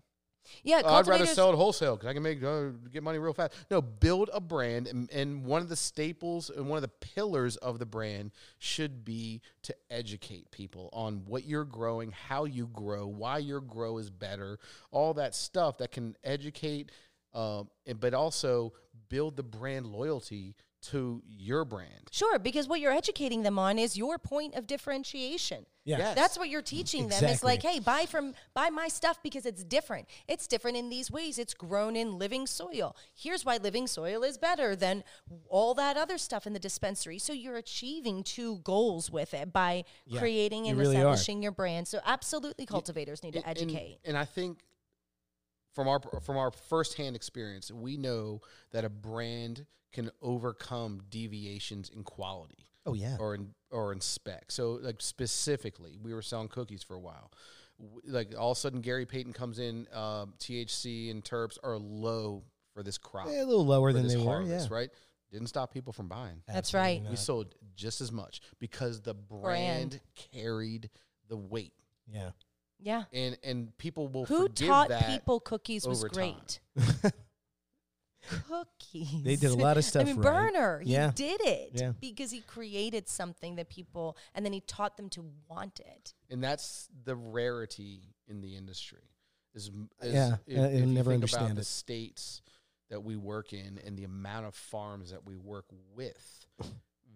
Yeah, 0.64 0.82
Oh, 0.84 0.96
I'd 0.96 1.08
rather 1.08 1.26
sell 1.26 1.52
it 1.52 1.56
wholesale 1.56 1.96
because 1.96 2.10
I 2.10 2.14
can 2.14 2.24
make 2.24 2.44
uh, 2.44 2.70
get 2.92 3.04
money 3.04 3.18
real 3.18 3.34
fast. 3.34 3.54
No, 3.70 3.82
build 3.82 4.30
a 4.34 4.40
brand, 4.42 4.88
and, 4.88 5.10
and 5.12 5.46
one 5.46 5.62
of 5.62 5.70
the 5.70 5.76
staples 5.76 6.50
and 6.50 6.68
one 6.68 6.78
of 6.78 6.82
the 6.82 6.88
pillars 6.88 7.56
of 7.58 7.80
the 7.80 7.86
brand 7.86 8.32
should 8.60 9.06
be 9.06 9.42
to 9.64 9.76
educate 9.90 10.52
people 10.52 10.90
on 10.94 11.24
what 11.26 11.46
you're 11.46 11.66
growing, 11.66 12.12
how 12.12 12.46
you 12.46 12.68
grow, 12.68 13.08
why 13.08 13.38
your 13.38 13.62
grow 13.62 13.98
is 13.98 14.10
better, 14.10 14.60
all 14.92 15.14
that 15.16 15.36
stuff 15.36 15.78
that 15.78 15.92
can 15.92 16.16
educate, 16.24 16.92
um, 17.34 17.70
and, 17.86 18.00
but 18.00 18.14
also 18.14 18.74
build 19.10 19.36
the 19.38 19.44
brand 19.44 19.86
loyalty 19.86 20.56
to 20.82 21.22
your 21.28 21.64
brand. 21.66 22.10
Sure, 22.12 22.40
because 22.40 22.68
what 22.68 22.80
you're 22.80 22.92
educating 22.92 23.44
them 23.44 23.58
on 23.60 23.78
is 23.78 23.96
your 23.98 24.18
point 24.18 24.56
of 24.56 24.68
differentiation. 24.68 25.66
Yeah. 25.84 25.98
Yes. 25.98 26.16
That's 26.16 26.38
what 26.38 26.50
you're 26.50 26.62
teaching 26.62 27.08
them. 27.08 27.24
It's 27.24 27.44
like, 27.44 27.64
hey, 27.64 27.80
buy 27.80 28.06
from 28.06 28.34
buy 28.54 28.70
my 28.70 28.88
stuff 28.88 29.18
because 29.24 29.46
it's 29.48 29.64
different. 29.64 30.08
It's 30.28 30.46
different 30.46 30.78
in 30.78 30.90
these 30.90 31.10
ways. 31.10 31.40
It's 31.40 31.54
grown 31.56 31.96
in 31.96 32.20
living 32.20 32.46
soil. 32.46 32.96
Here's 33.16 33.44
why 33.46 33.58
living 33.58 33.88
soil 33.88 34.24
is 34.24 34.38
better 34.38 34.76
than 34.76 35.04
all 35.50 35.74
that 35.76 35.98
other 35.98 36.18
stuff 36.20 36.46
in 36.46 36.54
the 36.54 36.60
dispensary. 36.60 37.18
So 37.18 37.34
you're 37.34 37.58
achieving 37.58 38.24
two 38.24 38.58
goals 38.58 39.10
with 39.10 39.34
it 39.34 39.52
by 39.52 39.86
Yeah, 40.06 40.20
creating 40.20 40.68
and 40.68 40.78
really 40.78 40.98
are. 40.98 41.00
establishing 41.00 41.42
your 41.42 41.52
brand. 41.52 41.88
So 41.88 42.00
absolutely 42.06 42.66
cultivators 42.68 43.24
need 43.24 43.34
to 43.34 43.40
And- 43.40 43.48
and- 43.58 43.72
educate. 43.72 44.00
And, 44.06 44.18
I 44.18 44.26
think 44.26 44.60
from 45.74 45.88
our 45.88 46.00
from 46.22 46.38
our 46.38 46.52
firsthand 46.52 47.16
experience, 47.16 47.72
we 47.72 47.98
know 47.98 48.42
that 48.72 48.84
a 48.86 48.90
brand 48.90 49.66
can 49.92 50.10
overcome 50.22 51.02
deviations 51.10 51.90
in 51.90 52.04
quality 52.04 52.66
Oh 52.86 52.94
yeah. 52.94 53.18
or 53.20 53.36
in 53.36 53.54
or 53.72 53.92
in 53.94 54.02
spec. 54.02 54.52
So 54.52 54.74
like 54.82 55.02
specifically, 55.02 55.98
we 56.02 56.14
were 56.14 56.22
selling 56.22 56.48
cookies 56.50 56.84
for 56.84 56.96
a 56.96 57.00
while. 57.00 57.32
Like 58.06 58.34
all 58.38 58.52
of 58.52 58.58
a 58.58 58.60
sudden, 58.60 58.82
Gary 58.82 59.06
Payton 59.06 59.34
comes 59.34 59.58
in. 59.60 59.88
Um, 59.94 60.34
THC 60.40 61.10
and 61.10 61.24
terps 61.24 61.58
are 61.64 61.78
low 61.78 62.44
for 62.74 62.84
this 62.84 62.98
crop, 62.98 63.28
Yeah, 63.28 63.44
a 63.44 63.46
little 63.46 63.66
lower 63.66 63.92
than 63.92 64.04
this 64.04 64.14
they 64.14 64.20
were. 64.20 64.26
harvest, 64.26 64.70
Yeah. 64.70 64.76
right? 64.76 64.90
Didn't 65.32 65.48
stop 65.48 65.74
people 65.74 65.92
from 65.94 66.08
buying. 66.08 66.42
That's 66.46 66.74
Absolutely 66.74 67.02
right. 67.04 67.10
We 67.10 67.16
sold 67.16 67.56
just 67.76 68.02
as 68.02 68.12
much 68.12 68.42
because 68.60 69.02
the 69.02 69.14
brand, 69.14 70.00
carried 70.16 70.90
the 71.28 71.38
weight, 71.38 71.74
Yeah. 72.08 72.32
Yeah. 72.82 73.04
and 73.14 73.38
and 73.44 73.78
people 73.78 74.08
will 74.08 74.26
Who 74.26 74.48
forgive 74.48 74.68
taught 74.68 74.90
that. 74.90 75.08
people 75.08 75.40
cookies 75.40 75.88
was 75.88 76.00
over 76.04 76.10
time. 76.10 76.36
great? 76.76 77.14
cookies. 78.48 79.24
They 79.24 79.36
did 79.36 79.52
a 79.52 79.56
lot 79.56 79.78
of 79.78 79.84
stuff 79.86 80.02
I 80.04 80.06
mean, 80.06 80.18
right. 80.18 80.24
Berner, 80.54 80.80
he 80.82 80.92
Yeah. 80.94 81.12
did 81.14 81.42
it 81.42 81.72
Yeah. 81.74 81.94
because 82.00 82.32
he 82.32 82.42
created 82.42 83.08
something 83.10 83.56
that 83.56 83.70
people, 83.70 84.18
and 84.36 84.46
then 84.46 84.54
he 84.54 84.62
taught 84.62 84.98
them 84.98 85.10
to 85.10 85.26
want 85.50 85.80
it. 85.80 86.14
and 86.30 86.44
that's 86.44 86.88
the 87.04 87.16
rarity 87.16 88.14
in 88.28 88.42
the 88.42 88.56
industry. 88.56 89.10
Is, 89.54 89.70
is 90.02 90.14
Yeah, 90.14 90.38
if, 90.48 90.58
uh, 90.58 90.62
if 90.64 90.72
you'll 90.72 90.80
you 90.82 90.86
never 90.94 91.12
think 91.12 91.16
understand 91.16 91.46
about 91.48 91.56
the 91.58 91.64
states 91.66 92.42
that 92.90 93.02
we 93.04 93.16
work 93.18 93.54
in 93.54 93.80
and 93.86 93.98
the 93.98 94.04
amount 94.06 94.46
of 94.46 94.56
farms 94.56 95.12
that 95.12 95.26
we 95.26 95.36
work 95.36 95.66
with. 95.94 96.46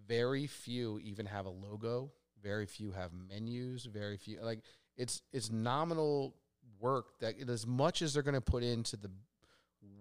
Very 0.06 0.46
few 0.46 0.98
even 1.00 1.26
have 1.26 1.46
a 1.46 1.50
logo. 1.50 2.12
Very 2.42 2.66
few 2.66 2.92
have 2.92 3.12
menus. 3.12 3.84
Very 3.86 4.16
few 4.16 4.40
like 4.42 4.60
it's 4.96 5.22
it's 5.32 5.50
nominal 5.50 6.34
work 6.80 7.18
that 7.20 7.34
as 7.48 7.66
much 7.66 8.02
as 8.02 8.14
they're 8.14 8.22
going 8.22 8.34
to 8.34 8.40
put 8.40 8.62
into 8.62 8.96
the 8.96 9.10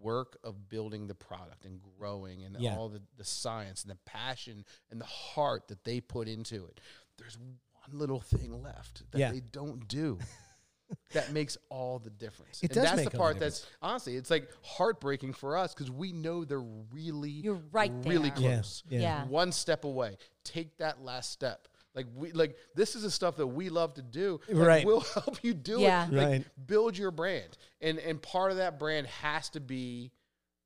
work 0.01 0.37
of 0.43 0.69
building 0.69 1.07
the 1.07 1.15
product 1.15 1.65
and 1.65 1.79
growing 1.97 2.43
and 2.43 2.55
Yeah. 2.59 2.75
all 2.77 2.89
the, 2.89 3.01
the 3.17 3.23
science 3.23 3.83
and 3.83 3.91
the 3.91 3.97
passion 4.05 4.65
and 4.91 4.99
the 4.99 5.05
heart 5.05 5.67
that 5.69 5.83
they 5.83 5.99
put 6.01 6.27
into 6.27 6.65
it. 6.65 6.79
There's 7.17 7.37
one 7.37 7.97
little 7.97 8.19
thing 8.19 8.61
left 8.61 9.03
that 9.11 9.19
Yeah. 9.19 9.31
they 9.31 9.39
don't 9.39 9.87
do. 9.87 10.19
that 11.13 11.31
makes 11.31 11.57
all 11.69 11.97
the 11.97 12.09
difference. 12.11 12.61
It 12.61 12.71
and 12.71 12.75
does 12.75 12.83
that's 12.83 12.97
make 12.97 13.09
the 13.11 13.17
all 13.17 13.23
the 13.25 13.33
part 13.33 13.39
that's 13.39 13.65
honestly 13.81 14.15
it's 14.17 14.29
like 14.29 14.49
heartbreaking 14.61 15.33
for 15.33 15.57
us 15.57 15.73
because 15.73 15.89
we 15.89 16.11
know 16.11 16.45
they're 16.45 16.59
really 16.59 17.29
You're 17.31 17.61
right 17.71 17.91
really 18.05 18.29
there. 18.31 18.39
Yeah, 18.41 18.53
close. 18.57 18.83
yeah. 18.89 18.99
Yeah. 18.99 19.25
One 19.25 19.51
step 19.51 19.83
away. 19.85 20.17
Take 20.43 20.77
that 20.77 21.01
last 21.01 21.31
step. 21.31 21.67
Like 21.95 22.07
we 22.13 22.31
like 22.33 22.57
this 22.75 22.95
is 22.95 23.03
the 23.03 23.11
stuff 23.11 23.37
that 23.37 23.47
we 23.47 23.69
love 23.69 23.93
to 23.95 24.01
do. 24.01 24.39
Right. 24.49 24.85
We'll 24.85 24.99
help 25.13 25.43
you 25.43 25.53
do 25.53 25.79
Yeah. 25.79 26.07
it. 26.07 26.13
Like, 26.13 26.27
Right. 26.27 26.45
build 26.67 26.97
your 26.97 27.11
brand. 27.11 27.57
And 27.81 27.97
and 27.99 28.21
part 28.21 28.51
of 28.51 28.57
that 28.57 28.77
brand 28.77 29.07
has 29.07 29.49
to 29.51 29.59
be 29.61 30.11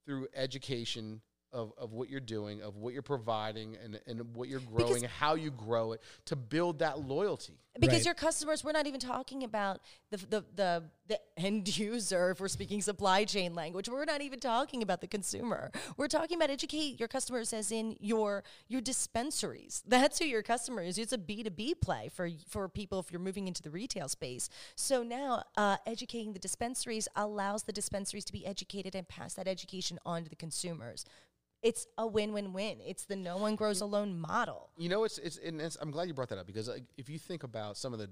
through 0.05 0.27
education 0.35 1.21
of, 1.51 1.71
of 1.77 1.93
what 1.93 2.09
you're 2.09 2.19
doing, 2.19 2.61
of 2.61 2.77
what 2.77 2.93
you're 2.93 3.01
providing 3.01 3.75
and, 3.83 3.99
and 4.07 4.35
what 4.35 4.49
you're 4.49 4.59
growing, 4.59 5.03
and 5.03 5.11
how 5.11 5.33
you 5.35 5.49
grow 5.51 5.93
it 5.93 6.01
to 6.25 6.35
build 6.35 6.79
that 6.79 6.99
loyalty. 6.99 7.59
Because 7.79 7.99
Right. 7.99 8.05
your 8.05 8.13
customers, 8.15 8.63
we're 8.63 8.71
not 8.71 8.87
even 8.87 8.99
talking 8.99 9.43
about 9.43 9.79
the, 10.09 10.17
the 10.17 10.45
the 10.55 10.83
the 11.07 11.19
end 11.37 11.77
user. 11.77 12.31
If 12.31 12.41
we're 12.41 12.47
speaking 12.47 12.81
supply 12.81 13.25
chain 13.25 13.53
language, 13.55 13.87
we're 13.87 14.05
not 14.05 14.21
even 14.21 14.39
talking 14.39 14.81
about 14.81 15.01
the 15.01 15.07
consumer. 15.07 15.71
We're 15.95 16.07
talking 16.07 16.37
about 16.37 16.49
educate 16.49 16.99
your 16.99 17.07
customers, 17.07 17.53
as 17.53 17.71
in 17.71 17.95
your 17.99 18.43
your 18.67 18.81
dispensaries. 18.81 19.83
That's 19.87 20.19
who 20.19 20.25
your 20.25 20.41
customer 20.41 20.81
is. 20.81 20.97
It's 20.97 21.13
a 21.13 21.17
B 21.17 21.43
two 21.43 21.51
B 21.51 21.75
play 21.75 22.09
for 22.11 22.29
for 22.47 22.67
people 22.67 22.99
if 22.99 23.11
you're 23.11 23.21
moving 23.21 23.47
into 23.47 23.61
the 23.61 23.69
retail 23.69 24.07
space. 24.07 24.49
So 24.75 25.03
now, 25.03 25.43
uh, 25.55 25.77
educating 25.85 26.33
the 26.33 26.39
dispensaries 26.39 27.07
allows 27.15 27.63
the 27.63 27.71
dispensaries 27.71 28.25
to 28.25 28.33
be 28.33 28.45
educated 28.45 28.95
and 28.95 29.07
pass 29.07 29.35
that 29.35 29.47
education 29.47 29.99
on 30.05 30.23
to 30.23 30.29
the 30.29 30.35
consumers. 30.35 31.05
It's 31.61 31.87
a 31.97 32.07
win 32.07 32.31
win 32.33 32.53
win. 32.53 32.77
It's 32.85 33.05
the 33.05 33.15
no 33.15 33.37
one 33.37 33.55
grows 33.55 33.81
alone 33.81 34.17
model. 34.17 34.69
You 34.77 34.89
know, 34.89 35.03
it's 35.03 35.17
it's 35.17 35.37
and 35.37 35.59
it's, 35.61 35.77
I'm 35.81 35.91
glad 35.91 36.07
you 36.07 36.13
brought 36.13 36.29
that 36.29 36.37
up 36.37 36.47
because 36.47 36.67
like, 36.69 36.83
if 36.97 37.09
you 37.09 37.19
think 37.19 37.43
about 37.43 37.75
some 37.77 37.91
of 37.93 37.99
the 37.99 38.09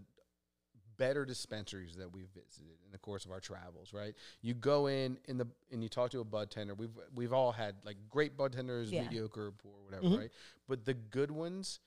better 0.97 1.25
dispensaries 1.25 1.95
that 1.95 2.11
we've 2.11 2.29
visited 2.33 2.75
in 2.83 2.91
the 2.91 2.97
course 2.97 3.23
of 3.23 3.31
our 3.31 3.39
travels, 3.39 3.93
right? 3.93 4.15
You 4.41 4.53
go 4.55 4.87
in 4.87 5.17
in 5.25 5.37
the 5.37 5.45
and 5.71 5.81
you 5.83 5.89
talk 5.89 6.09
to 6.11 6.19
a 6.19 6.25
bud 6.25 6.49
tender. 6.49 6.73
We've 6.73 6.89
we've 7.15 7.33
all 7.33 7.51
had 7.51 7.75
like 7.85 7.97
great 8.09 8.35
bud 8.35 8.51
tenders, 8.53 8.91
Yeah. 8.91 9.03
mediocre, 9.03 9.51
poor, 9.51 9.73
whatever, 9.85 10.03
Mm-hmm. 10.05 10.17
right? 10.21 10.31
But 10.67 10.85
the 10.85 10.93
good 10.95 11.31
ones, 11.31 11.79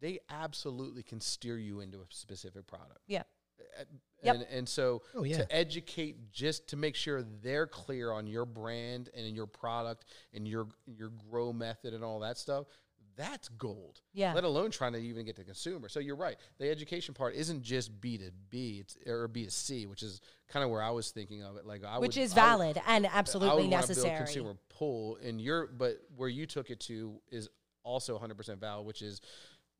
they 0.00 0.18
absolutely 0.28 1.02
can 1.04 1.20
steer 1.20 1.56
you 1.56 1.80
into 1.80 1.98
a 2.00 2.04
specific 2.10 2.66
product. 2.66 2.98
Yeah. 3.06 3.22
Yep. 4.22 4.34
And, 4.36 4.46
and 4.52 4.68
so 4.68 5.02
Oh, 5.16 5.24
yeah. 5.24 5.38
to 5.38 5.52
educate 5.56 6.30
just 6.32 6.68
to 6.68 6.76
make 6.76 6.94
sure 6.94 7.24
they're 7.42 7.66
clear 7.66 8.12
on 8.12 8.26
your 8.28 8.44
brand 8.46 9.10
and 9.16 9.34
your 9.34 9.46
product 9.46 10.04
and 10.32 10.46
your 10.46 10.68
your 10.86 11.10
grow 11.30 11.52
method 11.52 11.92
and 11.92 12.04
all 12.04 12.20
that 12.20 12.38
stuff, 12.38 12.66
that's 13.16 13.48
gold. 13.48 14.00
Yeah. 14.14 14.32
Let 14.32 14.44
alone 14.44 14.70
trying 14.70 14.92
to 14.92 14.98
even 15.00 15.26
get 15.26 15.34
to 15.36 15.44
consumer. 15.44 15.88
So 15.88 15.98
you're 15.98 16.14
right. 16.16 16.36
The 16.58 16.70
education 16.70 17.14
part 17.14 17.34
isn't 17.34 17.62
just 17.62 18.00
B 18.00 18.16
to 18.18 18.30
B, 18.48 18.78
it's 18.80 18.96
or 19.06 19.26
B 19.26 19.44
to 19.44 19.50
C, 19.50 19.86
which 19.86 20.04
is 20.04 20.20
kind 20.48 20.62
of 20.64 20.70
where 20.70 20.82
I 20.82 20.90
was 20.90 21.10
thinking 21.10 21.42
of 21.42 21.56
it. 21.56 21.66
Like 21.66 21.82
I 21.84 21.98
Which 21.98 22.14
would, 22.16 22.22
is 22.22 22.32
I 22.38 22.54
would- 22.54 22.74
valid 22.74 22.82
and 22.86 23.06
I 23.06 23.10
absolutely 23.12 23.62
would 23.64 23.70
necessary. 23.70 24.08
Build 24.10 24.18
consumer 24.26 24.54
pull 24.68 25.16
and 25.22 25.40
your 25.40 25.66
but 25.66 25.96
where 26.16 26.28
you 26.28 26.46
took 26.46 26.70
it 26.70 26.78
to 26.80 27.20
is 27.30 27.48
also 27.84 28.16
100% 28.16 28.58
valid, 28.60 28.86
which 28.86 29.02
is 29.02 29.20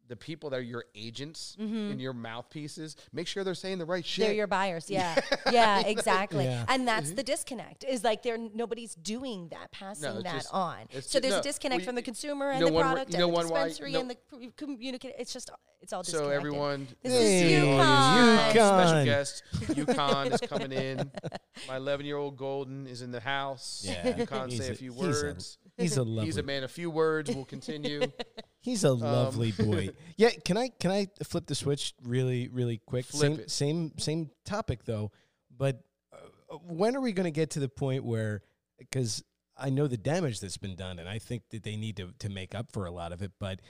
the 0.09 0.17
people 0.17 0.51
that 0.51 0.59
are 0.59 0.63
your 0.63 0.85
agents 0.95 1.57
and 1.59 2.01
your 2.01 2.13
mouthpieces. 2.13 2.97
Make 3.13 3.27
sure 3.27 3.45
they're 3.45 3.55
saying 3.55 3.79
the 3.79 3.85
right 3.87 4.05
shit. 4.05 4.23
Mm-hmm. 4.23 4.29
They're 4.29 4.37
your 4.37 4.47
buyers. 4.47 4.91
Yeah. 4.91 5.19
yeah, 5.53 5.81
exactly. 5.87 6.45
Yeah. 6.45 6.65
And 6.69 6.87
that's 6.87 7.13
the 7.13 7.23
disconnect 7.23 7.85
is 7.85 8.05
like 8.05 8.23
they're 8.23 8.37
nobody's 8.39 8.95
doing 8.95 9.49
that, 9.49 9.71
passing 9.73 10.13
it's 10.13 10.23
that 10.25 10.33
just- 10.35 10.53
on. 10.53 10.77
So 11.01 11.19
there's 11.21 11.35
no, 11.35 11.41
a 11.41 11.43
disconnect 11.43 11.81
well, 11.81 11.87
from 11.87 11.95
the 11.95 12.03
consumer 12.03 12.51
and 12.51 12.61
know 12.61 12.67
the 12.71 12.81
product 12.81 13.13
you 13.13 13.19
know 13.19 13.25
and 13.29 13.33
the 13.33 13.37
one 13.37 13.49
why- 13.49 13.69
dispensary 13.69 13.93
no- 13.93 14.01
and 14.01 14.11
the 14.11 14.17
communicate. 14.57 15.15
It's 15.19 15.33
just 15.33 15.51
it's 15.81 15.93
all 15.93 16.05
so 16.05 16.29
everyone, 16.29 16.87
This 17.03 17.13
Hey, 17.13 17.55
is 17.55 17.63
all 17.65 17.71
Yukon. 17.75 18.37
these 18.47 18.55
Yukon. 18.55 18.89
special 18.89 19.05
guest, 19.05 19.43
Yukon 19.77 20.33
is 20.33 20.41
coming 20.43 20.73
in. 20.73 21.11
My 21.69 21.77
11 21.77 22.07
year 22.07 22.17
old 22.19 22.37
Golden 22.37 22.87
is 22.87 23.03
in 23.03 23.11
the 23.11 23.19
house. 23.21 23.83
Yeah. 23.85 24.17
Yukon 24.17 24.49
He's 24.51 24.59
say 24.63 24.69
a- 24.69 24.73
a 24.73 24.75
few 24.77 24.93
he's 24.93 25.01
a- 25.23 25.25
words. 25.27 25.59
He's 25.77 25.97
a 25.97 26.03
lovely. 26.03 26.25
He's 26.27 26.37
a 26.37 26.43
man 26.43 26.65
of 26.65 26.71
few 26.71 26.91
words. 26.91 27.35
We'll 27.35 27.45
continue. 27.45 28.03
He's 28.61 28.85
a 28.85 28.93
lovely 28.93 29.53
boy. 29.59 29.91
Yeah, 30.17 30.31
can 30.45 30.57
I 30.57 30.69
can 30.69 30.91
I 30.91 31.09
flip 31.25 31.47
the 31.47 31.55
switch 31.55 31.95
really 32.03 32.49
really 32.49 32.81
quick? 32.87 33.07
Flip 33.07 33.21
same 33.21 33.41
it. 33.41 33.51
same 33.51 33.93
same 33.99 34.31
topic 34.45 34.85
though, 34.85 35.11
but 35.57 35.83
uh, 36.13 36.57
when 36.57 36.97
are 36.97 37.01
we 37.01 37.13
going 37.13 37.25
to 37.25 37.33
get 37.33 37.51
to 37.51 37.61
the 37.61 37.69
point 37.69 38.05
where 38.05 38.43
because 38.79 39.23
I 39.57 39.71
know 39.71 39.87
the 39.87 39.97
damage 39.97 40.41
that's 40.41 40.57
been 40.57 40.77
done, 40.77 40.99
and 40.99 41.09
I 41.09 41.19
think 41.19 41.43
that 41.51 41.63
they 41.63 41.77
need 41.77 41.97
to 41.97 42.13
to 42.21 42.29
make 42.29 42.55
up 42.55 42.73
for 42.73 42.87
a 42.87 42.91
lot 42.91 43.13
of 43.13 43.23
it, 43.23 43.33
but 43.41 43.61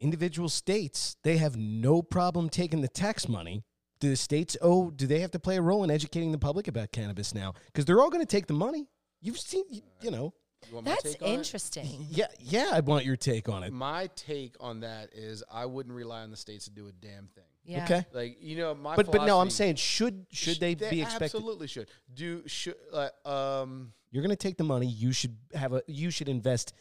individual 0.00 0.48
states 0.48 1.16
they 1.22 1.36
have 1.36 1.56
no 1.56 2.02
problem 2.02 2.48
taking 2.48 2.80
the 2.80 2.88
tax 2.88 3.28
money. 3.28 3.64
Do 4.00 4.10
the 4.10 4.16
states 4.16 4.56
owe? 4.60 4.90
Do 4.90 5.06
they 5.06 5.20
have 5.20 5.30
to 5.30 5.38
play 5.38 5.56
a 5.56 5.62
role 5.62 5.84
in 5.84 5.90
educating 5.90 6.32
the 6.32 6.38
public 6.38 6.66
about 6.66 6.90
cannabis 6.90 7.32
now? 7.32 7.54
Because 7.66 7.84
they're 7.84 8.00
all 8.00 8.10
going 8.10 8.26
to 8.26 8.30
take 8.30 8.48
the 8.48 8.52
money. 8.52 8.88
You've 9.20 9.38
seen, 9.38 9.64
you, 9.70 9.82
you 10.02 10.10
know. 10.10 10.34
You 10.68 10.74
want 10.74 10.86
my 10.86 10.92
That's 10.92 11.02
take 11.14 11.22
on 11.22 11.28
it? 11.28 11.32
interesting. 11.34 12.06
Yeah, 12.10 12.26
yeah. 12.40 12.70
I 12.72 12.80
want 12.80 13.04
your 13.04 13.16
take 13.16 13.48
on 13.48 13.62
it. 13.64 13.72
My 13.72 14.08
take 14.16 14.56
on 14.60 14.80
that 14.80 15.10
is 15.14 15.42
I 15.50 15.66
wouldn't 15.66 15.94
rely 15.94 16.22
on 16.22 16.30
the 16.30 16.36
states 16.36 16.64
to 16.66 16.70
do 16.70 16.86
a 16.88 16.92
damn 16.92 17.26
thing. 17.34 17.44
Yeah. 17.64 17.84
Okay. 17.84 18.04
Like 18.12 18.36
you 18.40 18.56
know, 18.56 18.74
my 18.74 18.94
But 18.96 19.10
but 19.10 19.24
no, 19.26 19.40
I'm 19.40 19.50
saying 19.50 19.76
should 19.76 20.26
should 20.30 20.60
they, 20.60 20.74
be 20.74 21.02
expected? 21.02 21.36
Absolutely 21.36 21.66
should 21.66 21.88
do. 22.12 22.42
Should 22.46 22.76
uh, 22.92 23.08
um. 23.28 23.92
You're 24.10 24.22
going 24.22 24.30
to 24.30 24.36
take 24.36 24.56
the 24.56 24.64
money. 24.64 24.86
You 24.86 25.12
should 25.12 25.36
have 25.54 25.72
a. 25.72 25.82
You 25.88 26.10
should 26.10 26.28
invest 26.28 26.72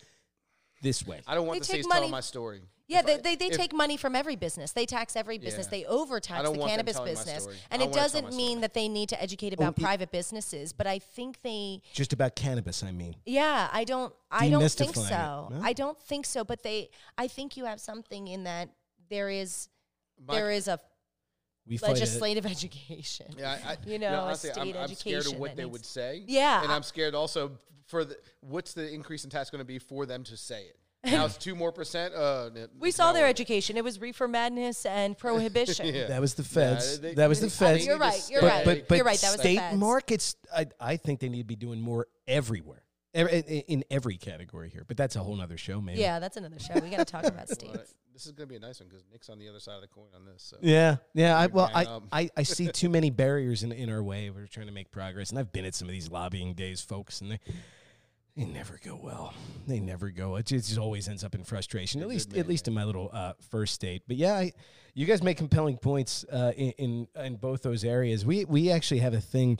this 0.84 1.06
way. 1.08 1.22
I 1.26 1.34
don't 1.34 1.48
want 1.48 1.56
They 1.56 1.60
the 1.60 1.66
states 1.66 1.88
money- 1.88 2.00
telling 2.02 2.12
my 2.12 2.20
story. 2.20 2.62
Yeah, 2.94 3.02
they, 3.02 3.14
I- 3.16 3.18
they, 3.18 3.36
they 3.36 3.48
if- 3.48 3.58
take 3.58 3.74
money 3.74 3.98
from 3.98 4.16
every 4.16 4.36
business. 4.36 4.72
They 4.72 4.86
tax 4.86 5.16
every 5.16 5.38
business. 5.38 5.68
Yeah. 5.68 5.78
They 5.80 5.86
overtax 5.86 6.50
the 6.50 6.58
cannabis 6.58 7.00
business. 7.00 7.48
And 7.72 7.82
I 7.82 7.86
it 7.86 7.94
doesn't 7.94 8.34
mean 8.36 8.62
that 8.62 8.74
they 8.74 8.88
need 8.88 9.10
to 9.10 9.22
educate 9.22 9.54
about 9.54 9.78
it- 9.78 9.82
private 9.82 10.12
businesses, 10.12 10.74
but 10.74 10.88
I 10.88 11.00
think 11.00 11.42
they 11.42 11.82
Just 11.94 12.14
about 12.14 12.36
cannabis. 12.36 12.84
I 12.84 12.92
mean, 12.92 13.16
Yeah, 13.26 13.70
I 13.72 13.84
don't. 13.84 14.14
I 14.32 14.50
don't 14.50 14.62
think 14.72 14.92
Demystifying 14.94 15.06
it, 15.06 15.10
so. 15.10 15.48
no? 15.52 15.62
I 15.62 15.74
don't 15.74 16.00
think 16.00 16.26
so. 16.26 16.44
But 16.44 16.64
they, 16.64 16.90
I 17.18 17.28
think 17.28 17.58
you 17.58 17.66
have 17.66 17.80
something 17.80 18.28
in 18.28 18.46
that 18.46 18.70
there 19.10 19.30
is 19.30 19.70
My- 20.26 20.36
there 20.36 20.52
is 20.52 20.68
a 20.68 20.80
we 21.66 21.78
legislative 21.78 22.46
education. 22.58 23.28
Yeah, 23.38 23.58
I, 23.66 23.72
I, 23.72 23.78
You 23.88 24.00
know, 24.00 24.14
a 24.14 24.18
honestly, 24.20 24.50
I'm, 24.52 24.56
state 24.56 24.76
I'm 24.76 24.88
scared 24.96 25.16
of 25.22 25.22
education 25.28 25.40
what 25.40 25.56
they 25.56 25.66
would 25.66 25.86
say. 25.86 26.24
Yeah, 26.28 26.64
and 26.64 26.72
I- 26.72 26.76
I'm 26.76 26.84
scared 26.84 27.16
also 27.16 27.52
for 27.88 28.06
the 28.06 28.18
what's 28.42 28.74
the 28.74 28.92
increase 28.92 29.24
in 29.24 29.30
tax 29.30 29.50
going 29.50 29.60
to 29.60 29.66
be 29.66 29.80
for 29.80 30.06
them 30.06 30.24
to 30.26 30.36
say 30.38 30.64
it. 30.64 30.78
Now 31.12 31.26
it's 31.26 31.38
two 31.38 31.54
more 31.54 31.72
percent. 31.74 32.14
Uh, 32.14 32.50
We 32.80 32.92
saw 32.92 33.12
their 33.12 33.24
worth 33.24 33.32
education. 33.32 33.76
It 33.76 33.84
was 33.84 34.00
reefer 34.00 34.28
madness 34.28 34.86
and 34.86 35.18
prohibition. 35.26 35.94
Yeah. 35.94 36.08
That 36.08 36.22
was 36.22 36.34
the 36.36 36.44
feds. 36.44 37.00
they- 37.00 37.14
that 37.16 37.28
was 37.28 37.40
the 37.42 37.48
I 37.48 37.50
feds. 37.50 37.86
You're 37.86 37.98
right. 37.98 38.22
You're 38.30 38.40
stay- 38.40 38.48
right. 38.48 38.66
But 38.66 38.88
but 38.88 38.96
You're 38.96 39.06
right, 39.06 39.20
that 39.20 39.28
was 39.32 39.36
the 39.38 39.42
state 39.44 39.60
feds. 39.60 39.78
markets, 39.78 40.36
I 40.56 40.68
I 40.80 40.96
think 40.98 41.20
they 41.20 41.28
need 41.30 41.40
to 41.40 41.44
be 41.48 41.56
doing 41.58 41.82
more 41.82 42.08
everywhere, 42.28 42.84
Ev- 43.14 43.28
in, 43.28 43.44
in 43.44 43.84
every 43.92 44.16
category 44.18 44.70
here. 44.70 44.86
But 44.88 44.96
that's 44.96 45.16
a 45.18 45.20
whole 45.20 45.36
nother 45.36 45.58
show, 45.58 45.82
man. 45.82 45.98
Yeah, 45.98 46.20
that's 46.20 46.38
another 46.38 46.58
show. 46.60 46.74
We 46.80 46.90
got 46.90 47.00
to 47.00 47.06
talk 47.06 47.26
about 47.26 47.48
Well, 47.50 47.56
states. 47.74 47.96
this 48.14 48.26
is 48.26 48.32
going 48.32 48.48
to 48.48 48.52
be 48.52 48.56
a 48.56 48.60
nice 48.62 48.80
one 48.80 48.88
because 48.88 49.04
Nick's 49.12 49.28
on 49.30 49.40
the 49.40 49.50
other 49.50 49.60
side 49.60 49.76
of 49.76 49.82
the 49.82 49.88
coin 49.90 50.08
on 50.16 50.24
this. 50.24 50.42
So. 50.42 50.58
Yeah, 50.62 50.98
yeah. 51.14 51.38
I, 51.38 51.48
well, 51.48 51.70
I. 51.74 52.00
I, 52.14 52.30
I 52.38 52.44
see 52.44 52.68
too 52.70 52.88
many 52.88 53.10
barriers 53.10 53.64
in, 53.64 53.74
in 53.74 53.90
our 53.90 54.02
way. 54.02 54.30
We're 54.30 54.48
trying 54.48 54.68
to 54.68 54.74
make 54.74 54.90
progress, 54.90 55.32
and 55.32 55.38
I've 55.40 55.52
been 55.52 55.66
at 55.66 55.76
some 55.76 55.90
of 55.90 55.92
these 55.92 56.10
lobbying 56.10 56.54
days, 56.54 56.80
folks, 56.80 57.20
and 57.20 57.32
they 57.32 57.40
they 58.36 58.46
never 58.46 58.80
go 58.84 59.00
well. 59.02 59.34
They 59.68 59.80
never 59.80 60.10
go. 60.10 60.38
It 60.38 60.48
just 60.48 60.78
always 60.78 61.08
ends 61.08 61.24
up 61.24 61.36
in 61.36 61.44
frustration. 61.44 62.02
At 62.02 62.08
least, 62.08 62.32
good 62.32 62.40
at 62.40 62.48
least 62.48 62.68
in 62.68 62.74
my 62.74 62.84
little 62.84 63.10
uh, 63.14 63.34
first 63.52 63.76
state. 63.76 64.04
But 64.08 64.18
yeah, 64.18 64.34
I, 64.34 64.54
you 64.96 65.06
guys 65.06 65.22
make 65.22 65.38
compelling 65.38 65.78
points 65.78 66.26
uh, 66.32 66.52
in, 66.56 66.72
in 66.72 67.08
in 67.16 67.36
both 67.36 67.62
those 67.62 67.84
areas. 67.84 68.26
We 68.26 68.46
we 68.46 68.72
actually 68.72 69.02
have 69.02 69.14
a 69.14 69.22
thing 69.22 69.60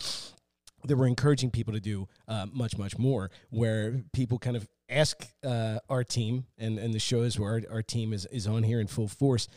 that 0.86 0.98
we're 0.98 1.08
encouraging 1.08 1.52
people 1.52 1.74
to 1.74 1.80
do 1.80 2.08
uh, 2.28 2.48
much 2.52 2.78
much 2.78 2.98
more, 2.98 3.30
where 3.52 4.02
people 4.12 4.40
kind 4.40 4.56
of 4.58 4.68
ask 4.90 5.28
uh, 5.44 5.78
our 5.88 6.04
team 6.04 6.46
and 6.58 6.80
and 6.80 6.94
the 6.94 7.00
shows 7.00 7.40
where 7.40 7.52
our, 7.52 7.62
our 7.76 7.82
team 7.84 8.12
is 8.12 8.26
is 8.28 8.48
on 8.48 8.64
here 8.64 8.80
in 8.80 8.88
full 8.88 9.08
force. 9.08 9.48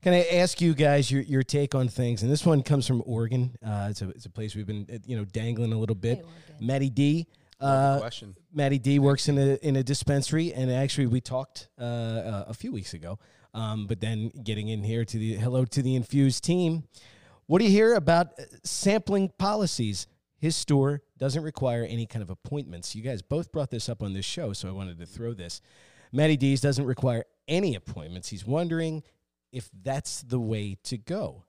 Can 0.00 0.12
I 0.12 0.24
ask 0.32 0.60
you 0.60 0.74
guys 0.74 1.10
your, 1.10 1.22
your 1.22 1.42
take 1.42 1.74
on 1.74 1.88
things? 1.88 2.22
And 2.22 2.30
this 2.30 2.46
one 2.46 2.62
comes 2.62 2.86
from 2.86 3.02
Oregon. 3.04 3.56
Uh, 3.64 3.88
it's 3.90 4.00
a 4.02 4.10
it's 4.10 4.26
a 4.26 4.30
place 4.30 4.54
we've 4.54 4.66
been 4.66 4.86
you 5.06 5.16
know 5.16 5.24
dangling 5.24 5.72
a 5.72 5.78
little 5.78 5.96
bit. 5.96 6.18
Hey, 6.18 6.54
Maddie 6.60 6.90
D. 6.90 7.26
Uh, 7.60 7.98
question. 7.98 8.36
Maddie 8.52 8.78
D 8.78 8.98
works 8.98 9.28
in 9.28 9.38
a 9.38 9.54
in 9.62 9.76
a 9.76 9.82
dispensary, 9.82 10.52
and 10.52 10.70
actually 10.70 11.06
we 11.06 11.20
talked 11.20 11.68
uh, 11.80 11.84
uh, 11.84 12.44
a 12.48 12.54
few 12.54 12.72
weeks 12.72 12.94
ago. 12.94 13.18
Um, 13.54 13.86
but 13.86 14.00
then 14.00 14.30
getting 14.44 14.68
in 14.68 14.84
here 14.84 15.04
to 15.04 15.18
the 15.18 15.34
hello 15.34 15.64
to 15.64 15.82
the 15.82 15.96
infused 15.96 16.44
team. 16.44 16.84
What 17.46 17.58
do 17.60 17.64
you 17.64 17.70
hear 17.70 17.94
about 17.94 18.38
uh, 18.38 18.44
sampling 18.62 19.30
policies? 19.38 20.06
His 20.36 20.54
store 20.54 21.02
doesn't 21.16 21.42
require 21.42 21.84
any 21.84 22.06
kind 22.06 22.22
of 22.22 22.30
appointments. 22.30 22.94
You 22.94 23.02
guys 23.02 23.22
both 23.22 23.50
brought 23.50 23.70
this 23.70 23.88
up 23.88 24.02
on 24.02 24.12
this 24.12 24.24
show, 24.24 24.52
so 24.52 24.68
I 24.68 24.72
wanted 24.72 24.98
to 25.00 25.06
throw 25.06 25.34
this. 25.34 25.60
Matty 26.12 26.36
D's 26.36 26.60
doesn't 26.60 26.84
require 26.84 27.24
any 27.48 27.74
appointments. 27.74 28.28
He's 28.28 28.46
wondering 28.46 29.02
if 29.50 29.68
that's 29.82 30.22
the 30.22 30.38
way 30.38 30.76
to 30.84 30.96
go 30.96 31.44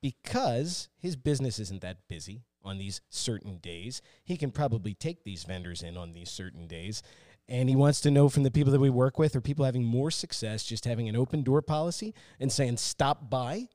because 0.00 0.88
his 0.96 1.16
business 1.16 1.58
isn't 1.58 1.82
that 1.82 2.08
busy 2.08 2.44
on 2.64 2.78
these 2.78 3.00
certain 3.10 3.58
days. 3.58 4.02
He 4.24 4.36
can 4.36 4.50
probably 4.50 4.94
take 4.94 5.24
these 5.24 5.44
vendors 5.44 5.82
in 5.82 5.96
on 5.96 6.12
these 6.12 6.30
certain 6.30 6.66
days. 6.66 7.02
And 7.48 7.68
he 7.68 7.76
wants 7.76 8.00
to 8.02 8.10
know 8.10 8.28
from 8.28 8.44
the 8.44 8.50
people 8.50 8.72
that 8.72 8.80
we 8.80 8.90
work 8.90 9.18
with 9.18 9.34
are 9.34 9.40
people 9.40 9.64
having 9.64 9.84
more 9.84 10.10
success 10.10 10.64
just 10.64 10.84
having 10.84 11.08
an 11.08 11.16
open 11.16 11.42
door 11.42 11.60
policy 11.60 12.14
and 12.38 12.50
saying, 12.52 12.76
stop 12.76 13.28
by 13.28 13.68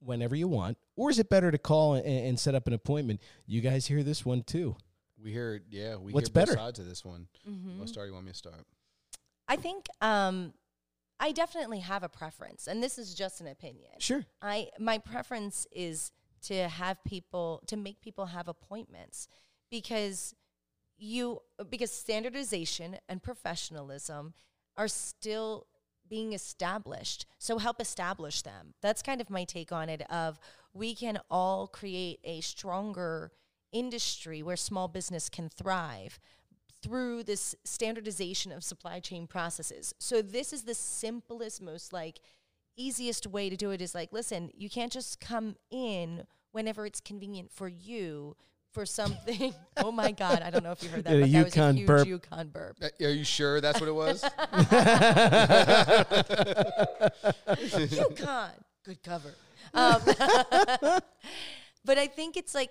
whenever 0.00 0.36
you 0.36 0.48
want? 0.48 0.76
Or 0.96 1.10
is 1.10 1.18
it 1.18 1.28
better 1.30 1.50
to 1.50 1.58
call 1.58 1.94
and, 1.94 2.06
and 2.06 2.38
set 2.38 2.54
up 2.54 2.66
an 2.66 2.72
appointment? 2.72 3.20
You 3.46 3.60
guys 3.60 3.86
hear 3.86 4.02
this 4.02 4.24
one 4.24 4.42
too. 4.42 4.76
We 5.22 5.32
hear, 5.32 5.62
yeah, 5.70 5.96
we 5.96 6.12
What's 6.12 6.28
hear 6.28 6.34
better? 6.34 6.52
both 6.52 6.60
sides 6.64 6.78
of 6.80 6.88
this 6.88 7.04
one. 7.04 7.28
Mhm. 7.48 7.78
What 7.78 7.88
start 7.88 8.08
you 8.08 8.12
want 8.14 8.26
me 8.26 8.32
to 8.32 8.38
start? 8.38 8.66
I 9.48 9.56
think 9.56 9.86
um, 10.00 10.52
I 11.20 11.32
definitely 11.32 11.80
have 11.80 12.02
a 12.02 12.08
preference, 12.08 12.66
and 12.66 12.82
this 12.82 12.98
is 12.98 13.14
just 13.14 13.40
an 13.40 13.46
opinion. 13.46 13.90
Sure. 13.98 14.24
I 14.40 14.70
my 14.78 14.98
preference 14.98 15.66
is 15.70 16.10
to 16.42 16.68
have 16.68 17.02
people 17.04 17.62
to 17.66 17.76
make 17.76 18.00
people 18.00 18.26
have 18.26 18.48
appointments 18.48 19.28
because 19.70 20.34
you 20.98 21.40
because 21.70 21.90
standardization 21.92 22.96
and 23.08 23.22
professionalism 23.22 24.34
are 24.76 24.88
still 24.88 25.66
being 26.08 26.32
established. 26.32 27.26
So 27.38 27.58
help 27.58 27.80
establish 27.80 28.42
them. 28.42 28.74
That's 28.82 29.02
kind 29.02 29.20
of 29.20 29.30
my 29.30 29.44
take 29.44 29.72
on 29.72 29.88
it 29.88 30.02
of 30.10 30.38
we 30.74 30.94
can 30.94 31.18
all 31.30 31.66
create 31.66 32.20
a 32.24 32.40
stronger 32.40 33.32
industry 33.72 34.42
where 34.42 34.56
small 34.56 34.88
business 34.88 35.28
can 35.28 35.48
thrive 35.48 36.20
through 36.82 37.22
this 37.22 37.54
standardization 37.64 38.52
of 38.52 38.64
supply 38.64 39.00
chain 39.00 39.26
processes. 39.26 39.94
So 39.98 40.20
this 40.20 40.52
is 40.52 40.64
the 40.64 40.74
simplest 40.74 41.62
most 41.62 41.92
like 41.92 42.20
easiest 42.76 43.26
way 43.26 43.50
to 43.50 43.56
do 43.56 43.70
it 43.70 43.82
is 43.82 43.94
like 43.94 44.12
listen, 44.12 44.50
you 44.54 44.70
can't 44.70 44.92
just 44.92 45.20
come 45.20 45.56
in 45.70 46.24
whenever 46.52 46.86
it's 46.86 47.00
convenient 47.00 47.50
for 47.50 47.68
you 47.68 48.36
for 48.72 48.86
something. 48.86 49.54
oh 49.78 49.92
my 49.92 50.12
god, 50.12 50.42
I 50.42 50.50
don't 50.50 50.64
know 50.64 50.72
if 50.72 50.82
you 50.82 50.88
heard 50.88 51.04
that, 51.04 51.14
Yeah, 51.14 51.20
but 51.20 51.30
that 51.32 51.44
was 51.44 51.54
a 51.54 51.58
Yukon 51.58 51.76
huge 51.76 51.86
burp. 51.86 52.06
Yukon 52.06 52.48
burp. 52.48 52.76
Uh, 52.82 52.88
Are 53.04 53.10
you 53.10 53.24
sure 53.24 53.60
that's 53.60 53.80
what 53.80 53.88
it 53.88 53.94
was? 53.94 54.22
Yukon. 57.92 58.50
Good 58.84 59.02
cover. 59.02 59.34
Um, 59.74 60.00
but 61.84 61.98
I 61.98 62.06
think 62.06 62.36
it's 62.36 62.54
like 62.54 62.70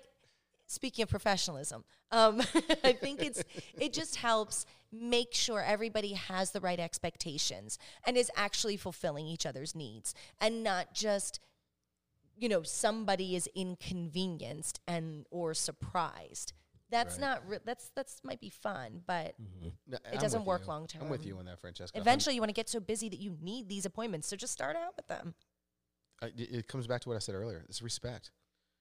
speaking 0.72 1.04
of 1.04 1.10
professionalism. 1.10 1.84
Um, 2.12 2.40
I 2.84 2.94
think 2.94 3.22
it's 3.22 3.44
it 3.78 3.94
just 3.94 4.16
helps 4.18 4.66
make 4.92 5.34
sure 5.34 5.62
everybody 5.64 6.14
has 6.14 6.52
the 6.52 6.60
right 6.60 6.80
expectations 6.80 7.78
and 8.06 8.18
is 8.18 8.30
actually 8.36 8.78
fulfilling 8.78 9.26
each 9.28 9.46
other's 9.46 9.74
needs 9.76 10.14
and 10.40 10.64
not 10.64 10.94
just 10.94 11.40
you 12.38 12.50
know 12.50 12.64
somebody 12.64 13.36
is 13.36 13.48
inconvenienced 13.56 14.80
and 14.88 15.26
or 15.32 15.54
surprised. 15.54 16.54
That's 16.90 17.14
Right. 17.16 17.22
not 17.22 17.48
re- 17.48 17.60
that's 17.64 17.90
that's 17.96 18.22
might 18.24 18.42
be 18.42 18.50
fun, 18.50 19.02
but 19.08 19.36
No, 19.88 19.98
It 19.98 20.02
I'm 20.14 20.20
doesn't 20.20 20.44
work 20.46 20.62
you. 20.64 20.68
long 20.68 20.88
term. 20.88 21.04
I'm 21.04 21.10
with 21.10 21.26
you 21.26 21.38
on 21.38 21.46
that, 21.46 21.60
Francesca. 21.60 21.98
eventually 21.98 22.36
you 22.36 22.42
want 22.42 22.50
to 22.50 22.54
get 22.54 22.68
so 22.70 22.80
busy 22.82 23.08
that 23.10 23.20
you 23.20 23.38
need 23.42 23.70
these 23.70 23.86
appointments. 23.86 24.28
So 24.28 24.36
just 24.36 24.52
start 24.54 24.76
out 24.76 24.96
with 24.98 25.08
them. 25.08 25.36
I, 26.22 26.28
it 26.28 26.40
it 26.52 26.68
comes 26.68 26.88
back 26.88 27.02
to 27.02 27.10
what 27.10 27.16
I 27.16 27.20
said 27.20 27.36
earlier. 27.36 27.66
It's 27.70 27.82
respect. 27.82 28.32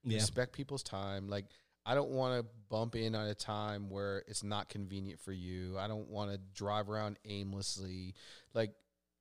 Yeah. 0.03 0.17
Respect 0.17 0.53
people's 0.53 0.83
time. 0.83 1.29
Like 1.29 1.47
I 1.91 1.95
don't 1.97 2.11
want 2.11 2.41
to 2.41 2.47
bump 2.69 2.95
in 2.95 3.17
on 3.17 3.27
a 3.27 3.35
time 3.35 3.91
where 3.91 4.23
it's 4.29 4.45
not 4.45 4.69
convenient 4.69 5.19
for 5.19 5.33
you. 5.33 5.77
I 5.77 5.89
don't 5.89 6.09
want 6.09 6.31
to 6.31 6.39
drive 6.55 6.89
around 6.89 7.19
aimlessly. 7.25 8.15
Like 8.55 8.71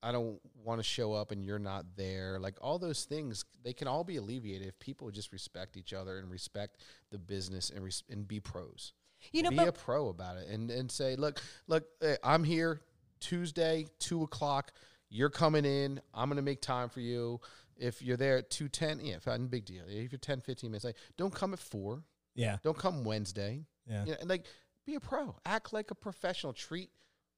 I 0.04 0.12
don't 0.12 0.40
want 0.64 0.80
to 0.80 0.84
show 0.84 1.14
up 1.14 1.32
and 1.32 1.44
you're 1.44 1.58
not 1.58 1.98
there. 1.98 2.38
Like 2.40 2.60
all 2.62 2.78
those 2.78 3.06
things, 3.06 3.44
they 3.64 3.74
can 3.74 3.88
all 3.88 4.04
be 4.04 4.18
alleviated 4.18 4.68
if 4.68 4.78
people 4.78 5.10
just 5.10 5.34
respect 5.34 5.78
each 5.78 5.94
other 5.94 6.20
and 6.20 6.30
respect 6.30 6.78
the 7.10 7.18
business 7.18 7.72
and 7.72 7.84
res- 7.84 8.04
and 8.08 8.28
be 8.28 8.40
pros. 8.40 8.94
You 9.32 9.42
know, 9.42 9.50
be 9.50 9.58
a 9.58 9.72
pro 9.72 10.10
about 10.10 10.38
it 10.38 10.48
and 10.48 10.70
and 10.70 10.92
say, 10.92 11.16
look, 11.16 11.42
look, 11.66 11.86
eh, 12.04 12.18
I'm 12.24 12.44
here 12.44 12.82
Tuesday, 13.20 13.88
two 13.98 14.22
o'clock. 14.22 14.74
You're 15.10 15.32
coming 15.32 15.66
in. 15.66 16.02
I'm 16.14 16.30
gonna 16.30 16.44
make 16.44 16.62
time 16.62 16.90
for 16.90 17.00
you. 17.00 17.42
If 17.78 18.04
you're 18.04 18.16
there 18.16 18.38
at 18.38 18.52
two 18.52 18.70
ten, 18.70 19.00
yeah, 19.04 19.18
fine, 19.18 19.48
big 19.48 19.66
deal. 19.66 19.86
If 19.88 20.12
you're 20.12 20.20
10, 20.20 20.42
15 20.42 20.70
minutes 20.70 20.86
late, 20.86 20.96
don't 21.18 21.34
come 21.34 21.54
at 21.54 21.60
four. 21.60 22.04
Yeah. 22.40 22.58
Don't 22.64 22.78
come 22.78 23.04
Wednesday. 23.04 23.66
Yeah. 23.86 24.06
You 24.06 24.12
know, 24.12 24.18
and 24.22 24.30
like 24.30 24.46
be 24.86 24.96
a 24.96 25.00
pro. 25.00 25.36
Act 25.46 25.74
like 25.74 25.92
a 25.92 25.96
professional. 25.96 26.54
Treat 26.54 26.90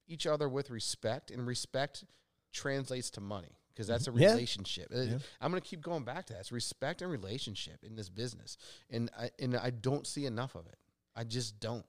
each 0.06 0.26
other 0.26 0.48
with 0.48 0.70
respect, 0.70 1.30
and 1.30 1.46
respect 1.46 2.04
translates 2.52 3.10
to 3.10 3.20
money 3.20 3.56
because 3.68 3.86
that's 3.86 4.06
a 4.06 4.12
relationship. 4.12 4.88
Uh, 4.94 5.00
Yeah. 5.00 5.18
I'm 5.40 5.50
going 5.50 5.62
to 5.62 5.68
keep 5.68 5.80
going 5.80 6.04
back 6.04 6.26
to 6.26 6.34
that. 6.34 6.40
It's 6.40 6.52
respect 6.52 7.02
and 7.02 7.10
relationship 7.10 7.82
in 7.82 7.96
this 7.96 8.08
business, 8.08 8.56
and 8.90 9.10
I 9.18 9.30
and 9.38 9.56
I 9.56 9.70
don't 9.70 10.06
see 10.06 10.26
enough 10.26 10.54
of 10.54 10.66
it. 10.66 10.78
I 11.16 11.24
just 11.24 11.58
don't. 11.60 11.84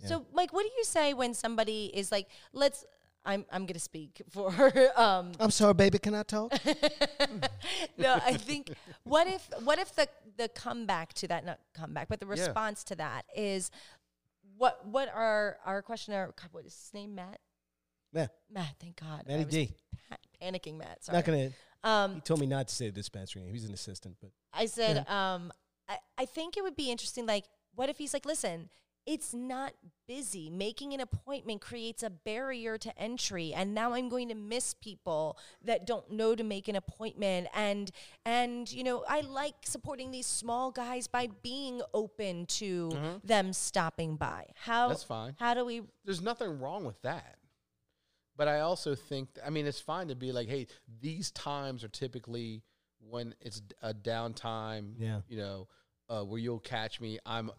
Yeah. 0.00 0.08
So, 0.08 0.26
Mike, 0.32 0.52
what 0.52 0.62
do 0.62 0.70
you 0.76 0.84
say 0.84 1.12
when 1.14 1.34
somebody 1.34 1.86
is 1.92 2.12
like, 2.12 2.28
let's, 2.52 2.84
I'm, 3.28 3.44
I'm 3.52 3.62
going 3.66 3.74
to 3.74 3.78
speak 3.80 4.22
for, 4.30 4.48
um, 4.96 5.32
I'm 5.38 5.50
sorry, 5.50 5.74
baby. 5.74 5.98
Can 5.98 6.14
I 6.14 6.22
talk? 6.22 6.50
no, 7.98 8.18
I 8.24 8.32
think, 8.38 8.72
what 9.04 9.26
if, 9.26 9.48
what 9.64 9.78
if 9.78 9.94
the, 9.94 10.08
the 10.38 10.48
comeback 10.48 11.12
to 11.14 11.28
that, 11.28 11.44
not 11.44 11.60
comeback, 11.74 12.08
but 12.08 12.20
the 12.20 12.26
Yeah. 12.26 12.32
response 12.32 12.82
to 12.84 12.96
that 12.96 13.26
is 13.36 13.70
what, 14.56 14.84
what 14.86 15.08
are 15.14 15.58
our 15.66 15.82
questioner, 15.82 16.32
God, 16.40 16.48
what 16.52 16.64
is 16.64 16.72
his 16.74 16.94
name? 16.94 17.14
Matt? 17.14 17.38
Yeah. 18.14 18.28
Matt, 18.50 18.74
thank 18.80 18.98
God. 18.98 19.24
I 19.28 19.32
Matty 19.32 19.44
was 19.44 19.54
D. 19.54 19.70
pa- 20.08 20.16
panicking 20.42 20.78
Matt. 20.78 21.04
Sorry. 21.04 21.18
Not 21.18 21.24
gonna. 21.26 21.38
He 21.48 21.52
um, 21.84 22.20
told 22.22 22.40
me 22.40 22.46
not 22.46 22.68
to 22.68 22.74
say 22.74 22.86
the 22.86 22.92
dispensary 22.92 23.42
name. 23.42 23.52
He's 23.52 23.66
an 23.66 23.74
assistant, 23.74 24.16
but 24.22 24.30
I 24.54 24.64
said, 24.66 25.06
um, 25.08 25.52
I, 25.86 25.98
I 26.16 26.24
think 26.24 26.56
it 26.56 26.62
would 26.62 26.74
be 26.76 26.90
interesting. 26.90 27.26
Like, 27.26 27.44
what 27.74 27.90
if 27.90 27.98
he's 27.98 28.14
like, 28.14 28.24
listen, 28.24 28.70
it's 29.06 29.32
not 29.32 29.72
busy. 30.06 30.50
Making 30.50 30.92
an 30.94 31.00
appointment 31.00 31.60
creates 31.60 32.02
a 32.02 32.10
barrier 32.10 32.76
to 32.78 32.98
entry, 32.98 33.52
and 33.54 33.74
now 33.74 33.94
I'm 33.94 34.08
going 34.08 34.28
to 34.28 34.34
miss 34.34 34.74
people 34.74 35.38
that 35.64 35.86
don't 35.86 36.10
know 36.10 36.34
to 36.34 36.44
make 36.44 36.68
an 36.68 36.76
appointment. 36.76 37.48
And 37.54 37.90
and 38.24 38.70
you 38.70 38.84
know, 38.84 39.04
I 39.08 39.20
like 39.20 39.54
supporting 39.64 40.10
these 40.10 40.26
small 40.26 40.70
guys 40.70 41.06
by 41.06 41.28
being 41.42 41.80
open 41.94 42.46
to 42.46 43.20
them 43.24 43.52
stopping 43.52 44.16
by. 44.16 44.46
How 44.56 44.88
That's 44.88 45.04
fine. 45.04 45.34
How 45.38 45.54
do 45.54 45.64
we? 45.64 45.82
There's 46.04 46.22
nothing 46.22 46.60
wrong 46.60 46.84
with 46.84 47.00
that. 47.02 47.36
But 48.36 48.46
I 48.46 48.60
also 48.60 48.94
think, 48.94 49.30
I 49.44 49.50
mean, 49.50 49.66
it's 49.66 49.80
fine 49.80 50.08
to 50.08 50.14
be 50.14 50.30
like, 50.30 50.48
hey, 50.48 50.68
these 51.00 51.32
times 51.32 51.82
are 51.82 51.88
typically 51.88 52.62
when 53.00 53.34
it's 53.40 53.58
d- 53.60 53.74
a 53.82 53.92
downtime, 53.92 54.92
Yeah. 54.96 55.22
you 55.28 55.38
know, 55.38 55.66
uh, 56.08 56.22
where 56.22 56.38
you'll 56.38 56.60
catch 56.60 57.00
me. 57.00 57.18
I'm, 57.26 57.50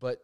but 0.00 0.22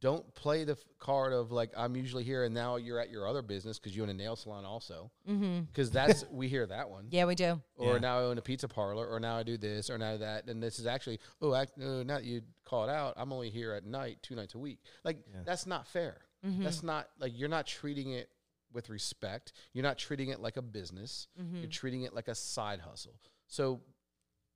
don't 0.00 0.34
play 0.34 0.64
the 0.64 0.72
f- 0.72 0.78
card 0.98 1.32
of 1.32 1.52
like, 1.52 1.70
I'm 1.76 1.96
usually 1.96 2.24
here 2.24 2.44
and 2.44 2.54
now 2.54 2.76
you're 2.76 3.00
at 3.00 3.10
your 3.10 3.26
other 3.26 3.42
business 3.42 3.78
because 3.78 3.96
you 3.96 4.02
own 4.02 4.08
a 4.10 4.14
nail 4.14 4.36
salon 4.36 4.64
also. 4.64 5.10
Mm-hmm. 5.28 5.60
Because 5.62 5.90
that's, 5.98 6.24
we 6.30 6.48
hear 6.48 6.66
that 6.66 6.88
one. 6.90 7.06
Yeah, 7.10 7.24
we 7.24 7.34
do. 7.34 7.60
Or 7.76 7.94
Yeah. 7.94 7.98
now 8.00 8.18
I 8.18 8.22
own 8.22 8.38
a 8.38 8.42
pizza 8.42 8.68
parlor, 8.68 9.06
or 9.06 9.18
now 9.20 9.36
I 9.36 9.42
do 9.42 9.56
this, 9.56 9.88
or 9.90 9.98
now 9.98 10.16
that, 10.16 10.48
and 10.48 10.62
this 10.62 10.78
is 10.78 10.86
actually 10.86 11.20
oh, 11.40 11.54
act, 11.54 11.72
uh, 11.80 12.02
now 12.02 12.16
that 12.16 12.24
you 12.24 12.42
call 12.64 12.84
it 12.84 12.90
out, 12.90 13.14
I'm 13.16 13.32
only 13.32 13.50
here 13.50 13.72
at 13.72 13.84
night, 13.84 14.18
two 14.22 14.34
nights 14.34 14.54
a 14.54 14.58
week. 14.58 14.78
Like 15.04 15.18
Yeah. 15.32 15.40
that's 15.44 15.66
not 15.66 15.86
fair. 15.86 16.18
Mm-hmm. 16.46 16.62
That's 16.64 16.82
not 16.82 17.08
like 17.18 17.32
you're 17.34 17.48
not 17.48 17.66
treating 17.66 18.12
it 18.12 18.28
with 18.72 18.90
respect. 18.90 19.52
You're 19.72 19.82
not 19.84 19.96
treating 19.98 20.28
it 20.28 20.40
like 20.40 20.56
a 20.56 20.62
business. 20.62 21.28
Mm-hmm. 21.40 21.56
You're 21.58 21.70
treating 21.70 22.02
it 22.02 22.12
like 22.14 22.28
a 22.28 22.34
side 22.34 22.80
hustle. 22.80 23.14
So 23.46 23.80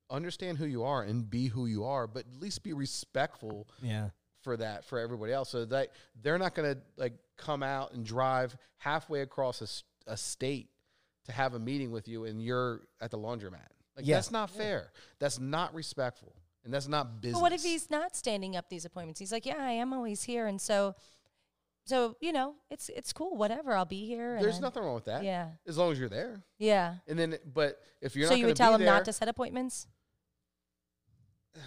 understand 0.09 0.57
who 0.57 0.65
you 0.65 0.83
are 0.83 1.01
and 1.03 1.29
be 1.29 1.47
who 1.47 1.65
you 1.65 1.85
are, 1.85 2.05
but 2.05 2.25
at 2.27 2.41
least 2.41 2.63
be 2.63 2.73
respectful 2.73 3.67
yeah. 3.81 4.09
For 4.41 4.57
that 4.57 4.83
for 4.85 4.99
everybody 4.99 5.31
else 5.33 5.49
so 5.49 5.65
that 5.65 5.89
they're 6.21 6.37
not 6.37 6.55
going 6.55 6.73
to 6.75 6.81
like 6.97 7.13
come 7.37 7.63
out 7.63 7.93
and 7.93 8.05
drive 8.05 8.55
halfway 8.77 9.21
across 9.21 9.61
a, 10.07 10.11
a 10.11 10.17
state 10.17 10.69
to 11.25 11.31
have 11.31 11.53
a 11.53 11.59
meeting 11.59 11.91
with 11.91 12.07
you 12.07 12.25
and 12.25 12.41
you're 12.41 12.81
at 12.99 13.11
the 13.11 13.17
laundromat 13.17 13.67
like 13.95 14.05
Yeah. 14.07 14.15
that's 14.15 14.31
not 14.31 14.49
fair 14.49 14.91
that's 15.19 15.39
not 15.39 15.73
respectful 15.73 16.35
and 16.63 16.73
that's 16.73 16.87
not 16.87 17.21
business 17.21 17.37
But 17.37 17.41
what 17.41 17.51
if 17.53 17.63
he's 17.63 17.89
not 17.89 18.15
standing 18.15 18.55
up 18.55 18.69
these 18.69 18.85
appointments? 18.85 19.19
He's 19.19 19.31
like, 19.31 19.47
yeah, 19.47 19.57
I 19.57 19.71
am 19.71 19.93
always 19.93 20.21
here, 20.21 20.45
and 20.45 20.61
so, 20.61 20.93
so 21.85 22.15
you 22.21 22.31
know, 22.31 22.53
it's 22.69 22.87
it's 22.89 23.11
cool, 23.11 23.35
whatever. 23.35 23.75
I'll 23.75 23.83
be 23.85 24.05
here. 24.05 24.35
and 24.35 24.45
there's 24.45 24.59
nothing 24.59 24.83
wrong 24.83 24.93
with 24.93 25.05
that 25.05 25.23
Yeah, 25.23 25.47
as 25.67 25.75
long 25.79 25.91
as 25.91 25.97
you're 25.97 26.07
there 26.07 26.43
yeah. 26.59 26.97
and 27.07 27.17
then 27.17 27.37
but 27.51 27.79
if 27.99 28.15
you're 28.15 28.27
so 28.27 28.33
not 28.33 28.39
you 28.39 28.45
would 28.45 28.55
tell 28.55 28.69
be 28.71 28.75
him 28.75 28.81
there, 28.81 28.93
not 28.93 29.05
to 29.05 29.13
set 29.13 29.27
appointments? 29.27 29.87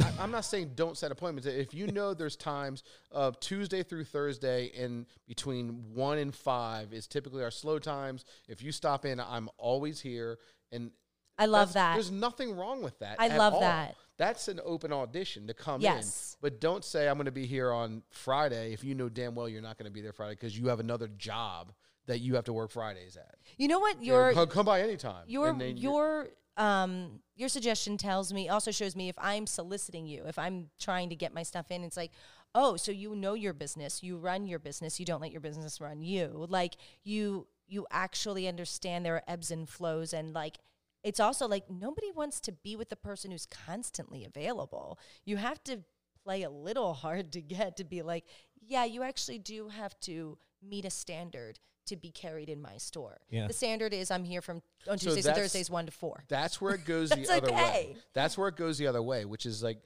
I, 0.00 0.10
I'm 0.20 0.30
not 0.30 0.44
saying 0.44 0.72
don't 0.74 0.96
set 0.96 1.10
appointments. 1.12 1.46
If 1.46 1.74
you 1.74 1.86
know 1.88 2.14
there's 2.14 2.36
times 2.36 2.82
of 3.10 3.38
Tuesday 3.40 3.82
through 3.82 4.04
Thursday 4.04 4.70
and 4.78 5.06
between 5.26 5.84
one 5.94 6.18
and 6.18 6.34
five 6.34 6.92
is 6.92 7.06
typically 7.06 7.42
our 7.42 7.50
slow 7.50 7.78
times. 7.78 8.24
If 8.48 8.62
you 8.62 8.72
stop 8.72 9.04
in, 9.04 9.20
I'm 9.20 9.48
always 9.58 10.00
here. 10.00 10.38
And 10.72 10.90
I 11.38 11.46
love 11.46 11.72
that. 11.74 11.94
There's 11.94 12.10
nothing 12.10 12.56
wrong 12.56 12.82
with 12.82 12.98
that. 13.00 13.16
I 13.18 13.28
love 13.36 13.54
all. 13.54 13.60
that. 13.60 13.96
That's 14.18 14.48
an 14.48 14.60
open 14.64 14.92
audition 14.92 15.46
to 15.46 15.54
come 15.54 15.80
Yes. 15.80 16.34
in. 16.34 16.38
But 16.42 16.60
don't 16.60 16.84
say 16.84 17.08
I'm 17.08 17.16
going 17.16 17.24
to 17.26 17.32
be 17.32 17.46
here 17.46 17.72
on 17.72 18.02
Friday 18.10 18.72
if 18.74 18.84
you 18.84 18.94
know 18.94 19.08
damn 19.08 19.34
well 19.34 19.48
you're 19.48 19.62
not 19.62 19.78
going 19.78 19.86
to 19.86 19.92
be 19.92 20.02
there 20.02 20.12
Friday 20.12 20.34
because 20.34 20.58
you 20.58 20.68
have 20.68 20.80
another 20.80 21.08
job 21.08 21.72
that 22.06 22.18
you 22.20 22.34
have 22.34 22.44
to 22.44 22.52
work 22.52 22.70
Fridays 22.70 23.16
at. 23.16 23.36
You 23.56 23.68
know 23.68 23.78
what? 23.78 24.02
Your 24.02 24.46
come, 24.46 24.64
by 24.66 24.80
anytime. 24.82 25.24
your 25.26 25.48
And 25.48 25.60
then 25.60 25.76
you're- 25.76 25.94
your 25.94 26.28
um 26.56 27.20
your 27.36 27.48
suggestion 27.48 27.96
tells 27.96 28.32
me 28.32 28.48
also 28.48 28.70
shows 28.70 28.94
me 28.94 29.08
if 29.08 29.16
I'm 29.18 29.46
soliciting 29.46 30.06
you, 30.06 30.24
if 30.26 30.38
I'm 30.38 30.70
trying 30.78 31.08
to 31.10 31.16
get 31.16 31.34
my 31.34 31.42
stuff 31.42 31.70
in, 31.70 31.84
it's 31.84 31.96
like, 31.96 32.12
oh, 32.54 32.76
so 32.76 32.92
you 32.92 33.14
know 33.14 33.34
your 33.34 33.52
business, 33.52 34.02
you 34.02 34.18
run 34.18 34.46
your 34.46 34.58
business, 34.58 34.98
you 35.00 35.06
don't 35.06 35.22
let 35.22 35.32
your 35.32 35.40
business 35.40 35.80
run 35.80 36.02
you. 36.02 36.46
Like 36.48 36.76
you 37.04 37.46
you 37.66 37.86
actually 37.90 38.48
understand 38.48 39.04
there 39.06 39.14
are 39.14 39.22
ebbs 39.28 39.50
and 39.50 39.68
flows 39.68 40.12
and 40.12 40.34
like 40.34 40.58
it's 41.02 41.20
also 41.20 41.48
like 41.48 41.70
nobody 41.70 42.10
wants 42.12 42.40
to 42.40 42.52
be 42.52 42.76
with 42.76 42.90
the 42.90 42.96
person 42.96 43.30
who's 43.30 43.46
constantly 43.46 44.24
available. 44.24 44.98
You 45.24 45.36
have 45.38 45.62
to 45.64 45.84
play 46.22 46.42
a 46.42 46.50
little 46.50 46.94
hard 47.04 47.32
to 47.32 47.40
get 47.40 47.76
to 47.78 47.84
be 47.84 48.02
like, 48.02 48.24
yeah, 48.60 48.84
you 48.84 49.02
actually 49.02 49.38
do 49.38 49.68
have 49.68 49.98
to 50.00 50.38
meet 50.62 50.84
a 50.84 50.90
standard 50.90 51.58
to 51.86 51.96
be 51.96 52.10
carried 52.10 52.48
in 52.48 52.60
my 52.60 52.76
store. 52.76 53.20
Yeah. 53.30 53.46
The 53.46 53.52
standard 53.52 53.92
is 53.92 54.10
I'm 54.10 54.24
here 54.24 54.42
from 54.42 54.62
on 54.88 54.98
So 54.98 55.06
Tuesdays 55.06 55.26
and 55.26 55.36
Thursdays 55.36 55.70
one 55.70 55.86
to 55.86 55.92
four. 55.92 56.24
That's 56.28 56.60
where 56.60 56.74
it 56.74 56.84
goes 56.84 57.08
the 57.10 57.16
That's 57.16 57.30
other 57.30 57.52
way. 57.52 57.60
okay. 57.62 57.96
That's 58.14 58.38
where 58.38 58.48
it 58.48 58.56
goes 58.56 58.78
the 58.78 58.86
other 58.86 59.02
way, 59.02 59.24
which 59.24 59.46
is 59.46 59.62
like, 59.62 59.78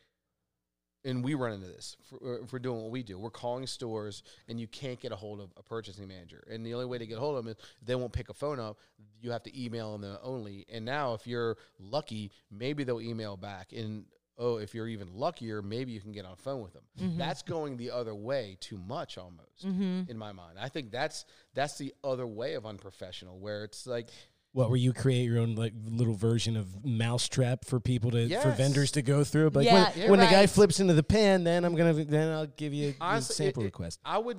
and 1.07 1.23
we 1.23 1.35
run 1.35 1.53
into 1.53 1.67
this 1.67 1.97
for, 2.09 2.41
uh, 2.55 2.59
doing 2.59 2.81
what 2.81 2.91
we 2.91 3.03
do. 3.03 3.19
We're 3.19 3.29
calling 3.31 3.67
stores, 3.67 4.23
and 4.49 4.59
you 4.59 4.67
can't 4.67 4.99
get 4.99 5.13
a 5.13 5.17
hold 5.17 5.39
of 5.41 5.51
a 5.59 5.63
purchasing 5.63 6.09
manager. 6.09 6.43
And 6.51 6.65
the 6.65 6.73
only 6.73 6.87
way 6.87 6.97
to 6.97 7.07
get 7.07 7.19
a 7.19 7.21
hold 7.21 7.37
of 7.37 7.45
them 7.45 7.55
is 7.59 7.63
they 7.83 7.95
won't 7.95 8.13
pick 8.13 8.31
a 8.31 8.35
phone 8.35 8.59
up. 8.59 8.79
You 9.21 9.31
have 9.31 9.43
to 9.43 9.63
email 9.63 9.99
them 9.99 10.17
only. 10.23 10.65
And 10.73 10.85
now, 10.85 11.13
if 11.13 11.27
you're 11.27 11.59
lucky, 11.79 12.33
maybe 12.51 12.85
they'll 12.85 13.03
email 13.03 13.37
back. 13.37 13.73
And 13.73 14.07
oh, 14.39 14.57
if 14.57 14.75
you're 14.75 14.89
even 14.89 15.09
luckier, 15.15 15.63
maybe 15.63 15.93
you 15.93 16.01
can 16.01 16.13
get 16.13 16.25
on 16.25 16.37
phone 16.37 16.63
with 16.63 16.73
them. 16.73 16.83
Mm-hmm. 17.01 17.19
That's 17.19 17.43
going 17.43 17.77
the 17.77 17.91
other 17.91 18.15
way 18.15 18.57
too 18.61 18.79
much, 18.79 19.17
almost 19.19 19.65
in 19.65 20.17
my 20.19 20.33
mind. 20.33 20.59
I 20.61 20.69
think 20.69 20.91
that's 20.91 21.25
that's 21.55 21.79
the 21.79 21.95
other 22.03 22.27
way 22.27 22.55
of 22.55 22.67
unprofessional, 22.67 23.39
where 23.39 23.65
it's 23.65 23.87
like. 23.87 24.11
What 24.53 24.69
where 24.71 24.79
you 24.79 24.93
create 24.93 25.25
your 25.25 25.41
own 25.41 25.57
like 25.57 25.73
little 25.85 26.15
version 26.15 26.57
of 26.57 26.85
mousetrap 26.85 27.65
for 27.65 27.81
people 27.81 28.13
to 28.13 28.29
for 28.41 28.51
vendors 28.53 28.93
to 28.93 29.03
go 29.03 29.25
through. 29.25 29.51
But 29.51 29.65
Yeah, 29.65 29.75
when, 29.91 29.99
you're 29.99 30.11
when 30.13 30.21
the 30.21 30.27
guy 30.27 30.47
flips 30.47 30.79
into 30.79 30.95
the 30.95 31.03
pan, 31.03 31.43
then 31.43 31.65
I'm 31.65 31.75
gonna 31.75 32.05
then 32.05 32.31
I'll 32.31 32.47
give 32.47 32.73
you 32.73 32.91
a 32.91 32.95
Honestly, 33.01 33.47
sample 33.47 33.63
it- 33.63 33.65
it- 33.65 33.69
request. 33.71 33.99
I 34.05 34.19
would 34.19 34.39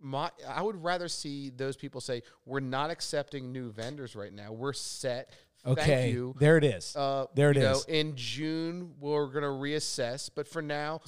my 0.00 0.30
I 0.48 0.62
would 0.62 0.82
rather 0.82 1.06
see 1.08 1.50
those 1.50 1.76
people 1.76 2.00
say 2.00 2.22
we're 2.46 2.58
not 2.60 2.90
accepting 2.90 3.52
new 3.52 3.70
vendors 3.70 4.16
right 4.16 4.32
now. 4.32 4.52
We're 4.52 4.72
set. 4.72 5.32
Okay, 5.72 5.84
Thank 5.84 6.14
you. 6.14 6.34
there 6.38 6.56
it 6.56 6.64
is. 6.64 6.94
Uh, 6.96 7.26
There 7.34 7.50
it 7.50 7.56
you 7.56 7.62
know, 7.62 7.80
in 7.88 8.16
June, 8.16 8.94
we're 9.00 9.26
gonna 9.26 9.46
reassess, 9.46 10.30
but 10.34 10.48
for 10.48 10.62
now, 10.62 11.00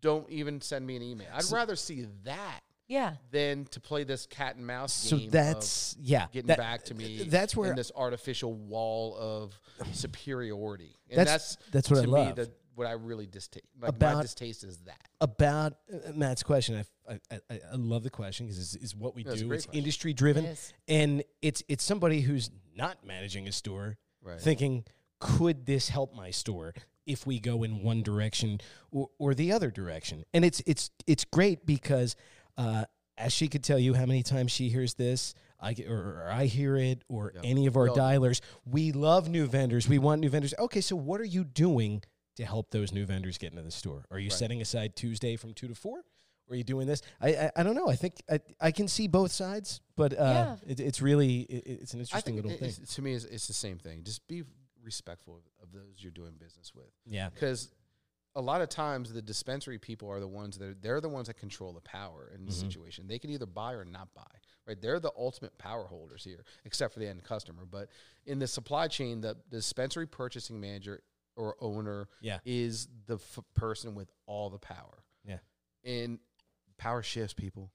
don't 0.00 0.28
even 0.30 0.60
send 0.60 0.86
me 0.86 0.96
an 0.96 1.02
email. 1.02 1.28
I'd 1.32 1.50
rather 1.50 1.76
see 1.76 2.06
that 2.24 2.60
Yeah. 2.88 3.16
than 3.30 3.64
to 3.66 3.80
play 3.80 4.04
this 4.04 4.26
cat 4.26 4.56
and 4.56 4.66
mouse 4.66 4.92
So 4.92 5.16
game. 5.16 5.26
of 5.26 5.32
that's 5.32 5.96
yeah. 6.00 6.26
getting 6.32 6.48
that- 6.48 6.58
back 6.58 6.84
to 6.86 6.94
me. 6.94 7.24
That's 7.24 7.56
where 7.56 7.70
in 7.70 7.76
this 7.76 7.90
artificial 7.96 8.52
wall 8.52 9.16
of 9.16 9.58
superiority, 9.92 10.94
and 11.10 11.18
That's- 11.18 11.56
that's 11.56 11.70
that's 11.70 11.90
what 11.90 12.00
I 12.00 12.04
love. 12.04 12.36
Me, 12.36 12.44
the, 12.44 12.50
what 12.74 12.86
I 12.88 12.92
really 12.92 13.26
distaste. 13.26 13.64
Like 13.80 13.82
my 13.82 13.88
About- 14.08 14.22
distaste 14.22 14.64
is 14.64 14.78
that. 14.78 15.00
about 15.20 15.74
uh, 15.92 16.12
Matt's 16.12 16.42
question. 16.42 16.76
I 16.76 16.84
I, 17.06 17.20
I, 17.50 17.60
I 17.72 17.74
love 17.76 18.02
the 18.02 18.08
question 18.10 18.46
because 18.46 18.58
it's, 18.58 18.82
it's 18.82 18.94
what 18.94 19.14
we 19.14 19.24
Yeah, 19.24 19.34
do. 19.34 19.46
great 19.46 19.56
It's 19.58 19.66
question. 19.66 19.78
industry 19.78 20.12
driven, 20.14 20.44
It 20.46 20.50
is. 20.52 20.72
and 20.88 21.22
it's 21.42 21.62
it's 21.68 21.84
somebody 21.84 22.20
who's 22.22 22.50
not 22.76 23.04
managing 23.06 23.46
a 23.48 23.52
store 23.52 23.96
Right. 24.22 24.40
thinking, 24.40 24.84
could 25.20 25.66
this 25.66 25.88
help 25.90 26.14
my 26.14 26.30
store 26.30 26.72
if 27.06 27.26
we 27.26 27.38
go 27.38 27.62
in 27.62 27.82
one 27.82 28.02
direction 28.02 28.60
or, 28.90 29.08
or 29.18 29.34
the 29.34 29.52
other 29.52 29.70
direction? 29.70 30.24
And 30.32 30.44
it's 30.44 30.62
it's 30.66 30.90
it's 31.06 31.24
great 31.24 31.66
because 31.66 32.16
uh, 32.56 32.84
as 33.18 33.32
she 33.32 33.48
could 33.48 33.62
tell 33.62 33.78
you 33.78 33.94
how 33.94 34.06
many 34.06 34.22
times 34.22 34.50
she 34.50 34.68
hears 34.70 34.94
this. 34.94 35.34
I 35.60 35.72
get, 35.72 35.88
or, 35.88 36.22
or 36.24 36.30
I 36.30 36.44
hear 36.46 36.76
it, 36.76 37.04
or 37.08 37.32
Yeah. 37.34 37.40
any 37.44 37.66
of 37.66 37.76
our 37.76 37.86
do. 37.88 37.94
dialers. 37.94 38.40
We 38.66 38.92
love 38.92 39.28
new 39.30 39.46
vendors. 39.46 39.88
We 39.88 39.98
want 39.98 40.20
new 40.20 40.28
vendors. 40.28 40.52
Okay, 40.58 40.80
so 40.82 40.94
what 40.96 41.20
are 41.20 41.24
you 41.26 41.42
doing 41.44 42.02
to 42.36 42.44
help 42.44 42.70
those 42.70 42.92
new 42.92 43.06
vendors 43.06 43.38
get 43.38 43.52
into 43.52 43.62
the 43.62 43.70
store? 43.70 44.04
Are 44.10 44.18
you 44.18 44.28
Right. 44.30 44.38
setting 44.38 44.60
aside 44.60 44.94
Tuesday 44.96 45.36
from 45.36 45.54
two 45.54 45.68
to 45.68 45.74
four? 45.74 46.04
Or 46.48 46.54
are 46.54 46.56
you 46.56 46.64
doing 46.64 46.86
this? 46.86 47.02
I 47.20 47.28
I, 47.28 47.50
I 47.56 47.62
don't 47.62 47.74
know. 47.74 47.88
I 47.88 47.96
think 47.96 48.22
I, 48.30 48.40
I 48.60 48.70
can 48.70 48.88
see 48.88 49.08
both 49.08 49.32
sides, 49.32 49.80
but 49.96 50.18
uh, 50.18 50.56
it, 50.66 50.80
it's 50.80 51.00
really 51.00 51.40
it, 51.40 51.66
it's 51.82 51.94
an 51.94 52.00
interesting 52.00 52.36
little 52.36 52.50
thing. 52.50 52.72
to 52.72 53.02
me, 53.02 53.14
it's, 53.14 53.24
it's 53.24 53.46
the 53.46 53.52
same 53.54 53.78
thing. 53.78 54.02
Just 54.04 54.26
be 54.28 54.42
respectful 54.82 55.36
of, 55.36 55.42
of 55.62 55.72
those 55.72 55.94
you're 55.98 56.12
doing 56.12 56.32
business 56.38 56.74
with, 56.74 56.90
Yeah, 57.06 57.30
because 57.30 57.70
a 58.36 58.40
lot 58.40 58.60
of 58.60 58.68
times 58.68 59.10
the 59.12 59.22
dispensary 59.22 59.78
people 59.78 60.10
are 60.10 60.20
the 60.20 60.28
ones 60.28 60.58
that 60.58 60.64
are, 60.66 60.74
they're 60.82 61.00
the 61.00 61.08
ones 61.08 61.28
that 61.28 61.34
control 61.38 61.72
the 61.72 61.80
power 61.80 62.30
in 62.34 62.44
the 62.44 62.52
Mhm. 62.52 62.60
situation. 62.60 63.06
They 63.06 63.18
can 63.18 63.30
either 63.30 63.46
buy 63.46 63.72
or 63.72 63.84
not 63.84 64.12
buy. 64.14 64.22
Right? 64.66 64.80
They're 64.80 64.98
the 65.00 65.12
ultimate 65.16 65.56
power 65.58 65.86
holders 65.86 66.24
here, 66.24 66.44
except 66.64 66.92
for 66.94 67.00
the 67.00 67.06
end 67.08 67.22
customer. 67.22 67.64
But 67.70 67.88
in 68.26 68.38
the 68.38 68.46
supply 68.46 68.88
chain, 68.88 69.20
the, 69.20 69.36
the 69.50 69.56
dispensary 69.58 70.06
purchasing 70.06 70.60
manager 70.60 71.02
or 71.36 71.54
owner 71.60 72.08
yeah, 72.20 72.38
is 72.44 72.88
the 73.06 73.14
f- 73.16 73.38
person 73.54 73.94
with 73.94 74.10
all 74.26 74.50
the 74.50 74.58
power. 74.58 75.04
Yeah. 75.26 75.38
And 75.84 76.18
power 76.78 77.02
shifts, 77.02 77.34
people. 77.34 77.70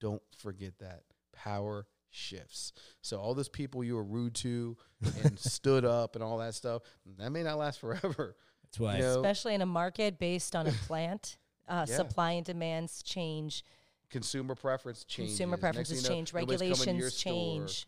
Don't 0.00 0.22
forget 0.38 0.78
that. 0.80 1.02
Power 1.32 1.86
shifts. 2.10 2.72
So 3.02 3.18
all 3.18 3.34
those 3.34 3.48
people 3.48 3.82
you 3.84 3.94
were 3.96 4.04
rude 4.04 4.34
to 4.36 4.76
and 5.22 5.38
stood 5.38 5.84
up 5.84 6.14
and 6.14 6.24
all 6.24 6.38
that 6.38 6.54
stuff, 6.54 6.82
that 7.18 7.30
may 7.30 7.42
not 7.42 7.58
last 7.58 7.80
forever. 7.80 8.36
that's 8.62 8.78
why. 8.80 8.96
You 8.96 9.02
know, 9.02 9.16
Especially 9.20 9.54
in 9.54 9.62
a 9.62 9.66
market 9.66 10.18
based 10.18 10.54
on 10.56 10.66
a 10.66 10.72
plant, 10.86 11.38
uh, 11.68 11.86
Yeah. 11.88 11.96
supply 11.96 12.32
and 12.32 12.44
demands 12.46 13.02
change, 13.02 13.64
consumer 14.10 14.54
preference 14.54 15.04
changes. 15.04 15.32
consumer 15.34 15.56
preferences 15.56 16.02
you 16.02 16.08
know, 16.08 16.14
change, 16.14 16.32
nobody's 16.34 16.58
coming 16.60 16.60
to 16.60 16.74
your 16.84 16.86
regulations 16.86 17.14
store. 17.16 17.32
change, 17.32 17.86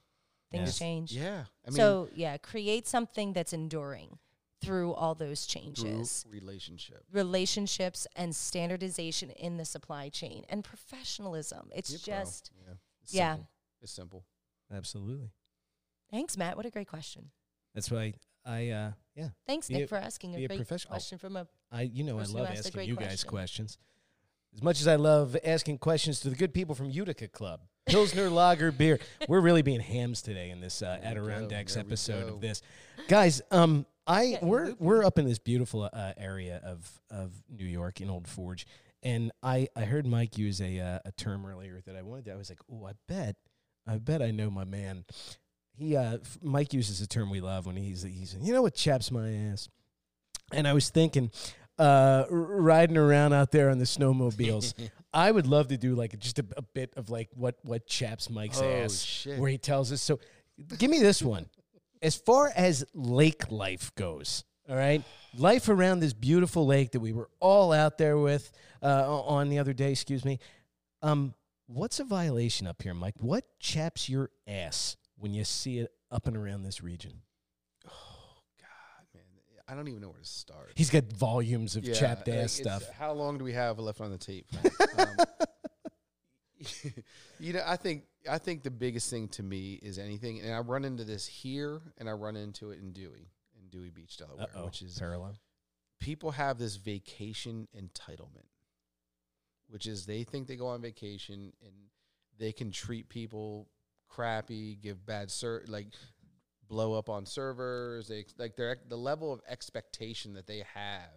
things 0.51 0.81
Yeah. 0.81 0.87
change. 0.87 1.13
Yeah. 1.13 1.45
I 1.67 1.71
mean, 1.71 1.77
so 1.77 2.09
yeah, 2.15 2.37
create 2.39 2.87
something 2.89 3.33
that's 3.33 3.53
enduring 3.53 4.19
through 4.61 4.93
all 4.95 5.15
those 5.15 5.45
through 5.47 5.61
changes. 5.63 6.25
relationship. 6.29 7.05
relationships 7.13 8.07
and 8.17 8.35
standardization 8.35 9.31
in 9.31 9.57
the 9.57 9.65
supply 9.65 10.09
chain 10.09 10.45
and 10.49 10.65
professionalism. 10.65 11.71
It's 11.75 11.91
Yeah, 12.07 12.15
bro. 12.17 12.25
just 12.25 12.51
yeah. 12.67 12.75
It's 13.03 13.15
yeah. 13.15 13.33
Simple. 13.35 13.49
It's 13.83 13.93
simple. 13.93 14.25
Absolutely. 14.73 15.31
Thanks, 16.11 16.37
Matt. 16.37 16.57
What 16.57 16.67
a 16.67 16.71
great 16.71 16.89
question. 16.89 17.31
That's 17.75 17.91
why 17.91 18.15
I 18.45 18.69
uh 18.71 18.91
yeah 19.15 19.29
Thanks, 19.47 19.69
Be 19.69 19.75
Nick, 19.75 19.85
a- 19.85 19.87
for 19.89 19.97
asking 19.97 20.35
be 20.35 20.43
a 20.43 20.45
a 20.45 20.49
great 20.49 20.57
professional. 20.59 20.91
question 20.93 21.19
from 21.19 21.37
a 21.37 21.47
I 21.71 21.83
you 21.83 22.03
know 22.05 22.19
I 22.19 22.25
love 22.25 22.49
asking 22.49 22.73
great 22.73 22.89
you 22.89 22.97
guys 22.97 23.23
question. 23.25 23.29
questions. 23.31 23.79
As 24.55 24.63
much 24.63 24.81
as 24.81 24.89
I 24.89 24.97
love 24.97 25.37
asking 25.45 25.79
questions 25.79 26.21
to 26.21 26.31
the 26.31 26.37
good 26.37 26.55
people 26.55 26.75
from 26.75 26.89
Utica 26.89 27.29
Club, 27.29 27.61
Pilsner 27.87 28.31
Lager 28.31 28.73
Beer, 28.73 28.99
we're 29.29 29.41
really 29.43 29.61
being 29.63 29.81
hams 29.81 30.23
today 30.23 30.49
in 30.51 30.61
this 30.61 30.81
uh, 30.81 30.87
There 30.87 31.01
we. 31.03 31.07
Adirondacks 31.07 31.77
episode 31.77 32.29
of 32.33 32.41
this, 32.41 32.63
guys. 33.09 33.43
Um, 33.51 33.85
I 34.09 34.39
we're 34.43 34.75
we're 34.79 35.05
up 35.05 35.19
in 35.19 35.27
this 35.27 35.39
beautiful 35.39 35.89
uh, 35.93 36.13
area 36.17 36.61
of 36.65 36.91
of 37.11 37.33
New 37.51 37.67
York 37.67 38.01
in 38.01 38.09
Old 38.11 38.27
Forge, 38.27 38.67
and 39.03 39.31
I 39.43 39.69
I 39.77 39.83
heard 39.83 40.07
Mike 40.07 40.39
use 40.39 40.61
a 40.63 40.81
uh, 40.81 40.99
a 41.05 41.13
term 41.13 41.45
earlier 41.45 41.81
that 41.87 41.95
I 41.95 42.03
wanted. 42.03 42.25
To, 42.25 42.33
I 42.33 42.37
was 42.37 42.49
like, 42.49 42.61
oh, 42.73 42.87
I 42.87 42.93
bet, 43.07 43.37
I 43.87 43.99
bet 43.99 44.23
I 44.23 44.31
know 44.31 44.51
my 44.51 44.65
man. 44.65 45.05
He 45.77 45.95
uh, 45.97 46.15
f- 46.23 46.39
Mike 46.43 46.73
uses 46.73 47.01
a 47.03 47.07
term 47.07 47.31
we 47.31 47.41
love 47.41 47.67
when 47.67 47.77
he's 47.77 48.03
he's 48.03 48.35
you 48.41 48.53
know 48.53 48.63
what 48.63 48.75
chaps 48.75 49.11
my 49.11 49.31
ass, 49.31 49.69
and 50.53 50.67
I 50.67 50.73
was 50.73 50.89
thinking, 50.89 51.31
uh, 51.79 52.25
r- 52.31 52.37
riding 52.37 52.97
around 52.97 53.35
out 53.35 53.53
there 53.53 53.69
on 53.71 53.79
the 53.79 53.85
snowmobiles. 53.85 54.73
I 55.13 55.31
would 55.31 55.47
love 55.47 55.69
to 55.69 55.77
do 55.79 55.95
like 55.95 56.19
just 56.19 56.39
a, 56.39 56.45
a 56.57 56.63
bit 56.63 56.93
of 56.97 57.11
like 57.11 57.29
what 57.35 57.57
what 57.63 57.87
chaps 57.87 58.29
Mike's 58.31 58.61
Oh, 58.61 58.69
ass, 58.71 59.01
shit. 59.03 59.39
where 59.39 59.51
he 59.51 59.59
tells 59.59 59.93
us. 59.93 60.01
So, 60.03 60.19
give 60.79 60.91
me 60.91 60.99
this 61.01 61.23
one. 61.23 61.47
As 62.03 62.17
far 62.17 62.53
as 62.55 62.85
lake 62.95 63.51
life 63.51 63.95
goes, 63.95 64.45
all 64.69 64.77
right, 64.77 65.03
life 65.37 65.69
around 65.69 66.01
this 66.01 66.13
beautiful 66.13 66.67
lake 66.67 66.93
that 66.93 67.01
we 67.01 67.13
were 67.13 67.29
all 67.41 67.73
out 67.73 67.99
there 67.99 68.19
with 68.19 68.51
uh, 68.83 69.23
on 69.23 69.49
the 69.49 69.59
other 69.59 69.73
day. 69.73 69.93
Excuse 69.93 70.25
me. 70.25 70.39
Um, 71.03 71.35
what's 71.67 72.01
a 72.01 72.05
violation 72.05 72.67
up 72.67 72.83
here, 72.83 72.95
Mike? 72.95 73.15
What 73.19 73.45
chaps 73.59 74.09
your 74.09 74.31
ass 74.47 74.97
when 75.17 75.33
you 75.33 75.45
see 75.45 75.79
it 75.79 75.91
up 76.11 76.27
and 76.27 76.37
around 76.37 76.65
this 76.65 76.83
region? 76.83 77.23
Oh 77.87 78.43
God, 78.61 79.07
man, 79.15 79.23
I 79.67 79.75
don't 79.75 79.89
even 79.89 80.01
know 80.01 80.09
where 80.09 80.21
to 80.21 80.25
start. 80.25 80.73
He's 80.75 80.91
got 80.91 81.05
volumes 81.05 81.77
of 81.77 81.85
Yeah, 81.85 81.95
chapped 81.95 82.29
ass 82.29 82.53
stuff. 82.53 82.89
How 82.91 83.13
long 83.13 83.39
do 83.39 83.45
we 83.45 83.53
have 83.53 83.79
left 83.79 84.01
on 84.01 84.11
the 84.11 84.19
tape? 84.19 84.47
um, 84.99 85.17
you 87.39 87.53
know, 87.53 87.63
I 87.67 87.77
think 87.77 88.05
I 88.31 88.39
think 88.39 88.63
the 88.63 88.71
biggest 88.71 89.11
thing 89.11 89.29
to 89.29 89.43
me 89.43 89.75
is 89.83 89.99
anything, 89.99 90.41
and 90.41 90.55
I 90.55 90.59
run 90.61 90.85
into 90.85 91.05
this 91.05 91.27
here, 91.27 91.81
and 91.99 92.09
I 92.09 92.13
run 92.13 92.37
into 92.37 92.71
it 92.71 92.81
in 92.81 92.93
Dewey, 92.93 93.29
in 93.59 93.69
Dewey 93.71 93.91
Beach, 93.91 94.17
Delaware, 94.17 94.47
Uh-oh, 94.55 94.67
which 94.67 94.83
is 94.83 94.99
parallel. 94.99 95.37
people 96.01 96.33
have 96.33 96.59
this 96.59 96.77
vacation 96.77 97.69
entitlement, 97.77 98.49
which 99.69 99.87
is 99.87 100.07
they 100.07 100.25
think 100.25 100.49
they 100.49 100.57
go 100.57 100.69
on 100.69 100.81
vacation 100.83 101.53
and 101.63 101.73
they 102.39 102.53
can 102.53 102.71
treat 102.71 103.09
people 103.09 103.69
crappy, 104.09 104.77
give 104.77 105.05
bad 105.07 105.31
ser 105.31 105.65
like 105.69 105.89
blow 106.69 106.95
up 106.95 107.09
on 107.09 107.25
servers. 107.27 108.09
They 108.09 108.25
like 108.37 108.57
their 108.57 108.79
the 108.89 108.97
level 108.97 109.33
of 109.33 109.41
expectation 109.49 110.35
that 110.35 110.47
they 110.47 110.65
have 110.75 111.11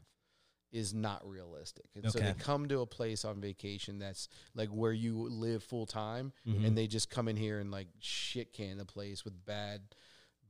is 0.72 0.94
not 0.94 1.28
realistic. 1.28 1.86
And 1.96 2.12
so 2.12 2.20
they 2.20 2.34
come 2.34 2.68
to 2.70 2.80
a 2.80 2.86
place 2.86 3.26
on 3.26 3.42
vacation 3.42 4.00
that's 4.00 4.30
like 4.56 4.70
where 4.70 4.94
you 4.94 5.28
live 5.30 5.64
full 5.64 5.86
time 5.86 6.32
Mhm. 6.48 6.66
and 6.66 6.78
they 6.78 6.88
just 6.88 7.10
come 7.10 7.28
in 7.28 7.36
here 7.36 7.60
and 7.60 7.72
like 7.72 7.88
shit 8.00 8.54
can 8.54 8.78
the 8.78 8.86
place 8.86 9.26
with 9.26 9.46
bad 9.46 9.82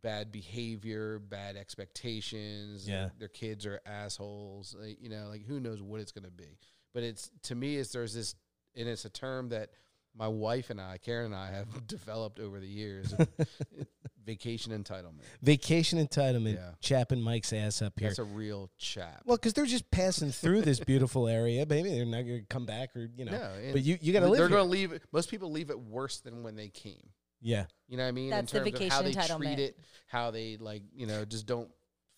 bad 0.04 0.32
behavior, 0.32 1.20
bad 1.20 1.56
expectations. 1.56 2.88
Yeah. 2.88 3.10
Their 3.20 3.28
kids 3.28 3.66
are 3.68 3.80
assholes. 3.86 4.76
Like, 4.80 4.98
you 5.02 5.10
know, 5.10 5.28
like 5.30 5.46
who 5.46 5.60
knows 5.60 5.82
what 5.82 6.00
it's 6.02 6.12
going 6.12 6.26
to 6.26 6.32
be. 6.32 6.58
But 6.94 7.04
it's 7.04 7.30
to 7.44 7.56
me 7.56 7.78
it's 7.78 7.92
there's 7.92 8.14
this 8.14 8.36
and 8.76 8.88
it's 8.88 9.06
a 9.06 9.10
term 9.10 9.50
that 9.50 9.70
my 10.16 10.28
wife 10.28 10.70
and 10.70 10.80
I, 10.82 10.98
Karen 10.98 11.28
and 11.28 11.36
I 11.36 11.52
have 11.52 11.88
developed 11.88 12.40
over 12.40 12.60
the 12.60 12.68
years. 12.68 13.14
vacation 14.26 14.72
entitlement. 14.72 15.24
Vacation 15.42 16.06
entitlement, 16.06 16.56
Yeah. 16.56 16.72
chapping 16.80 17.22
Mike's 17.22 17.54
ass 17.54 17.82
up 17.82 17.94
here. 18.00 18.10
That's 18.10 18.20
a 18.20 18.24
real 18.24 18.70
chap. 18.78 19.22
well, 19.26 19.38
because 19.38 19.54
they're 19.54 19.66
just 19.66 19.90
passing 19.92 20.32
through 20.32 20.62
this 20.62 20.80
beautiful 20.80 21.28
area. 21.28 21.66
Maybe 21.68 21.90
they're 21.90 22.06
not 22.06 22.22
going 22.24 22.42
to 22.42 22.46
come 22.48 22.66
back, 22.66 22.96
or 22.96 23.10
you 23.16 23.26
know. 23.26 23.32
No, 23.32 23.52
but 23.72 23.82
you 23.84 23.98
you 24.02 24.14
got 24.14 24.22
to 24.22 24.28
live. 24.28 24.38
They're 24.38 24.48
going 24.50 24.64
to 24.66 24.70
leave. 24.70 25.00
Most 25.12 25.30
people 25.30 25.52
leave 25.52 25.70
it 25.70 25.80
worse 25.80 26.20
than 26.20 26.44
when 26.44 26.56
they 26.56 26.70
came. 26.70 27.10
yeah, 27.42 27.66
You 27.88 27.98
know 27.98 28.04
what 28.04 28.10
I 28.10 28.12
mean? 28.12 28.30
That's 28.30 28.52
the 28.52 28.64
In 28.64 28.72
terms 28.72 28.82
of 28.86 28.90
how 28.92 29.02
they 29.02 29.12
vacation 29.12 29.38
treat 29.38 29.60
it, 29.60 29.78
how 30.08 30.32
they 30.32 30.58
like, 30.58 30.84
you 30.94 31.08
know, 31.08 31.26
just 31.26 31.46
don't 31.48 31.70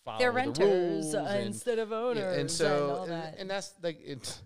follow 0.04 0.20
They're 0.20 0.32
the 0.32 0.36
renters 0.36 0.60
rules 0.68 1.16
uh, 1.16 1.26
and, 1.30 1.46
instead 1.48 1.80
of 1.80 1.92
yeah, 1.92 1.98
owners, 1.98 2.38
and 2.38 2.52
so 2.52 2.96
all 2.98 3.04
and, 3.06 3.36
and 3.38 3.50
that's 3.50 3.74
like 3.82 4.00
it's. 4.04 4.42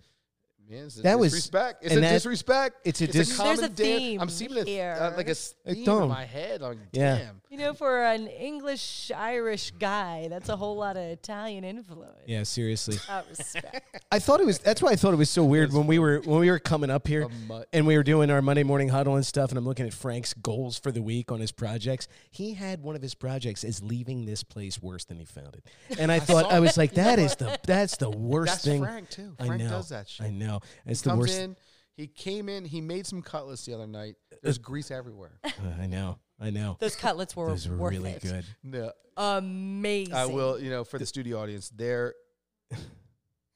Man, 0.70 0.86
it's 0.88 1.00
a 1.00 1.02
That 1.04 1.18
was- 1.18 1.32
disrespect. 1.32 1.84
It's 1.86 1.96
a 1.96 2.00
that- 2.02 2.12
disrespect. 2.12 2.76
it's 2.84 3.00
a 3.00 3.06
it's 3.06 3.14
dis- 3.14 3.28
a 3.40 3.44
There's 3.44 3.58
common 3.60 3.64
a 3.64 3.70
dan- 3.70 4.20
I'm 4.22 4.30
seeing 4.30 4.52
a, 4.58 4.66
th- 4.66 4.98
uh, 4.98 5.14
like 5.16 5.28
a 5.28 5.32
s- 5.32 5.56
A 5.66 5.74
theme 5.74 5.86
theme. 5.86 6.02
in 6.04 6.10
my 6.10 6.26
head. 6.26 6.62
Like, 6.62 6.78
Yeah. 6.92 7.18
damn. 7.20 7.42
you 7.50 7.58
know, 7.58 7.74
for 7.74 8.04
an 8.04 8.28
English 8.28 9.10
Irish 9.16 9.72
guy, 9.80 10.28
that's 10.30 10.50
a 10.50 10.58
whole 10.58 10.76
lot 10.76 10.98
of 10.98 11.04
Italian 11.04 11.64
influence. 11.64 12.18
yeah. 12.26 12.44
Seriously, 12.44 12.98
Out 13.10 13.30
respect. 13.30 13.98
I 14.12 14.20
thought 14.20 14.42
it 14.42 14.46
was. 14.46 14.60
That's 14.60 14.82
why 14.82 14.90
I 14.92 14.98
thought 14.98 15.14
it 15.14 15.18
was 15.18 15.30
so 15.30 15.46
weird 15.46 15.72
when 15.72 15.88
we 15.88 16.00
were 16.00 16.20
when 16.26 16.40
we 16.42 16.52
were 16.52 16.60
coming 16.60 16.90
up 16.90 17.08
here. 17.08 17.28
And 17.72 17.88
we 17.88 17.96
were 17.96 18.04
doing 18.04 18.30
our 18.30 18.42
Monday 18.42 18.64
morning 18.64 18.90
huddle 18.90 19.16
and 19.16 19.26
stuff, 19.26 19.52
and 19.52 19.58
I'm 19.58 19.66
looking 19.66 19.86
at 19.86 19.94
Frank's 19.94 20.34
goals 20.34 20.78
for 20.78 20.92
the 20.92 21.02
week 21.02 21.32
on 21.32 21.40
his 21.40 21.54
projects. 21.54 22.10
He 22.30 22.54
had 22.56 22.82
one 22.84 22.96
of 22.98 23.02
his 23.02 23.16
projects 23.16 23.64
as 23.64 23.82
leaving 23.82 24.26
this 24.26 24.44
place 24.44 24.82
worse 24.82 25.06
than 25.06 25.18
he 25.18 25.24
found 25.26 25.56
it, 25.56 25.98
and 26.00 26.12
I 26.12 26.20
thought 26.20 26.52
I 26.52 26.60
was 26.60 26.76
like, 26.78 26.92
that 26.96 27.20
is 27.20 27.36
the 27.38 27.58
that's 27.66 27.96
the 27.96 28.10
worst 28.10 28.52
That's 28.52 28.66
thing. 28.66 28.84
Frank 28.84 29.10
too. 29.10 29.34
I 29.40 29.46
Frank 29.48 29.64
know. 29.64 29.70
does 29.70 29.90
that 29.90 30.10
shit. 30.10 30.26
I 30.26 30.30
know. 30.30 30.57
It's 30.86 31.02
the 31.02 31.10
comes 31.12 31.20
worst. 31.22 31.40
in. 31.40 31.56
He 31.94 32.08
came 32.08 32.48
in. 32.50 32.64
He 32.66 32.80
made 32.82 33.08
some 33.08 33.22
cutlets 33.22 33.66
the 33.66 33.74
other 33.74 33.88
night. 33.88 34.16
There's 34.44 34.58
grease 34.60 34.92
everywhere. 34.92 35.40
Uh, 35.44 35.50
I 35.82 35.88
know. 35.88 36.20
I 36.40 36.52
know. 36.52 36.78
Those 36.80 36.96
cutlets 36.96 37.36
were, 37.36 37.48
Those 37.50 37.68
were 37.68 37.78
worth 37.78 37.92
really 37.94 38.12
it. 38.12 38.22
good. 38.22 38.46
No, 38.64 38.92
Amazing. 39.18 40.14
I 40.14 40.28
will. 40.28 40.60
You 40.60 40.70
know, 40.70 40.84
for 40.84 41.00
the 41.00 41.06
studio 41.08 41.40
audience, 41.42 41.72
they're 41.76 42.14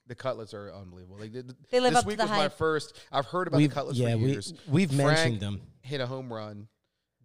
the 0.08 0.14
cutlets 0.16 0.52
are 0.54 0.72
unbelievable. 0.72 1.18
Like 1.20 1.32
th- 1.32 1.44
th- 1.44 1.56
They 1.70 1.78
live 1.80 1.92
this 1.92 1.98
up 1.98 2.04
to 2.04 2.08
week 2.08 2.18
the 2.18 2.24
was 2.24 2.30
my 2.32 2.48
first. 2.48 2.98
I've 3.12 3.26
heard 3.26 3.46
about 3.46 3.58
We've 3.58 3.70
the 3.70 3.74
cutlets 3.74 3.98
yeah 3.98 4.12
for 4.12 4.18
we 4.18 4.30
years. 4.32 4.52
we've 4.66 4.88
Frank 4.90 5.06
mentioned 5.06 5.40
them. 5.40 5.60
hit 5.82 6.00
a 6.00 6.06
home 6.06 6.32
run. 6.32 6.66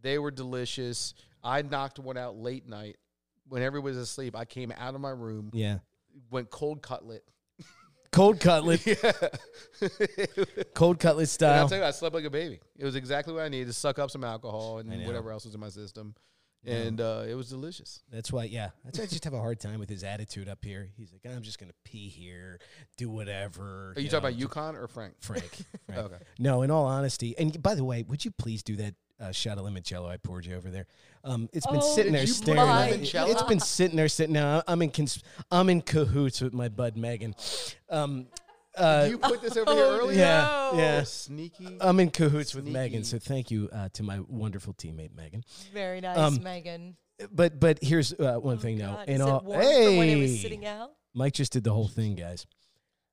They 0.01 0.19
were 0.19 0.29
delicious. 0.31 1.15
I 1.43 1.63
knocked 1.63 1.97
one 1.97 2.17
out 2.17 2.35
late 2.37 2.67
night 2.67 2.97
when 3.47 3.63
everybody 3.63 3.95
was 3.95 3.97
asleep. 3.97 4.35
I 4.35 4.45
came 4.45 4.71
out 4.77 4.93
of 4.93 5.01
my 5.01 5.09
room, 5.09 5.49
Yeah. 5.53 5.79
went 6.29 6.51
cold 6.51 6.81
cutlet. 6.83 7.23
Cold 8.11 8.39
cutlet, 8.39 8.85
yeah. 8.85 9.11
cold 10.73 10.99
cutlet 10.99 11.41
And 11.41 11.49
I'll 11.51 11.67
style. 11.67 11.69
tell 11.69 11.77
you, 11.79 11.83
I 11.83 11.91
slept 11.91 12.15
like 12.15 12.25
a 12.25 12.29
baby. 12.29 12.59
It 12.77 12.85
was 12.85 12.95
exactly 12.95 13.33
what 13.33 13.43
I 13.43 13.49
needed 13.49 13.67
to 13.67 13.73
suck 13.73 13.99
up 13.99 14.11
some 14.11 14.23
alcohol 14.23 14.79
and 14.79 15.05
whatever 15.05 15.31
else 15.31 15.45
was 15.45 15.53
in 15.53 15.59
my 15.59 15.69
system. 15.69 16.15
And 16.65 16.99
uh, 16.99 17.23
it 17.27 17.35
was 17.35 17.49
delicious. 17.49 18.01
That's 18.11 18.31
why, 18.31 18.43
yeah. 18.45 18.71
That's 18.83 18.99
why 18.99 19.05
I 19.05 19.07
just 19.07 19.23
have 19.23 19.33
a 19.33 19.39
hard 19.39 19.59
time 19.59 19.79
with 19.79 19.89
his 19.89 20.03
attitude 20.03 20.49
up 20.49 20.65
here. 20.65 20.89
He's 20.97 21.13
like, 21.13 21.21
I'm 21.33 21.41
just 21.41 21.59
gonna 21.59 21.71
pee 21.85 22.09
here, 22.09 22.59
do 22.97 23.09
whatever. 23.09 23.93
Are 23.95 24.01
you 24.01 24.09
talking 24.09 24.19
about 24.19 24.35
Yukon 24.35 24.75
or 24.75 24.87
Frank? 24.87 25.13
Frank? 25.21 25.49
Frank. 25.85 26.05
Okay. 26.05 26.23
No, 26.39 26.63
in 26.63 26.71
all 26.71 26.85
honesty, 26.85 27.37
and 27.37 27.61
by 27.63 27.73
the 27.73 27.85
way, 27.85 28.03
would 28.03 28.25
you 28.25 28.31
please 28.31 28.63
do 28.63 28.75
that 28.77 28.95
uh, 29.19 29.31
shot 29.31 29.57
of 29.57 29.65
limoncello 29.65 30.07
I 30.09 30.17
poured 30.17 30.45
you 30.45 30.55
over 30.55 30.69
there? 30.69 30.85
Um, 31.23 31.49
it's 31.53 31.65
been 31.67 31.77
Oh, 31.77 31.95
sitting 31.95 32.13
there 32.13 32.27
staring. 32.27 32.59
at 32.59 32.99
me. 33.01 33.09
It's 33.31 33.43
been 33.43 33.59
sitting 33.59 33.97
there 33.97 34.07
sitting 34.07 34.33
now. 34.33 34.63
I'm 34.67 34.81
in 34.81 34.91
cons- 34.91 35.23
I'm 35.51 35.69
in 35.69 35.81
cahoots 35.81 36.41
with 36.41 36.53
my 36.53 36.69
bud 36.69 36.95
Megan. 36.97 37.35
Um, 37.89 38.27
uh, 38.75 39.03
Did 39.03 39.11
you 39.11 39.17
put 39.17 39.41
this 39.41 39.57
over 39.57 39.73
here 39.73 39.85
Oh, 39.85 39.99
earlier? 40.01 40.19
yeah, 40.19 40.69
no. 40.73 40.77
yeah. 40.79 41.03
Sneaky. 41.03 41.77
I'm 41.81 41.99
in 41.99 42.11
cahoots 42.11 42.53
with 42.53 42.65
Megan, 42.67 43.03
so 43.03 43.17
thank 43.17 43.49
you 43.49 43.69
uh, 43.73 43.89
to 43.93 44.03
my 44.03 44.19
wonderful 44.27 44.73
teammate 44.73 45.15
Megan. 45.15 45.43
Very 45.73 45.99
nice, 45.99 46.17
Um, 46.17 46.43
Megan. 46.43 46.95
But 47.31 47.59
but 47.59 47.79
here's 47.81 48.13
uh, 48.13 48.35
one 48.35 48.57
Oh, 48.57 48.59
thing 48.59 48.77
though. 48.77 48.93
God, 48.93 49.09
In 49.09 49.15
is 49.15 49.21
all, 49.21 49.37
it 49.39 49.43
warm 49.45 49.61
from 49.63 49.97
when 49.97 50.09
it 50.09 50.21
was 50.21 50.31
hey, 50.31 50.37
sitting 50.37 50.65
out? 50.67 50.91
Mike 51.15 51.33
just 51.33 51.51
did 51.51 51.63
the 51.63 51.73
whole 51.73 51.87
thing, 51.87 52.13
guys. 52.13 52.45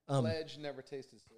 Um, 0.08 0.24
Pledge 0.24 0.58
never 0.58 0.82
tasted 0.82 1.20
so 1.20 1.34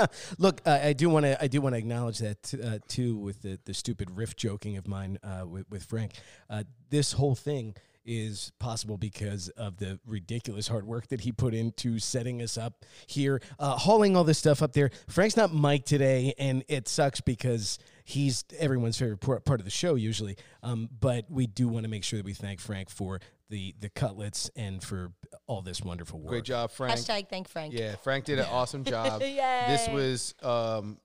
good. 0.00 0.08
Look, 0.38 0.62
uh, 0.64 0.80
I 0.82 0.92
do 0.94 1.10
want 1.10 1.26
to. 1.26 1.42
I 1.42 1.46
do 1.46 1.60
want 1.60 1.74
to 1.74 1.78
acknowledge 1.78 2.18
that 2.18 2.42
t- 2.42 2.62
uh, 2.62 2.78
too, 2.88 3.16
with 3.16 3.42
the, 3.42 3.58
the 3.64 3.74
stupid 3.74 4.10
riff 4.10 4.34
joking 4.34 4.76
of 4.76 4.88
mine 4.88 5.18
uh, 5.22 5.46
with, 5.46 5.70
with 5.70 5.84
Frank. 5.84 6.12
Uh, 6.48 6.64
this 6.88 7.12
whole 7.12 7.34
thing 7.34 7.74
is 8.06 8.52
possible 8.58 8.96
because 8.96 9.48
of 9.50 9.76
the 9.78 9.98
ridiculous 10.06 10.68
hard 10.68 10.86
work 10.86 11.08
that 11.08 11.22
he 11.22 11.32
put 11.32 11.52
into 11.52 11.98
setting 11.98 12.40
us 12.40 12.56
up 12.56 12.84
here, 13.06 13.42
uh, 13.58 13.76
hauling 13.76 14.16
all 14.16 14.24
this 14.24 14.38
stuff 14.38 14.62
up 14.62 14.72
there. 14.72 14.90
Frank's 15.08 15.36
not 15.36 15.52
Mike 15.52 15.84
today, 15.84 16.32
and 16.38 16.64
it 16.68 16.88
sucks 16.88 17.20
because 17.20 17.78
he's 18.04 18.44
everyone's 18.58 18.96
favorite 18.96 19.18
part 19.18 19.60
of 19.60 19.64
the 19.64 19.70
show 19.70 19.96
usually. 19.96 20.36
Um, 20.62 20.88
but 21.00 21.28
we 21.28 21.46
do 21.46 21.68
want 21.68 21.84
to 21.84 21.90
make 21.90 22.04
sure 22.04 22.18
that 22.18 22.24
we 22.24 22.32
thank 22.34 22.60
Frank 22.60 22.88
for 22.88 23.20
the 23.48 23.74
the 23.80 23.88
cutlets 23.88 24.50
and 24.56 24.82
for 24.82 25.12
all 25.46 25.62
this 25.62 25.82
wonderful 25.82 26.18
work. 26.20 26.28
Great 26.28 26.44
job, 26.44 26.70
Frank. 26.70 26.98
Hashtag 26.98 27.28
thank 27.28 27.48
Frank. 27.48 27.72
Yeah, 27.72 27.96
Frank 27.96 28.24
did 28.24 28.38
an 28.38 28.46
awesome 28.50 28.84
job. 28.84 29.22
This 29.66 29.88
was, 29.88 30.34
um, 30.42 30.98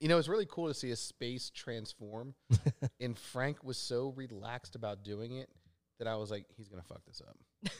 you 0.00 0.08
know, 0.08 0.18
it's 0.18 0.28
really 0.28 0.46
cool 0.46 0.68
to 0.68 0.74
see 0.74 0.90
a 0.90 0.96
space 0.96 1.50
transform. 1.50 2.34
and 3.00 3.16
Frank 3.16 3.62
was 3.64 3.76
so 3.76 4.12
relaxed 4.16 4.74
about 4.74 5.02
doing 5.02 5.36
it 5.36 5.48
that 5.98 6.08
I 6.08 6.16
was 6.16 6.30
like, 6.30 6.46
he's 6.56 6.68
gonna 6.68 6.82
fuck 6.82 7.04
this 7.06 7.22
up. 7.26 7.70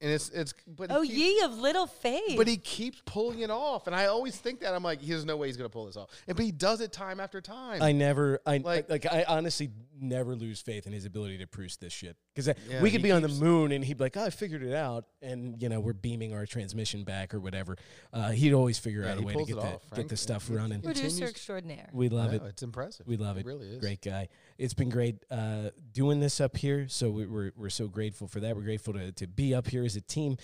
And 0.00 0.10
it's 0.10 0.28
it's 0.30 0.54
but 0.66 0.90
Oh, 0.90 1.02
keeps- 1.02 1.14
ye 1.14 1.40
of 1.42 1.58
little 1.58 1.86
faith. 1.86 2.36
But 2.36 2.48
he 2.48 2.56
keeps 2.56 3.02
pulling 3.04 3.40
it 3.40 3.50
off, 3.50 3.86
and 3.86 3.94
I 3.94 4.06
always 4.06 4.36
think 4.36 4.60
that 4.60 4.74
I'm 4.74 4.82
like, 4.82 5.00
there's 5.02 5.24
no 5.24 5.36
way 5.36 5.48
he's 5.48 5.56
gonna 5.56 5.68
pull 5.68 5.86
this 5.86 5.96
off. 5.96 6.10
And 6.26 6.36
but 6.36 6.44
he 6.44 6.52
does 6.52 6.80
it 6.80 6.92
time 6.92 7.20
after 7.20 7.40
time. 7.40 7.82
I 7.82 7.92
never, 7.92 8.40
I 8.46 8.58
Like- 8.58 8.88
like, 8.88 9.06
I 9.06 9.24
honestly 9.28 9.70
never 10.02 10.34
lose 10.34 10.62
faith 10.62 10.86
in 10.86 10.94
his 10.94 11.04
ability 11.04 11.36
to 11.38 11.46
produce 11.46 11.76
this 11.76 11.92
shit. 11.92 12.16
Because 12.34 12.46
Yeah, 12.68 12.80
we 12.80 12.90
could 12.90 13.00
he 13.00 13.04
be 13.08 13.12
on 13.12 13.20
the 13.20 13.28
moon 13.28 13.70
and 13.72 13.84
he'd 13.84 13.98
be 13.98 14.04
like, 14.04 14.16
"Oh, 14.16 14.24
I 14.24 14.30
figured 14.30 14.62
it 14.62 14.72
out," 14.74 15.04
and 15.20 15.60
you 15.60 15.68
know 15.68 15.78
we're 15.80 15.92
beaming 15.92 16.32
our 16.32 16.46
transmission 16.46 17.04
back 17.04 17.34
or 17.34 17.40
whatever. 17.40 17.76
Uh, 18.12 18.30
he'd 18.30 18.54
always 18.54 18.78
figure 18.78 19.02
Yeah, 19.02 19.12
out 19.12 19.18
a 19.18 19.22
way 19.22 19.34
to 19.34 19.44
get 19.44 19.56
the 19.56 19.62
off, 19.62 19.82
get 19.94 20.08
the 20.08 20.16
stuff 20.16 20.46
He- 20.46 20.54
he- 20.54 20.58
running. 20.58 20.80
Producer 20.80 21.02
continues- 21.02 21.30
extraordinaire. 21.30 21.90
We 21.92 22.08
love 22.08 22.30
No, 22.30 22.36
it. 22.38 22.42
It's 22.48 22.62
impressive. 22.62 23.06
We 23.06 23.16
love 23.18 23.36
it. 23.36 23.44
really 23.44 23.68
is. 23.68 23.80
Great 23.80 24.00
guy. 24.00 24.28
It's 24.56 24.72
been 24.74 24.88
great 24.88 25.16
uh, 25.30 25.70
doing 25.92 26.20
this 26.20 26.40
up 26.40 26.56
here. 26.56 26.88
So 26.88 27.10
we, 27.10 27.26
we're 27.26 27.52
we're 27.56 27.68
so 27.70 27.88
grateful 27.88 28.26
for 28.28 28.40
that. 28.40 28.56
We're 28.56 28.62
grateful 28.62 28.94
to 28.94 29.12
to 29.12 29.26
be 29.26 29.54
up 29.54 29.68
here 29.68 29.84
as 29.90 29.96
a 29.96 30.00
team. 30.00 30.36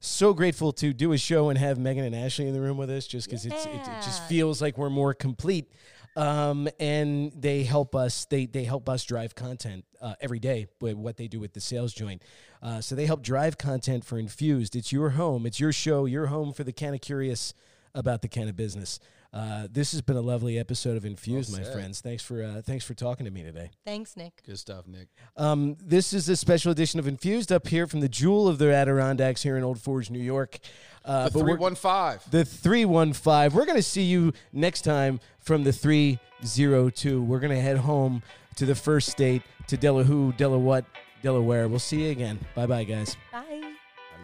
So 0.00 0.34
grateful 0.34 0.72
to 0.72 0.92
do 0.92 1.12
a 1.12 1.18
show 1.18 1.48
and 1.48 1.58
have 1.58 1.78
Megan 1.78 2.04
and 2.04 2.14
Ashley 2.14 2.46
in 2.46 2.52
the 2.52 2.60
room 2.60 2.76
with 2.76 2.90
us, 2.90 3.06
just 3.06 3.26
because 3.26 3.46
it's 3.46 3.64
it, 3.64 3.74
it 3.74 4.02
just 4.02 4.22
feels 4.24 4.60
like 4.60 4.76
we're 4.76 4.90
more 4.90 5.14
complete. 5.14 5.70
Um, 6.16 6.68
and 6.78 7.32
they 7.32 7.64
help 7.64 7.96
us. 7.96 8.26
They 8.26 8.46
they 8.46 8.64
help 8.64 8.88
us 8.88 9.04
drive 9.04 9.34
content 9.34 9.84
uh, 10.00 10.14
every 10.20 10.38
day 10.38 10.66
with 10.80 10.94
what 10.94 11.16
they 11.16 11.26
do 11.26 11.40
with 11.40 11.54
the 11.54 11.60
sales 11.60 11.92
joint. 11.92 12.22
Uh, 12.62 12.80
so 12.80 12.94
they 12.94 13.06
help 13.06 13.22
drive 13.22 13.58
content 13.58 14.04
for 14.04 14.18
Infused. 14.18 14.76
It's 14.76 14.92
your 14.92 15.10
home. 15.10 15.46
It's 15.46 15.58
your 15.58 15.72
show. 15.72 16.04
Your 16.04 16.26
home 16.26 16.52
for 16.52 16.64
the 16.64 16.72
kind 16.72 16.94
of 16.94 17.00
curious 17.00 17.54
about 17.94 18.22
the 18.22 18.28
kind 18.28 18.48
of 18.48 18.56
business. 18.56 19.00
Uh, 19.34 19.66
this 19.68 19.90
has 19.90 20.00
been 20.00 20.16
a 20.16 20.20
lovely 20.20 20.60
episode 20.60 20.96
of 20.96 21.04
Infused, 21.04 21.50
my 21.52 21.64
friends. 21.64 22.00
Thanks 22.00 22.22
for 22.22 22.40
uh, 22.40 22.62
thanks 22.62 22.84
for 22.84 22.94
talking 22.94 23.24
to 23.26 23.32
me 23.32 23.42
today. 23.42 23.70
Thanks, 23.84 24.16
Nick. 24.16 24.42
Good 24.46 24.60
stuff, 24.60 24.86
Nick. 24.86 25.08
Um, 25.36 25.76
this 25.82 26.12
is 26.12 26.28
a 26.28 26.36
special 26.36 26.70
edition 26.70 27.00
of 27.00 27.08
Infused 27.08 27.50
up 27.50 27.66
here 27.66 27.88
from 27.88 27.98
the 27.98 28.08
Jewel 28.08 28.46
of 28.46 28.58
the 28.58 28.72
Adirondacks 28.72 29.42
here 29.42 29.56
in 29.56 29.64
Old 29.64 29.80
Forge, 29.80 30.08
New 30.08 30.20
York. 30.22 30.60
Uh, 31.04 31.24
The 31.24 31.30
but 31.32 31.38
three 31.40 31.48
we're- 31.54 31.58
one 31.58 31.74
five. 31.74 32.22
the 32.30 32.44
315. 32.44 33.52
We're 33.58 33.66
going 33.66 33.76
to 33.76 33.82
see 33.82 34.04
you 34.04 34.32
next 34.52 34.82
time 34.82 35.18
from 35.40 35.64
the 35.64 35.72
302. 35.72 37.20
We're 37.20 37.40
going 37.40 37.50
to 37.52 37.60
head 37.60 37.78
home 37.78 38.22
to 38.54 38.66
the 38.66 38.74
first 38.76 39.10
state, 39.10 39.42
to 39.66 39.76
Delaware, 39.76 40.32
Delaware, 40.36 40.84
Delaware. 41.22 41.66
We'll 41.68 41.80
see 41.80 42.04
you 42.04 42.10
again. 42.12 42.38
Bye 42.54 42.66
bye, 42.66 42.84
guys. 42.84 43.16
Bye. 43.32 43.72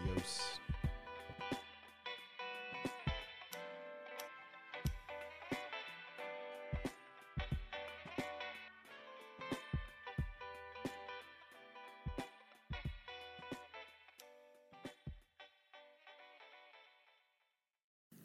Adios. 0.07 0.50